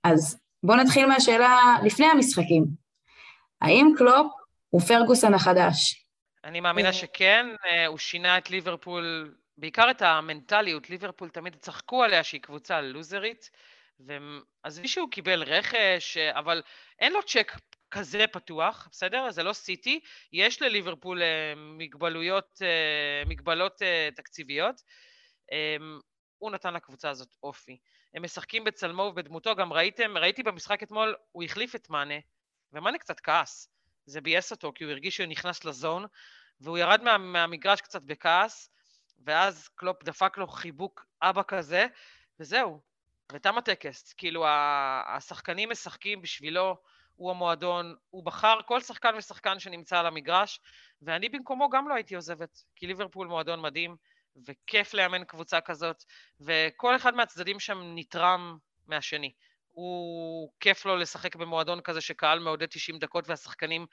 אז 0.05 0.39
בואו 0.62 0.79
נתחיל 0.79 1.07
מהשאלה 1.07 1.77
לפני 1.85 2.07
המשחקים. 2.07 2.64
האם 3.61 3.93
קלופ 3.97 4.27
הוא 4.68 4.81
פרגוסון 4.81 5.35
החדש? 5.35 6.07
אני 6.45 6.61
מאמינה 6.61 6.93
שכן, 6.93 7.47
אה, 7.66 7.87
הוא 7.87 7.99
שינה 7.99 8.39
את 8.39 8.51
ליברפול, 8.51 9.35
בעיקר 9.59 9.91
את 9.91 10.03
המנטליות, 10.03 10.91
ליברפול 10.91 11.29
תמיד 11.29 11.57
צחקו 11.57 12.03
עליה 12.03 12.25
שהיא 12.25 12.41
קבוצה 12.41 12.81
לוזרית, 12.81 13.51
ועזבי 14.01 14.89
שהוא 14.89 15.11
קיבל 15.11 15.43
רכש, 15.43 16.17
אבל 16.17 16.63
אין 16.99 17.13
לו 17.13 17.23
צ'ק 17.23 17.53
כזה 17.91 18.25
פתוח, 18.33 18.89
בסדר? 18.91 19.31
זה 19.31 19.43
לא 19.43 19.53
סיטי, 19.53 20.01
יש 20.33 20.63
לליברפול 20.63 21.23
אה, 21.23 21.55
מגבלויות, 21.57 22.63
אה, 22.63 23.23
מגבלות 23.27 23.83
תקציביות. 24.17 24.83
הוא 26.39 26.51
נתן 26.51 26.75
לקבוצה 26.75 27.11
הזאת 27.11 27.35
אופי. 27.43 27.79
הם 28.15 28.23
משחקים 28.23 28.65
בצלמו 28.65 29.03
ובדמותו, 29.03 29.55
גם 29.55 29.73
ראיתם, 29.73 30.19
ראיתי 30.19 30.43
במשחק 30.43 30.83
אתמול, 30.83 31.15
הוא 31.33 31.45
החליף 31.45 31.75
את 31.75 31.91
מאנה, 31.91 32.15
ומאנה 32.73 32.99
קצת 32.99 33.21
כעס. 33.21 33.69
זה 34.07 34.21
ביאס 34.21 34.53
אותו, 34.53 34.73
כי 34.75 34.85
הוא 34.85 34.93
הרגיש 34.93 35.17
שהוא 35.17 35.27
נכנס 35.27 35.65
לזון, 35.65 36.05
והוא 36.61 36.79
ירד 36.79 37.03
מה, 37.03 37.19
מהמגרש 37.19 37.81
קצת 37.81 38.03
בכעס, 38.03 38.71
ואז 39.25 39.69
קלופ 39.69 40.05
דפק 40.05 40.39
לו 40.39 40.47
חיבוק 40.47 41.07
אבא 41.23 41.43
כזה, 41.49 41.87
וזהו, 42.41 42.81
ותם 43.33 43.59
הטקס. 43.59 44.12
כאילו, 44.12 44.45
השחקנים 45.07 45.71
משחקים 45.71 46.23
בשבילו, 46.23 46.77
הוא 47.17 47.31
המועדון, 47.31 47.95
הוא 48.11 48.25
בחר 48.25 48.59
כל 48.67 48.81
שחקן 48.81 49.14
ושחקן 49.19 49.59
שנמצא 49.59 49.99
על 49.99 50.07
המגרש, 50.07 50.61
ואני 51.03 51.29
במקומו 51.29 51.69
גם 51.69 51.89
לא 51.89 51.95
הייתי 51.95 52.14
עוזבת, 52.14 52.62
כי 52.77 52.87
ליברפול 52.87 53.27
מועדון 53.27 53.61
מדהים, 53.61 53.97
וכיף 54.47 54.95
לאמן 54.95 55.25
קבוצה 55.25 55.61
כזאת, 55.61 56.05
וכל 56.41 56.97
אחד 56.97 57.14
מהצדדים 57.14 57.61
שם 57.61 57.79
נתרם 57.95 58.59
מהשני. 58.87 59.33
הוא 59.69 60.53
כיף 60.61 60.87
לו 60.87 60.97
לשחק 60.97 61.37
במועדון 61.37 61.81
כזה 61.81 62.01
שקהל 62.01 62.39
מעודד 62.39 62.67
90 62.67 62.99
דקות 62.99 63.29
והשחקנים 63.29 63.87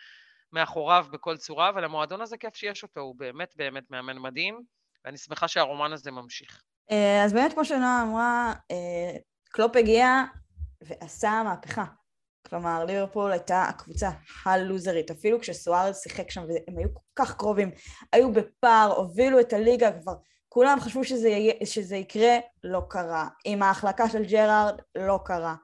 מאחוריו 0.52 1.06
בכל 1.12 1.38
צורה, 1.38 1.72
ולמועדון 1.76 2.22
הזה 2.22 2.38
כיף 2.38 2.56
שיש 2.56 2.84
אותו, 2.84 3.00
הוא 3.00 3.16
באמת 3.16 3.54
באמת 3.56 3.92
מאמן 3.92 4.18
מדהים, 4.18 4.64
ואני 5.06 5.18
שמחה 5.18 5.48
שהרומן 5.48 5.94
הזה 5.94 6.12
ממשיך. 6.12 6.62
אה, 6.92 7.24
אז 7.24 7.34
באמת, 7.34 7.54
כמו 7.54 7.66
שנועה 7.66 8.04
אמרה, 8.04 8.54
אה, 8.72 9.18
קלופ 9.50 9.76
הגיע 9.76 10.24
ועשה 10.82 11.42
מהפכה. 11.44 11.86
כלומר, 12.50 12.86
ליברפול 12.86 13.32
הייתה 13.32 13.64
הקבוצה 13.64 14.10
הלוזרית, 14.46 15.12
אפילו 15.12 15.40
כשסוארז 15.40 16.00
שיחק 16.00 16.32
שם 16.32 16.42
והם 16.42 16.78
היו 16.78 16.94
כל 16.94 17.02
כך 17.16 17.36
קרובים, 17.38 17.72
היו 18.12 18.34
בפער, 18.34 18.92
הובילו 18.92 19.40
את 19.40 19.54
הליגה 19.54 19.92
כבר 20.02 20.14
כולם 20.50 20.80
חשבו 20.80 21.04
שזה, 21.04 21.30
שזה 21.66 21.96
יקרה, 21.96 22.38
לא 22.64 22.82
קרה. 22.90 23.28
עם 23.46 23.64
ההחלקה 23.64 24.10
של 24.10 24.26
ג'רארד, 24.26 24.82
לא 24.96 25.20
קרה. 25.26 25.56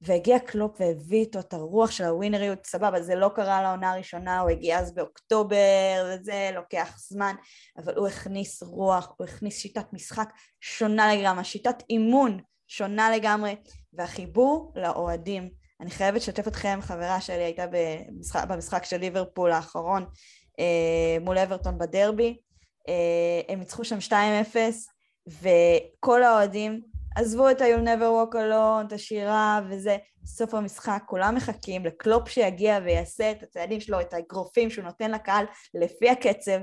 והגיע 0.00 0.38
קלופ 0.38 0.80
והביא 0.80 1.20
איתו 1.20 1.38
את 1.38 1.52
הרוח 1.52 1.90
של 1.90 2.04
הווינריות, 2.04 2.66
סבבה, 2.66 3.02
זה 3.02 3.14
לא 3.14 3.30
קרה 3.34 3.62
לעונה 3.62 3.92
הראשונה, 3.92 4.40
הוא 4.40 4.50
הגיע 4.50 4.78
אז 4.78 4.94
באוקטובר, 4.94 5.56
וזה 6.06 6.50
לוקח 6.54 6.94
זמן, 6.98 7.34
אבל 7.78 7.94
הוא 7.96 8.08
הכניס 8.08 8.62
רוח, 8.62 9.14
הוא 9.16 9.26
הכניס 9.26 9.58
שיטת 9.58 9.92
משחק 9.92 10.28
שונה 10.60 11.14
לגמרי, 11.14 11.44
שיטת 11.44 11.82
אימון 11.90 12.40
שונה 12.66 13.10
לגמרי, 13.10 13.56
והחיבור 13.92 14.72
לאוהדים. 14.76 15.50
אני 15.80 15.90
חייבת 15.90 16.20
לשתף 16.20 16.48
אתכם, 16.48 16.78
חברה 16.82 17.20
שלי 17.20 17.44
הייתה 17.44 17.64
במשחק, 17.70 18.44
במשחק 18.48 18.84
של 18.84 18.96
ליברפול 18.96 19.52
האחרון 19.52 20.06
אה, 20.60 21.16
מול 21.20 21.38
אברטון 21.38 21.78
בדרבי, 21.78 22.36
אה, 22.88 23.40
הם 23.48 23.58
ניצחו 23.58 23.84
שם 23.84 23.98
2-0, 24.00 24.12
וכל 25.28 26.22
האוהדים 26.22 26.80
עזבו 27.18 27.50
את 27.50 27.60
ה-You'll 27.60 27.84
never 27.84 28.32
walk 28.32 28.34
alone, 28.34 28.86
את 28.86 28.92
השירה 28.92 29.60
וזה, 29.70 29.96
סוף 30.26 30.54
המשחק, 30.54 31.02
כולם 31.06 31.34
מחכים 31.34 31.84
לקלופ 31.84 32.28
שיגיע 32.28 32.78
ויעשה 32.84 33.30
את 33.30 33.42
הצעדים 33.42 33.80
שלו, 33.80 34.00
את 34.00 34.14
האגרופים 34.14 34.70
שהוא 34.70 34.84
נותן 34.84 35.10
לקהל 35.10 35.44
לפי 35.74 36.10
הקצב, 36.10 36.58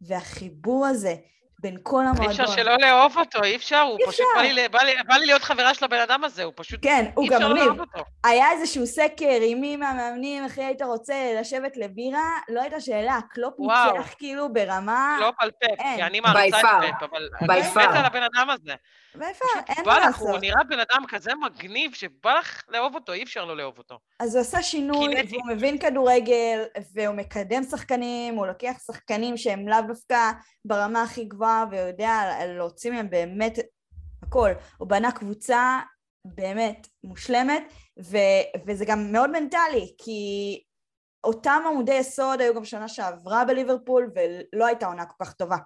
והחיבור 0.00 0.86
הזה 0.86 1.14
בין 1.60 1.76
כל 1.82 2.00
המועדון. 2.00 2.24
אי 2.24 2.30
אפשר 2.30 2.46
שלא 2.46 2.76
לאהוב 2.76 3.18
אותו, 3.18 3.44
אי 3.44 3.56
אפשר, 3.56 3.80
הוא 3.80 3.98
פשוט, 4.06 4.26
בא 4.36 4.42
לי, 4.42 4.68
בא, 4.68 4.82
לי, 4.82 4.92
בא 5.08 5.14
לי 5.14 5.26
להיות 5.26 5.42
חברה 5.42 5.74
של 5.74 5.84
הבן 5.84 6.00
אדם 6.00 6.24
הזה, 6.24 6.44
הוא 6.44 6.52
פשוט, 6.56 6.80
כן, 6.82 7.10
הוא 7.14 7.28
גם 7.30 7.42
מגניב. 7.42 7.72
היה 8.24 8.52
איזשהו 8.52 8.86
סקר 8.86 9.38
עם 9.42 9.60
מי 9.60 9.76
מהמאמנים, 9.76 10.44
איך 10.44 10.58
היית 10.58 10.82
רוצה 10.82 11.14
לשבת 11.40 11.76
לבירה, 11.76 12.30
לא 12.48 12.60
הייתה 12.60 12.80
שאלה, 12.80 13.18
קלופ 13.30 13.54
ניצח 13.58 14.14
כאילו 14.18 14.52
ברמה... 14.52 15.16
קלופ 15.18 15.34
על 15.38 15.50
פפ, 15.50 15.86
כי 15.96 16.02
אני 16.02 16.20
מעריצה 16.20 16.58
את 16.58 16.94
פפ, 17.00 17.10
אבל 17.10 17.28
אני 17.50 17.60
מת 17.60 17.96
על 17.96 18.04
הבן 18.04 18.22
אדם 18.22 18.50
הזה. 18.50 18.74
ואיפה, 19.14 19.44
אין 19.68 19.84
מה 19.86 19.98
לעשות. 19.98 20.28
הוא 20.28 20.38
נראה 20.38 20.64
בן 20.64 20.78
אדם 20.80 21.04
כזה 21.08 21.30
מגניב, 21.34 21.94
שבא 21.94 22.38
לך 22.38 22.62
לאהוב 22.68 22.94
אותו, 22.94 23.12
אי 23.12 23.22
אפשר 23.22 23.44
לא 23.44 23.56
לאהוב 23.56 23.78
אותו. 23.78 23.98
אז 24.20 24.34
הוא 24.34 24.40
עשה 24.40 24.62
שינוי, 24.62 25.14
והוא 25.30 25.46
מבין 25.48 25.78
כדורגל, 25.78 26.62
והוא 26.94 27.14
מקדם 27.14 27.62
שחקנים, 27.62 28.34
הוא 28.34 28.46
לוקח 28.46 28.72
שחקנים 28.86 29.36
שהם 29.36 29.68
לאו 29.68 29.80
דווקא 29.88 30.30
ברמה 30.64 31.02
הכי 31.02 31.24
גבוהה, 31.24 31.49
ויודע 31.70 32.22
להוציא 32.46 32.90
מהם 32.90 33.10
באמת 33.10 33.58
הכל. 34.22 34.50
הוא 34.78 34.88
בנה 34.88 35.12
קבוצה 35.12 35.80
באמת 36.24 36.86
מושלמת, 37.04 37.62
ו- 38.02 38.60
וזה 38.66 38.84
גם 38.84 39.12
מאוד 39.12 39.30
מנטלי, 39.30 39.94
כי 39.98 40.60
אותם 41.24 41.62
עמודי 41.66 41.94
יסוד 41.94 42.40
היו 42.40 42.54
גם 42.54 42.64
שנה 42.64 42.88
שעברה 42.88 43.44
בליברפול 43.44 44.10
ולא 44.14 44.66
הייתה 44.66 44.86
עונה 44.86 45.06
כל 45.06 45.24
כך 45.24 45.32
טובה 45.32 45.56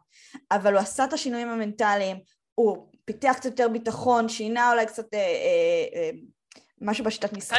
אבל 0.51 0.73
הוא 0.73 0.81
עשה 0.81 1.05
את 1.05 1.13
השינויים 1.13 1.49
המנטליים 1.49 2.17
הוא 2.55 2.91
פיתח 3.05 3.33
קצת 3.37 3.45
יותר 3.45 3.69
ביטחון 3.69 4.29
שינה 4.29 4.73
אולי 4.73 4.87
קצת 4.87 5.15
אה, 5.15 5.19
אה, 5.19 6.01
אה, 6.01 6.11
משהו 6.81 7.05
בשיטת 7.05 7.33
משחק 7.33 7.59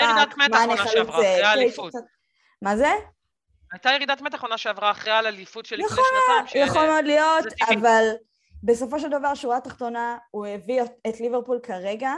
שעברה 0.91 1.19
אחרי 1.19 1.43
האליפות 1.43 1.93
מה 2.61 2.78
זה? 2.78 2.89
הייתה 3.72 3.89
ירידת 3.89 4.22
מתח 4.22 4.43
עונה 4.43 4.57
שעברה 4.57 4.91
אחרי 4.91 5.11
האליפות 5.11 5.66
של 5.66 5.76
לפני 5.76 5.88
שנתיים 5.88 6.68
יכול 6.68 6.86
מאוד 6.86 7.05
להיות 7.05 7.45
אבל 7.74 8.09
בסופו 8.63 8.99
של 8.99 9.09
דבר 9.09 9.36
שורה 9.36 9.61
תחתונה 9.61 10.18
הוא 10.32 10.45
הביא 10.45 10.82
את 11.07 11.20
ליברפול 11.20 11.59
כרגע 11.63 12.13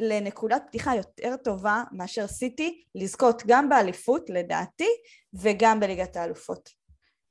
לנקודת 0.00 0.62
פתיחה 0.66 0.96
יותר 0.96 1.36
טובה 1.36 1.82
מאשר 1.92 2.26
סיטי 2.26 2.84
לזכות 2.94 3.42
גם 3.46 3.68
באליפות 3.68 4.30
לדעתי 4.30 4.88
וגם 5.34 5.80
בליגת 5.80 6.16
האלופות. 6.16 6.68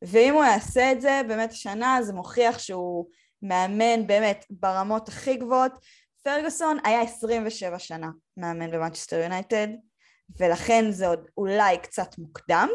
ואם 0.02 0.34
הוא 0.34 0.44
יעשה 0.44 0.92
את 0.92 1.02
זה 1.02 1.22
באמת 1.28 1.52
השנה 1.52 1.98
זה 2.02 2.14
מוכיח 2.14 2.60
שהוא 2.60 3.06
מאמן 3.42 4.08
באמת 4.08 4.46
ברמות 4.50 5.08
הכי 5.08 5.36
גבוהות. 5.36 5.72
פרגוסון 6.24 6.78
היה 6.84 7.02
27 7.02 7.80
שנה 7.80 8.08
מאמן 8.38 8.72
במנצ'סטר 8.72 9.20
יונייטד 9.20 9.68
ולכן 10.40 10.92
זה 10.92 11.08
עוד 11.08 11.28
אולי 11.38 11.78
קצת 11.78 12.18
מוקדם. 12.18 12.70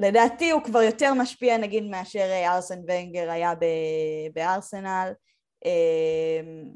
לדעתי 0.00 0.50
הוא 0.50 0.62
כבר 0.62 0.82
יותר 0.82 1.14
משפיע 1.14 1.56
נגיד 1.56 1.84
מאשר 1.84 2.44
ארסן 2.46 2.78
ונגר 2.88 3.30
היה 3.30 3.52
בארסנל. 4.34 5.12
אמ, 5.64 6.70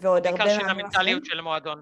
ועוד 0.00 0.26
הרבה... 0.26 0.44
בעיקר 0.44 0.60
של 0.60 0.68
המנטליות 0.68 1.24
של 1.24 1.40
מועדון. 1.40 1.80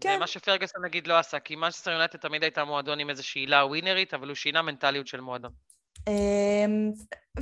כן. 0.00 0.12
זה 0.12 0.18
מה 0.18 0.26
שפרגסון 0.26 0.84
נגיד 0.84 1.06
לא 1.06 1.18
עשה, 1.18 1.38
כי 1.38 1.56
מנצ'סטר 1.56 1.90
יונטד 1.90 2.18
תמיד 2.18 2.42
הייתה 2.42 2.64
מועדון 2.64 3.00
עם 3.00 3.10
איזושהי 3.10 3.40
הילה 3.40 3.66
ווינרית, 3.66 4.14
אבל 4.14 4.28
הוא 4.28 4.34
שינה 4.34 4.62
מנטליות 4.62 5.06
של 5.06 5.20
מועדון. 5.20 5.50
אמ, 6.08 6.90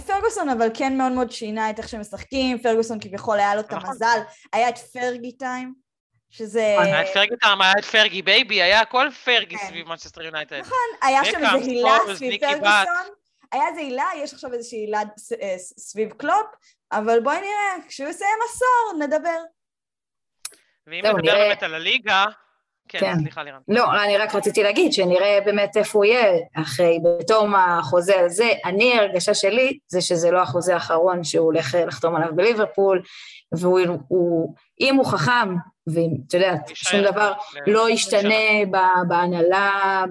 פרגוסון 0.07 0.48
אבל 0.48 0.68
כן 0.74 0.98
מאוד 0.98 1.12
מאוד 1.12 1.30
שינה 1.30 1.70
את 1.70 1.78
איך 1.78 1.88
שהם 1.88 2.00
משחקים, 2.00 2.59
פרגוסון 2.59 3.00
כביכול 3.00 3.38
היה 3.38 3.55
לו 3.55 3.61
את 3.61 3.72
נכון. 3.72 3.88
המזל, 3.88 4.18
היה 4.53 4.68
את 4.68 4.78
Fergie 4.78 5.36
time, 5.36 5.74
שזה... 6.32 6.76
היה 6.80 7.02
את 7.02 7.06
Fergie 7.14 7.36
time, 7.36 7.60
היה 7.60 7.72
את 7.78 7.84
Fergie 7.84 8.22
baby, 8.22 8.62
היה 8.62 8.80
הכל 8.80 9.08
פרגי 9.24 9.58
כן. 9.58 9.66
סביב 9.66 9.88
מנצ'סטר 9.88 10.22
יונייטד. 10.22 10.58
נכון, 10.60 10.78
היה 11.02 11.24
שם 11.24 11.44
איזה 11.44 11.70
הילה 11.70 11.98
סביב 12.14 12.40
פרגוסון, 12.40 13.14
היה 13.52 13.68
איזה 13.68 13.80
הילה, 13.80 14.08
יש 14.16 14.32
עכשיו 14.32 14.52
איזושהי 14.52 14.78
הילה 14.78 15.00
אה, 15.42 15.54
סביב 15.58 16.12
קלופ, 16.12 16.46
אבל 16.92 17.20
בואי 17.20 17.40
נראה, 17.40 17.88
כשהוא 17.88 18.08
יסיים 18.08 18.38
עשור 18.48 18.98
נדבר. 18.98 19.38
ואם 20.86 21.06
נדבר 21.06 21.22
באמת 21.22 21.62
על 21.62 21.74
הליגה, 21.74 22.24
כן, 22.88 22.98
כן, 22.98 23.18
סליחה 23.20 23.42
לירן. 23.42 23.58
לא, 23.68 24.02
אני 24.04 24.18
רק 24.18 24.34
רציתי 24.34 24.62
להגיד 24.62 24.92
שנראה 24.92 25.38
באמת 25.44 25.76
איפה 25.76 25.98
הוא 25.98 26.04
יהיה 26.04 26.38
אחרי, 26.54 26.98
בתום 27.04 27.54
החוזה 27.54 28.20
הזה. 28.20 28.48
אני, 28.64 28.98
הרגשה 28.98 29.34
שלי 29.34 29.78
זה 29.88 30.00
שזה 30.00 30.30
לא 30.30 30.42
החוזה 30.42 30.74
האחרון 30.74 31.24
שהוא 31.24 31.44
הולך 31.44 31.76
לחתום 31.86 32.16
עליו 32.16 32.36
בליברפול, 32.36 33.02
והוא, 33.52 33.80
הוא, 34.08 34.54
אם 34.80 34.96
הוא 34.96 35.06
חכם, 35.06 35.54
ואתה 35.86 36.36
יודע, 36.36 36.54
שום 36.74 37.00
דבר 37.00 37.32
לא 37.66 37.90
ישתנה 37.90 38.64
בהנהלה 39.08 40.04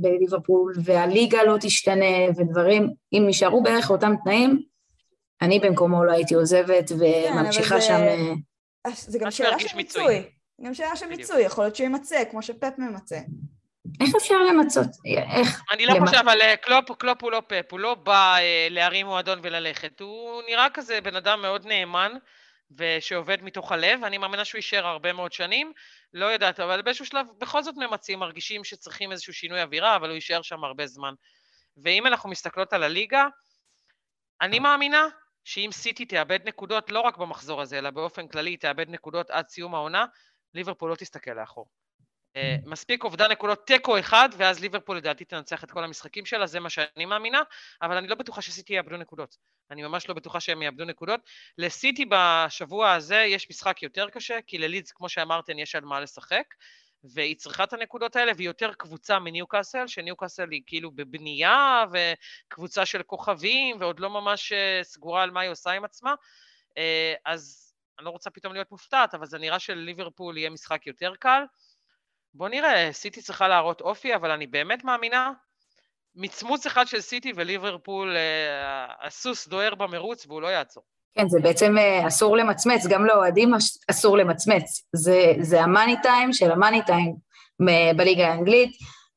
בליברפול, 0.00 0.72
והליגה 0.84 1.42
לא 1.42 1.56
תשתנה, 1.60 2.16
ודברים, 2.36 2.90
אם 3.12 3.24
נשארו 3.26 3.62
בערך 3.62 3.90
אותם 3.90 4.14
תנאים, 4.24 4.62
אני 5.42 5.58
במקומו 5.58 6.04
לא 6.04 6.12
הייתי 6.12 6.34
עוזבת 6.34 6.92
וממשיכה 6.98 7.74
כן, 7.74 7.80
שם... 7.80 8.00
אה, 8.86 8.90
זה 8.94 9.18
גם 9.18 9.30
שאלה 9.30 9.58
של 9.58 9.76
מיצוי. 9.76 10.22
גם 10.60 10.74
שאלה 10.74 10.96
של 10.96 11.06
מיצוי, 11.06 11.42
יכול 11.42 11.64
להיות 11.64 11.76
שהוא 11.76 11.86
ימצא, 11.86 12.24
כמו 12.30 12.42
שפפ 12.42 12.78
ממצא. 12.78 13.18
איך 14.00 14.14
אפשר 14.16 14.34
למצות? 14.42 14.86
איך? 15.16 15.62
אני 15.72 15.86
לא 15.86 15.94
חושב, 16.00 16.16
אבל 16.16 16.40
אה, 16.40 16.56
קלופ, 16.56 16.92
קלופ 16.92 17.22
הוא 17.22 17.30
לא 17.30 17.42
פפ, 17.46 17.64
הוא 17.70 17.80
לא 17.80 17.94
בא 17.94 18.36
אה, 18.36 18.68
להרים 18.70 19.06
מועדון 19.06 19.40
וללכת, 19.42 20.00
הוא 20.00 20.42
נראה 20.48 20.70
כזה 20.74 21.00
בן 21.00 21.16
אדם 21.16 21.42
מאוד 21.42 21.66
נאמן 21.66 22.12
ושעובד 22.70 23.42
מתוך 23.42 23.72
הלב, 23.72 24.04
אני 24.04 24.18
מאמינה 24.18 24.44
שהוא 24.44 24.58
יישאר 24.58 24.86
הרבה 24.86 25.12
מאוד 25.12 25.32
שנים, 25.32 25.72
לא 26.14 26.26
יודעת, 26.26 26.60
אבל 26.60 26.82
באיזשהו 26.82 27.06
שלב 27.06 27.26
בכל 27.38 27.62
זאת 27.62 27.74
ממצים, 27.76 28.18
מרגישים 28.18 28.64
שצריכים 28.64 29.12
איזשהו 29.12 29.32
שינוי 29.32 29.62
אווירה, 29.62 29.96
אבל 29.96 30.08
הוא 30.08 30.14
יישאר 30.14 30.42
שם 30.42 30.64
הרבה 30.64 30.86
זמן. 30.86 31.14
ואם 31.76 32.06
אנחנו 32.06 32.30
מסתכלות 32.30 32.72
על 32.72 32.82
הליגה, 32.82 33.26
אני 34.40 34.58
מאמינה 34.58 35.06
שאם 35.44 35.70
סיטי 35.72 36.04
תאבד 36.04 36.38
נקודות 36.44 36.90
לא 36.90 37.00
רק 37.00 37.16
במחזור 37.16 37.62
הזה, 37.62 37.78
אלא 37.78 37.90
באופן 37.90 38.28
כללי 38.28 38.56
תאבד 38.56 38.90
נקודות 38.90 39.30
עד 39.30 39.48
סיום 39.48 39.74
העונה, 39.74 40.06
ליברפול 40.54 40.90
לא 40.90 40.96
תסתכל 40.96 41.30
לאחור. 41.30 41.68
אה, 42.36 42.56
מספיק 42.64 43.04
אובדן 43.04 43.30
נקודות 43.30 43.66
תיקו 43.66 43.98
אחד, 43.98 44.28
ואז 44.36 44.60
ליברפול 44.60 44.96
לדעתי 44.96 45.24
תנצח 45.24 45.64
את 45.64 45.70
כל 45.70 45.84
המשחקים 45.84 46.26
שלה, 46.26 46.46
זה 46.46 46.60
מה 46.60 46.70
שאני 46.70 47.04
מאמינה, 47.04 47.42
אבל 47.82 47.96
אני 47.96 48.08
לא 48.08 48.14
בטוחה 48.14 48.42
שסיטי 48.42 48.74
יאבדו 48.74 48.96
נקודות. 48.96 49.36
אני 49.70 49.82
ממש 49.82 50.08
לא 50.08 50.14
בטוחה 50.14 50.40
שהם 50.40 50.62
יאבדו 50.62 50.84
נקודות. 50.84 51.20
לסיטי 51.58 52.04
בשבוע 52.08 52.92
הזה 52.92 53.16
יש 53.16 53.50
משחק 53.50 53.82
יותר 53.82 54.10
קשה, 54.10 54.38
כי 54.46 54.58
ללידס, 54.58 54.92
כמו 54.92 55.08
שאמרתם, 55.08 55.58
יש 55.58 55.74
על 55.74 55.84
מה 55.84 56.00
לשחק. 56.00 56.54
והיא 57.04 57.36
צריכה 57.36 57.64
את 57.64 57.72
הנקודות 57.72 58.16
האלה, 58.16 58.32
והיא 58.36 58.46
יותר 58.46 58.72
קבוצה 58.72 59.18
מניוקאסל, 59.18 59.86
שניוקאסל 59.86 60.50
היא 60.50 60.62
כאילו 60.66 60.90
בבנייה, 60.90 61.84
וקבוצה 61.92 62.86
של 62.86 63.02
כוכבים, 63.02 63.76
ועוד 63.80 64.00
לא 64.00 64.10
ממש 64.10 64.52
אה, 64.52 64.80
סגורה 64.82 65.22
על 65.22 65.30
מה 65.30 65.40
היא 65.40 65.50
עושה 65.50 65.70
עם 65.70 65.84
עצמה. 65.84 66.14
אה, 66.78 67.14
אז 67.24 67.67
אני 67.98 68.04
לא 68.04 68.10
רוצה 68.10 68.30
פתאום 68.30 68.52
להיות 68.52 68.72
מופתעת, 68.72 69.14
אבל 69.14 69.26
זה 69.26 69.38
נראה 69.38 69.58
שלליברפול 69.58 70.38
יהיה 70.38 70.50
משחק 70.50 70.86
יותר 70.86 71.12
קל. 71.20 71.42
בוא 72.34 72.48
נראה, 72.48 72.92
סיטי 72.92 73.22
צריכה 73.22 73.48
להראות 73.48 73.80
אופי, 73.80 74.14
אבל 74.14 74.30
אני 74.30 74.46
באמת 74.46 74.84
מאמינה, 74.84 75.32
מצמוץ 76.14 76.66
אחד 76.66 76.86
של 76.86 77.00
סיטי 77.00 77.32
וליברפול, 77.36 78.16
אה, 78.16 79.06
הסוס 79.06 79.48
דוהר 79.48 79.74
במרוץ 79.74 80.26
והוא 80.26 80.42
לא 80.42 80.46
יעצור. 80.46 80.82
כן, 81.14 81.28
זה 81.28 81.40
בעצם 81.40 81.78
אה, 81.78 82.06
אסור 82.06 82.36
למצמץ, 82.36 82.86
גם 82.86 83.06
לאוהדים 83.06 83.52
אסור 83.90 84.18
למצמץ. 84.18 84.88
זה, 84.92 85.32
זה 85.40 85.62
המאני 85.62 85.96
טיים 86.02 86.32
של 86.32 86.50
המאני 86.50 86.82
טיים 86.86 87.14
בליגה 87.96 88.28
האנגלית. 88.28 88.70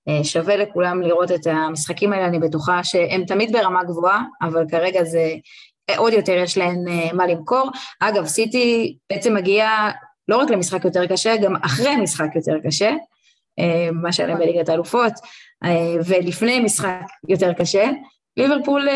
אה, 0.08 0.24
שווה 0.24 0.58
לכולם 0.58 1.02
לראות 1.02 1.32
את 1.32 1.48
המשחקים 1.48 2.14
האלה, 2.14 2.26
אני 2.26 2.40
בטוחה 2.40 2.84
שהם 2.84 3.26
תמיד 3.26 3.52
ברמה 3.52 3.84
גבוהה, 3.84 4.22
אבל 4.42 4.66
כרגע 4.72 5.04
זה 5.04 5.36
עוד 5.98 6.14
יותר 6.14 6.34
יש 6.34 6.58
להם 6.58 6.86
מה 7.14 7.28
למכור. 7.28 7.70
אגב, 8.00 8.26
סיטי 8.26 8.98
בעצם 9.10 9.34
מגיעה 9.34 9.92
לא 10.28 10.38
רק 10.38 10.50
למשחק 10.50 10.86
יותר 10.86 11.08
קשה, 11.08 11.38
גם 11.38 11.56
אחרי 11.56 11.96
משחק 11.96 12.36
יותר 12.36 12.56
קשה, 12.64 12.92
מה 13.92 14.14
שהיה 14.14 14.30
להם 14.30 14.38
בליגת 14.38 14.70
האלופות, 14.70 15.14
ולפני 16.06 16.60
משחק 16.60 17.02
יותר 17.30 17.54
קשה. 17.54 17.90
ליברפול 18.38 18.90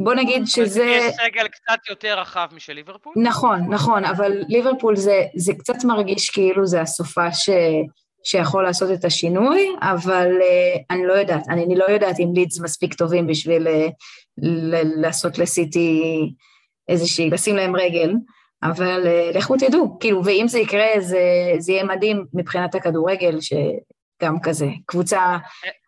בוא 0.00 0.14
נגיד 0.14 0.46
שזה... 0.46 0.84
יש 0.84 1.14
סגל 1.14 1.48
קצת 1.48 1.88
יותר 1.90 2.20
רחב 2.20 2.48
משל 2.52 2.72
ליברפול? 2.72 3.12
נכון, 3.16 3.60
נכון, 3.68 4.04
אבל 4.04 4.32
ליברפול 4.48 4.96
זה, 4.96 5.22
זה 5.36 5.52
קצת 5.58 5.84
מרגיש 5.84 6.30
כאילו 6.30 6.66
זה 6.66 6.80
הסופה 6.80 7.32
ש... 7.32 7.50
שיכול 8.24 8.64
לעשות 8.64 8.90
את 8.92 9.04
השינוי, 9.04 9.68
אבל 9.80 10.28
uh, 10.40 10.80
אני 10.90 11.06
לא 11.06 11.12
יודעת, 11.12 11.48
אני, 11.48 11.64
אני 11.64 11.76
לא 11.76 11.84
יודעת 11.84 12.20
אם 12.20 12.32
לידס 12.34 12.60
מספיק 12.60 12.94
טובים 12.94 13.26
בשביל 13.26 13.66
uh, 13.66 13.90
ל- 14.38 15.00
לעשות 15.00 15.38
לסיטי 15.38 16.02
איזושהי, 16.88 17.30
לשים 17.30 17.56
להם 17.56 17.76
רגל, 17.76 18.14
אבל 18.62 19.06
uh, 19.06 19.38
לכו 19.38 19.56
תדעו, 19.56 19.98
כאילו, 20.00 20.24
ואם 20.24 20.44
זה 20.48 20.58
יקרה, 20.58 21.00
זה, 21.00 21.20
זה 21.58 21.72
יהיה 21.72 21.84
מדהים 21.84 22.24
מבחינת 22.34 22.74
הכדורגל, 22.74 23.40
ש... 23.40 23.52
גם 24.22 24.40
כזה, 24.40 24.66
קבוצה, 24.86 25.38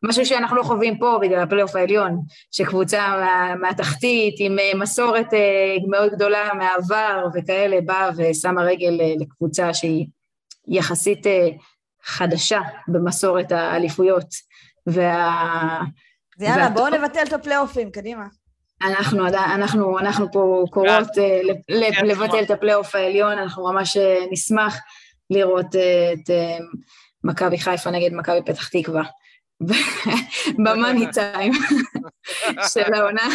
משהו 0.03 0.27
שאנחנו 0.27 0.57
לא 0.57 0.63
חווים 0.63 0.99
פה 0.99 1.19
בגלל 1.23 1.41
הפלייאוף 1.41 1.77
העליון, 1.77 2.21
שקבוצה 2.51 3.09
מה, 3.09 3.55
מהתחתית 3.61 4.35
עם 4.39 4.57
מסורת 4.81 5.35
אה, 5.35 5.77
מאוד 5.91 6.13
גדולה 6.13 6.51
מהעבר 6.55 7.27
וכאלה 7.35 7.81
באה 7.81 8.11
ושמה 8.17 8.63
רגל 8.63 9.01
אה, 9.01 9.15
לקבוצה 9.21 9.75
שהיא 9.75 10.07
יחסית 10.69 11.27
חדשה 12.05 12.61
במסורת 12.89 13.53
האליפויות 13.53 14.29
וה... 14.87 15.81
אז 16.39 16.43
יאללה, 16.43 16.69
בואו 16.69 16.89
נבטל 16.89 17.23
את 17.29 17.33
הפלייאופים, 17.33 17.91
קדימה. 17.91 18.25
אנחנו, 18.83 19.27
אנחנו, 19.29 19.99
אנחנו 19.99 20.33
פה 20.33 20.65
קוראות 20.71 21.09
לבטל 22.03 22.43
את 22.43 22.51
הפלייאוף 22.51 22.95
העליון, 22.95 23.39
אנחנו 23.39 23.73
ממש 23.73 23.97
נשמח 24.31 24.79
לראות 25.31 25.67
את 26.13 26.31
מכבי 27.25 27.59
חיפה 27.59 27.91
נגד 27.91 28.13
מכבי 28.13 28.41
פתח 28.47 28.69
תקווה. 28.69 29.03
במאני 30.65 31.07
טיים 31.13 31.53
של 32.73 32.95
העונה. 32.95 33.29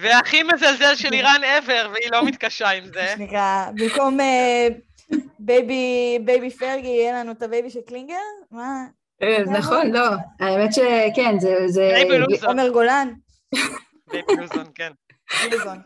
והכי 0.00 0.42
מזלזל 0.42 0.94
של 0.94 1.12
לירן 1.12 1.40
ever, 1.42 1.88
והיא 1.88 2.12
לא 2.12 2.24
מתקשה 2.24 2.70
עם 2.70 2.84
זה. 2.84 3.06
שנקרא, 3.16 3.66
במקום 3.74 4.18
baby 5.38 6.18
baby 6.24 6.50
פרגי, 6.50 6.88
יהיה 6.88 7.20
לנו 7.20 7.32
את 7.32 7.42
ה 7.42 7.48
baby 7.48 7.70
של 7.70 7.80
קלינגר? 7.80 8.14
מה? 8.50 8.86
אה, 9.22 9.44
נכון, 9.58 9.90
לא, 9.90 10.06
האמת 10.40 10.72
שכן, 10.72 11.38
זה... 11.66 11.90
baby 11.94 12.18
לוזון. 12.18 12.48
עומר 12.48 12.68
גולן. 12.68 13.12
בייבי 14.10 14.36
לוזון, 14.36 14.66
כן. 14.74 14.92
לוזון. 15.50 15.78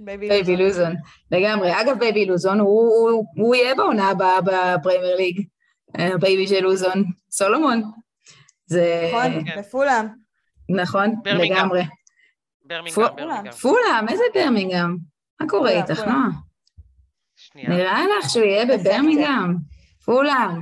בייבי 0.00 0.56
לוזון, 0.56 0.92
לגמרי. 1.32 1.80
אגב, 1.80 1.98
baby 1.98 2.26
לוזון, 2.26 2.60
הוא 2.60 3.54
יהיה 3.54 3.74
בעונה 3.74 4.10
הבאה 4.10 4.40
בפרמייר 4.40 5.16
ליג. 5.16 5.46
ה 5.94 6.04
baby 6.04 6.46
של 6.46 6.60
לוזון, 6.60 7.04
סולומון. 7.30 7.82
זה... 8.66 9.10
נכון, 9.12 9.44
כן. 9.44 9.60
בפולאם. 9.60 10.06
נכון, 10.68 11.14
לגמרי. 11.24 11.82
ברמינגהם, 12.64 13.16
ברמינגהם. 13.16 13.52
פולאם, 13.52 14.08
איזה 14.08 14.24
ברמינגהם? 14.34 14.96
מה 15.40 15.48
קורה 15.48 15.70
איתך, 15.70 16.00
נועה? 16.00 16.28
נראה 17.54 18.04
לך 18.18 18.30
שהוא 18.30 18.44
יהיה 18.44 18.66
בברמינגהם? 18.66 19.56
פולאם. 20.04 20.60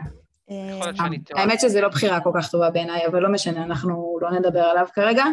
האמת 1.34 1.60
שזה 1.60 1.80
לא 1.80 1.88
בחירה 1.88 2.20
כל 2.20 2.30
כך 2.38 2.50
טובה 2.50 2.70
בעיניי, 2.70 3.06
אבל 3.06 3.20
לא 3.20 3.28
משנה, 3.28 3.62
אנחנו 3.62 4.18
לא 4.20 4.30
נדבר 4.30 4.60
עליו 4.60 4.86
כרגע. 4.94 5.24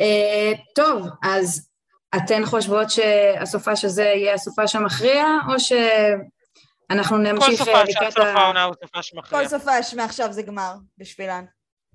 אה, 0.00 0.52
טוב, 0.74 1.06
אז 1.22 1.68
אתן 2.16 2.44
חושבות 2.44 2.90
שהסופש 2.90 3.84
הזה 3.84 4.02
יהיה 4.02 4.34
הסופש 4.34 4.76
המכריע, 4.76 5.24
או 5.48 5.54
שאנחנו 5.60 7.18
נמשיך 7.18 7.60
לקראת 7.60 7.68
ה... 7.68 7.84
כל 7.84 7.86
סופש 7.86 7.96
עד 7.96 8.10
סוף 8.10 8.36
העונה 8.36 8.64
הוא 8.64 8.74
סופש 8.82 9.14
מכריע. 9.14 9.42
כל 9.42 9.48
סופש 9.48 9.94
מעכשיו 9.94 10.32
זה 10.32 10.42
גמר 10.42 10.72
בשבילן. 10.98 11.44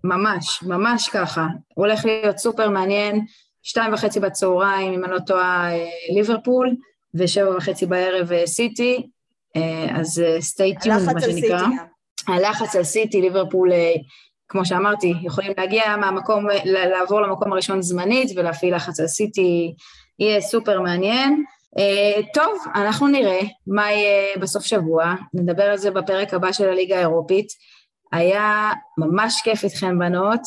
ממש, 0.03 0.63
ממש 0.63 1.09
ככה. 1.09 1.45
הולך 1.73 2.05
להיות 2.05 2.37
סופר 2.37 2.69
מעניין, 2.69 3.25
שתיים 3.63 3.93
וחצי 3.93 4.19
בצהריים, 4.19 4.93
אם 4.93 5.05
אני 5.05 5.13
לא 5.13 5.19
טועה, 5.19 5.71
אה, 5.73 5.89
ליברפול, 6.15 6.75
ושבע 7.15 7.57
וחצי 7.57 7.85
בערב 7.85 8.31
אה, 8.31 8.47
סיטי, 8.47 9.07
אז 9.95 10.23
סטי 10.39 10.75
טיון, 10.81 11.05
מה 11.05 11.21
שנקרא. 11.21 11.67
הלחץ 12.27 12.75
על 12.75 12.83
סיטי, 12.83 13.21
ליברפול, 13.21 13.69
כמו 14.49 14.65
שאמרתי, 14.65 15.13
יכולים 15.23 15.51
להגיע 15.57 15.97
מהמקום, 15.97 16.45
לעבור 16.65 17.21
למקום 17.21 17.53
הראשון 17.53 17.81
זמנית 17.81 18.31
ולהפעיל 18.35 18.75
לחץ 18.75 18.99
על 18.99 19.07
סיטי, 19.07 19.73
יהיה 20.19 20.41
סופר 20.41 20.81
מעניין. 20.81 21.43
טוב, 22.33 22.57
אנחנו 22.75 23.07
נראה 23.07 23.39
מה 23.67 23.91
יהיה 23.91 24.37
בסוף 24.37 24.65
שבוע, 24.65 25.15
נדבר 25.33 25.63
על 25.63 25.77
זה 25.77 25.91
בפרק 25.91 26.33
הבא 26.33 26.51
של 26.51 26.69
הליגה 26.69 26.97
האירופית. 26.97 27.47
היה 28.11 28.71
ממש 28.97 29.41
כיף 29.43 29.63
איתכם 29.63 29.99
בנות, 29.99 30.41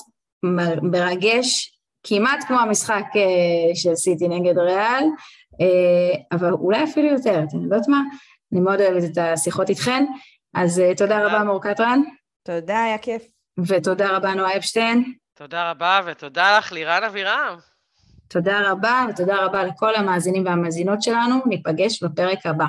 מרגש, 0.83 1.77
כמעט 2.03 2.45
כמו 2.49 2.61
המשחק 2.61 3.05
אה, 3.17 3.75
של 3.75 3.95
סיטי 3.95 4.29
נגד 4.29 4.59
ריאל, 4.59 4.77
אה, 4.77 5.09
אבל 6.33 6.53
אולי 6.53 6.85
אפילו 6.85 7.09
יותר, 7.09 7.43
אתם 7.49 7.63
יודעות 7.63 7.89
מה? 7.89 8.01
אני 8.53 8.61
מאוד 8.61 8.81
אוהבת 8.81 9.13
את 9.13 9.19
השיחות 9.19 9.69
איתכן, 9.69 10.05
אז 10.55 10.81
אה, 10.81 10.95
תודה 10.95 11.27
רבה 11.27 11.45
מור 11.45 11.63
קטרן. 11.63 12.01
תודה, 12.43 12.83
היה 12.83 12.99
כיף. 12.99 13.23
ותודה 13.69 14.17
רבה 14.17 14.35
נועה 14.35 14.57
אפשטיין. 14.57 15.13
תודה 15.35 15.71
רבה, 15.71 16.01
ותודה 16.07 16.59
לך 16.59 16.73
לירן 16.73 17.05
אבירם. 17.05 17.57
תודה 18.29 18.71
רבה, 18.71 19.07
ותודה 19.09 19.45
רבה 19.45 19.65
לכל 19.65 19.95
המאזינים 19.95 20.47
והמאזינות 20.47 21.03
שלנו, 21.03 21.37
ניפגש 21.47 22.03
בפרק 22.03 22.47
הבא. 22.47 22.67